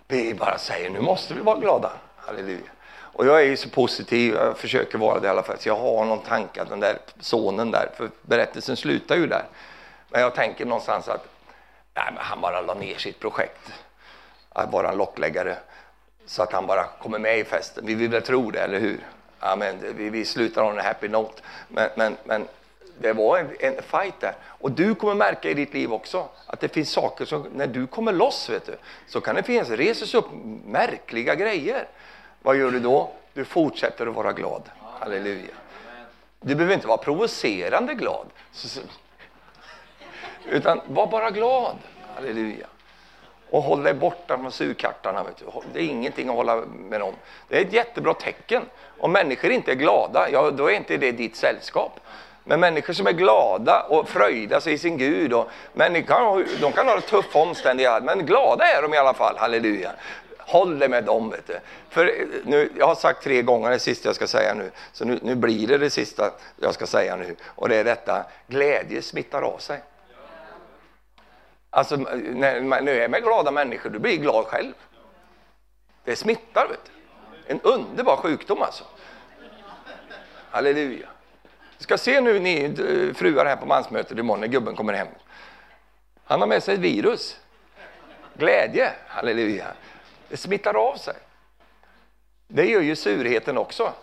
Vi 0.08 0.34
bara 0.34 0.58
säger 0.58 0.90
nu 0.90 1.02
måste 1.02 1.34
vi 1.34 1.42
vara 1.42 1.60
glada. 1.60 1.92
Halleluja. 2.16 2.72
Och 3.16 3.26
jag 3.26 3.42
är 3.42 3.46
ju 3.46 3.58
så 3.58 3.70
positiv, 3.70 4.34
jag 4.34 4.58
försöker 4.58 4.98
vara 4.98 5.20
det 5.20 5.28
i 5.28 5.30
alla 5.30 5.44
fall, 5.44 5.58
så 5.60 5.70
jag 5.70 5.76
har 5.76 6.06
någon 6.06 6.24
tanke 6.24 6.62
att 6.62 6.70
den 6.70 6.80
där 6.80 6.98
sonen 7.20 7.72
där, 7.72 7.90
för 7.98 8.10
berättelsen 8.22 8.78
slutar 8.78 9.16
ju 9.16 9.28
där. 9.28 9.46
Men 10.10 10.22
jag 10.22 10.36
tänker 10.36 10.66
någonstans 10.66 11.08
att 11.08 11.28
nej, 11.94 12.06
men 12.14 12.24
han 12.24 12.42
bara 12.42 12.62
la 12.62 12.74
ner 12.74 12.98
sitt 12.98 13.20
projekt, 13.20 13.72
att 14.56 14.72
vara 14.72 14.90
en 14.90 14.98
lockläggare, 14.98 15.58
så 16.26 16.44
att 16.44 16.54
han 16.54 16.68
bara 16.68 16.84
kommer 16.84 17.20
med 17.20 17.40
i 17.40 17.44
festen. 17.44 17.86
Vi 17.86 17.96
vill 17.96 18.10
väl 18.10 18.22
tro 18.22 18.52
det, 18.52 18.60
eller 18.60 18.80
hur? 18.80 19.00
Ja, 19.40 19.56
men 19.56 19.96
vi, 19.96 20.10
vi 20.10 20.26
slutar 20.26 20.64
on 20.64 20.80
en 20.80 20.86
happy 20.86 21.08
note. 21.08 21.42
Men, 21.68 21.90
men, 21.96 22.18
men 22.24 22.48
det 23.00 23.14
var 23.14 23.38
en, 23.40 23.50
en 23.60 23.82
fight 23.82 24.20
där. 24.20 24.36
Och 24.46 24.72
du 24.72 24.96
kommer 24.96 25.16
märka 25.16 25.50
i 25.50 25.54
ditt 25.54 25.74
liv 25.74 25.94
också 25.94 26.30
att 26.46 26.60
det 26.60 26.68
finns 26.68 26.92
saker 26.92 27.26
som, 27.26 27.48
när 27.56 27.68
du 27.68 27.88
kommer 27.88 28.14
loss, 28.14 28.50
vet 28.50 28.66
du, 28.66 28.76
så 29.08 29.22
kan 29.22 29.36
det 29.36 29.44
finnas, 29.44 29.70
reses 29.70 30.14
upp 30.14 30.26
märkliga 30.66 31.36
grejer. 31.36 31.88
Vad 32.42 32.56
gör 32.56 32.72
du 32.72 32.80
då? 32.80 33.12
Du 33.34 33.46
fortsätter 33.46 34.08
att 34.08 34.16
vara 34.16 34.34
glad. 34.34 34.62
Halleluja. 35.00 35.54
Du 36.42 36.56
behöver 36.56 36.74
inte 36.74 36.88
vara 36.88 36.98
provocerande 36.98 37.94
glad. 37.94 38.26
Utan 40.50 40.82
var 40.88 41.08
bara 41.08 41.32
glad. 41.32 41.76
Halleluja. 42.16 42.68
Och 43.50 43.64
håll 43.64 43.84
dig 43.84 43.94
borta 43.94 44.38
från 44.38 44.52
surkartarna. 44.52 45.24
Vet 45.24 45.38
du. 45.38 45.46
Det 45.74 45.80
är 45.80 45.84
ingenting 45.84 46.30
att 46.30 46.36
hålla 46.36 46.56
med 46.66 47.00
dem. 47.00 47.14
Det 47.48 47.58
är 47.58 47.62
ett 47.62 47.74
jättebra 47.74 48.14
tecken. 48.14 48.62
Om 48.98 49.12
människor 49.12 49.52
inte 49.52 49.72
är 49.72 49.76
glada, 49.76 50.30
ja 50.30 50.52
då 50.52 50.72
är 50.72 50.76
inte 50.76 50.98
det 50.98 51.12
ditt 51.12 51.36
sällskap. 51.36 52.00
Men 52.44 52.60
människor 52.60 52.94
som 52.94 53.08
är 53.08 53.12
glada 53.12 53.82
och 53.82 54.10
fröjda 54.10 54.62
sig 54.62 54.74
i 54.74 54.78
sin 54.78 54.98
Gud. 54.98 55.34
Och 55.34 55.50
människor, 55.74 56.46
de 56.62 56.72
kan 56.72 56.88
ha 56.88 57.02
tuffa 57.02 57.40
omständigheter, 57.40 58.02
men 58.02 58.26
glada 58.26 58.66
är 58.66 58.82
de 58.82 58.94
i 58.94 58.98
alla 58.98 59.14
fall. 59.14 59.38
Halleluja. 59.38 59.92
Håll 60.38 60.80
dig 60.80 60.90
med 60.90 61.04
dem. 61.04 61.30
Vet 61.30 61.48
du. 61.48 61.60
För 61.90 62.06
eh, 62.06 62.12
nu, 62.44 62.72
jag 62.78 62.88
har 62.88 62.96
sagt 62.96 63.24
tre 63.24 63.42
gånger 63.42 63.70
det 63.70 63.80
sista 63.80 64.10
jag 64.10 64.16
ska 64.16 64.28
säga 64.28 64.54
nu, 64.54 64.72
så 64.94 65.06
nu, 65.06 65.20
nu 65.22 65.36
blir 65.36 65.68
det 65.68 65.78
det 65.78 65.90
sista 65.90 66.32
jag 66.62 66.74
ska 66.74 66.88
säga 66.88 67.16
nu. 67.16 67.36
Och 67.46 67.70
det 67.70 67.76
är 67.76 67.84
detta, 67.84 68.26
glädje 68.48 69.02
smittar 69.02 69.42
av 69.42 69.58
sig. 69.58 69.80
Alltså, 71.76 71.96
när 71.96 72.62
man 72.62 72.88
är 72.88 73.08
med 73.08 73.24
glada 73.24 73.52
människor, 73.52 73.90
du 73.90 74.00
blir 74.00 74.18
glad 74.18 74.46
själv. 74.46 74.74
Det 76.04 76.16
smittar, 76.16 76.68
vet 76.68 76.80
du. 76.86 76.92
En 77.54 77.62
underbar 77.62 78.18
sjukdom 78.18 78.62
alltså. 78.62 78.84
Halleluja. 80.50 81.08
Du 81.78 81.84
ska 81.84 81.98
se 81.98 82.22
nu 82.22 82.40
ni 82.40 82.64
eh, 82.64 83.14
fruar 83.14 83.46
här 83.46 83.56
på 83.56 83.66
mansmötet 83.66 84.18
imorgon 84.18 84.40
när 84.42 84.48
gubben 84.48 84.76
kommer 84.76 84.94
hem. 84.94 85.08
Han 86.24 86.40
har 86.40 86.48
med 86.48 86.64
sig 86.64 86.74
ett 86.74 86.80
virus. 86.80 87.40
Glädje, 88.34 88.92
halleluja. 89.08 89.68
Det 90.30 90.38
smittar 90.38 90.74
av 90.74 90.96
sig. 90.96 91.16
Det 92.48 92.66
gör 92.66 92.82
ju 92.82 92.96
surheten 92.96 93.58
också. 93.58 93.94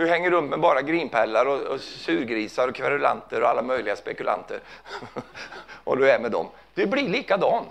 Du 0.00 0.06
hänger 0.06 0.30
runt 0.30 0.50
med 0.50 0.60
bara 0.60 0.82
grinpellar, 0.82 1.46
och, 1.46 1.60
och 1.62 1.80
surgrisar 1.80 2.68
och 2.68 2.74
kverulanter 2.74 3.42
och 3.42 3.48
alla 3.48 3.62
möjliga 3.62 3.96
spekulanter. 3.96 4.60
och 5.84 5.96
du 5.96 6.10
är 6.10 6.18
med 6.18 6.30
dem. 6.30 6.48
Du 6.74 6.86
blir 6.86 7.08
likadan. 7.08 7.64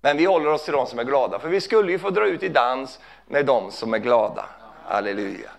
Men 0.00 0.16
vi 0.16 0.24
håller 0.24 0.50
oss 0.50 0.64
till 0.64 0.72
de 0.72 0.86
som 0.86 0.98
är 0.98 1.04
glada, 1.04 1.38
för 1.38 1.48
vi 1.48 1.60
skulle 1.60 1.92
ju 1.92 1.98
få 1.98 2.10
dra 2.10 2.26
ut 2.26 2.42
i 2.42 2.48
dans 2.48 3.00
med 3.26 3.46
de 3.46 3.70
som 3.70 3.94
är 3.94 3.98
glada. 3.98 4.44
Halleluja. 4.86 5.50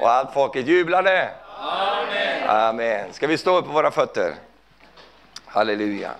Och 0.00 0.10
allt 0.10 0.34
folket 0.34 0.66
jublade. 0.66 1.30
Amen. 1.58 2.48
Amen. 2.48 3.12
Ska 3.12 3.26
vi 3.26 3.38
stå 3.38 3.56
upp 3.56 3.66
på 3.66 3.72
våra 3.72 3.90
fötter? 3.90 4.34
Halleluja. 5.46 6.10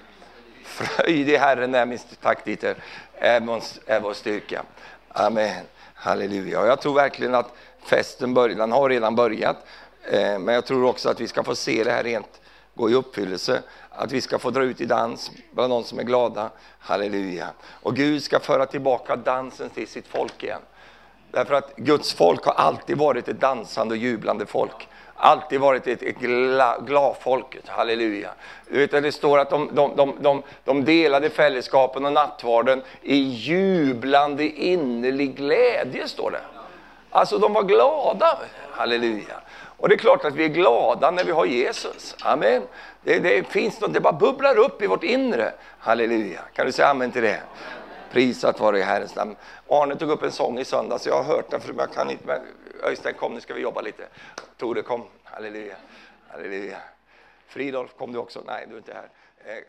Fröjd 0.65 1.29
i 1.29 1.37
Herren 1.37 1.75
är 1.75 1.87
min 1.87 1.99
taktitel, 2.21 2.75
är 3.19 4.01
vår 4.01 4.15
styrka. 4.15 4.63
Amen. 5.09 5.65
Halleluja. 5.95 6.61
Och 6.61 6.67
jag 6.67 6.81
tror 6.81 6.95
verkligen 6.95 7.35
att 7.35 7.55
festen 7.85 8.35
börjar, 8.35 8.57
den 8.57 8.73
har 8.73 8.89
redan 8.89 9.17
börjat. 9.17 9.57
Eh, 10.05 10.39
men 10.39 10.55
jag 10.55 10.67
tror 10.67 10.85
också 10.85 11.09
att 11.09 11.21
vi 11.21 11.29
ska 11.29 11.43
få 11.43 11.55
se 11.55 11.85
det 11.85 11.91
här 11.91 12.05
rent 12.05 12.41
gå 12.75 12.91
i 12.91 12.95
uppfyllelse. 12.95 13.63
Att 13.91 14.13
vi 14.13 14.21
ska 14.21 14.39
få 14.39 14.51
dra 14.51 14.63
ut 14.63 14.81
i 14.81 14.85
dans 14.85 15.31
bland 15.51 15.73
de 15.73 15.85
som 15.85 15.99
är 15.99 16.03
glada. 16.03 16.51
Halleluja. 16.79 17.47
Och 17.71 17.97
Gud 17.97 18.23
ska 18.23 18.41
föra 18.41 18.67
tillbaka 18.67 19.17
dansen 19.17 19.71
till 19.71 19.89
sitt 19.89 20.07
folk 20.09 20.43
igen. 20.43 20.61
Därför 21.31 21.55
att 21.55 21.77
Guds 21.77 22.15
folk 22.15 22.45
har 22.45 22.53
alltid 22.53 22.99
varit 22.99 23.29
ett 23.29 23.41
dansande 23.41 23.95
och 23.95 23.99
jublande 23.99 24.47
folk. 24.47 24.89
Alltid 25.15 25.61
varit 25.61 25.87
ett, 25.87 26.03
ett 26.03 26.19
glad-folk. 26.87 27.59
halleluja. 27.67 28.31
Du 28.69 28.79
vet, 28.79 28.91
det 28.91 29.13
står 29.13 29.39
att 29.39 29.51
de, 29.51 29.71
de, 29.75 29.97
de, 29.97 30.17
de, 30.21 30.43
de 30.65 30.85
delade 30.85 31.31
fällskapen 31.31 32.05
och 32.05 32.13
nattvarden 32.13 32.83
i 33.03 33.17
jublande 33.17 34.45
innerlig 34.45 35.37
glädje, 35.37 36.09
står 36.09 36.31
det. 36.31 36.62
Alltså 37.13 37.39
de 37.39 37.53
var 37.53 37.63
glada, 37.63 38.39
halleluja. 38.71 39.41
Och 39.77 39.89
det 39.89 39.95
är 39.95 39.99
klart 39.99 40.25
att 40.25 40.35
vi 40.35 40.45
är 40.45 40.49
glada 40.49 41.11
när 41.11 41.25
vi 41.25 41.33
har 41.33 41.47
Jesus. 41.47 42.17
Amen. 42.23 42.63
Det, 43.03 43.19
det 43.19 43.45
finns 43.45 43.81
något, 43.81 43.93
det 43.93 44.01
bara 44.01 44.13
bubblar 44.13 44.59
upp 44.59 44.83
i 44.83 44.87
vårt 44.87 45.05
inre. 45.05 45.53
Halleluja. 45.79 46.41
Kan 46.53 46.67
du 46.67 46.73
säga 46.73 46.89
amen 46.89 47.13
till 47.13 47.23
det? 47.23 47.43
Prisat 48.11 48.61
vare 48.61 48.79
i 48.79 48.83
Herrens 48.83 49.17
namn. 49.17 49.37
Arne 49.69 49.97
tog 49.97 50.11
upp 50.11 50.23
en 50.23 50.33
sång 50.33 50.59
i 50.59 50.65
söndags, 50.65 51.07
jag 51.07 51.23
har 51.23 51.35
hört 51.35 51.51
den 51.51 51.61
för 51.61 51.75
jag 51.79 51.93
kan 51.93 52.11
inte. 52.11 52.27
Men 52.27 52.41
Öystein 52.83 53.15
kom, 53.15 53.35
nu 53.35 53.41
ska 53.41 53.55
vi 53.55 53.61
jobba 53.61 53.81
lite. 53.81 54.03
Tore 54.57 54.83
kom, 54.83 55.05
halleluja. 55.25 55.77
halleluja. 56.29 56.79
Fridolf, 57.49 57.91
kom 57.99 58.13
du 58.13 58.19
också? 58.19 58.43
Nej, 58.47 58.67
du 58.69 58.75
är 58.75 58.79
inte 58.79 58.95
här. 58.95 59.09
Eh, 59.45 59.63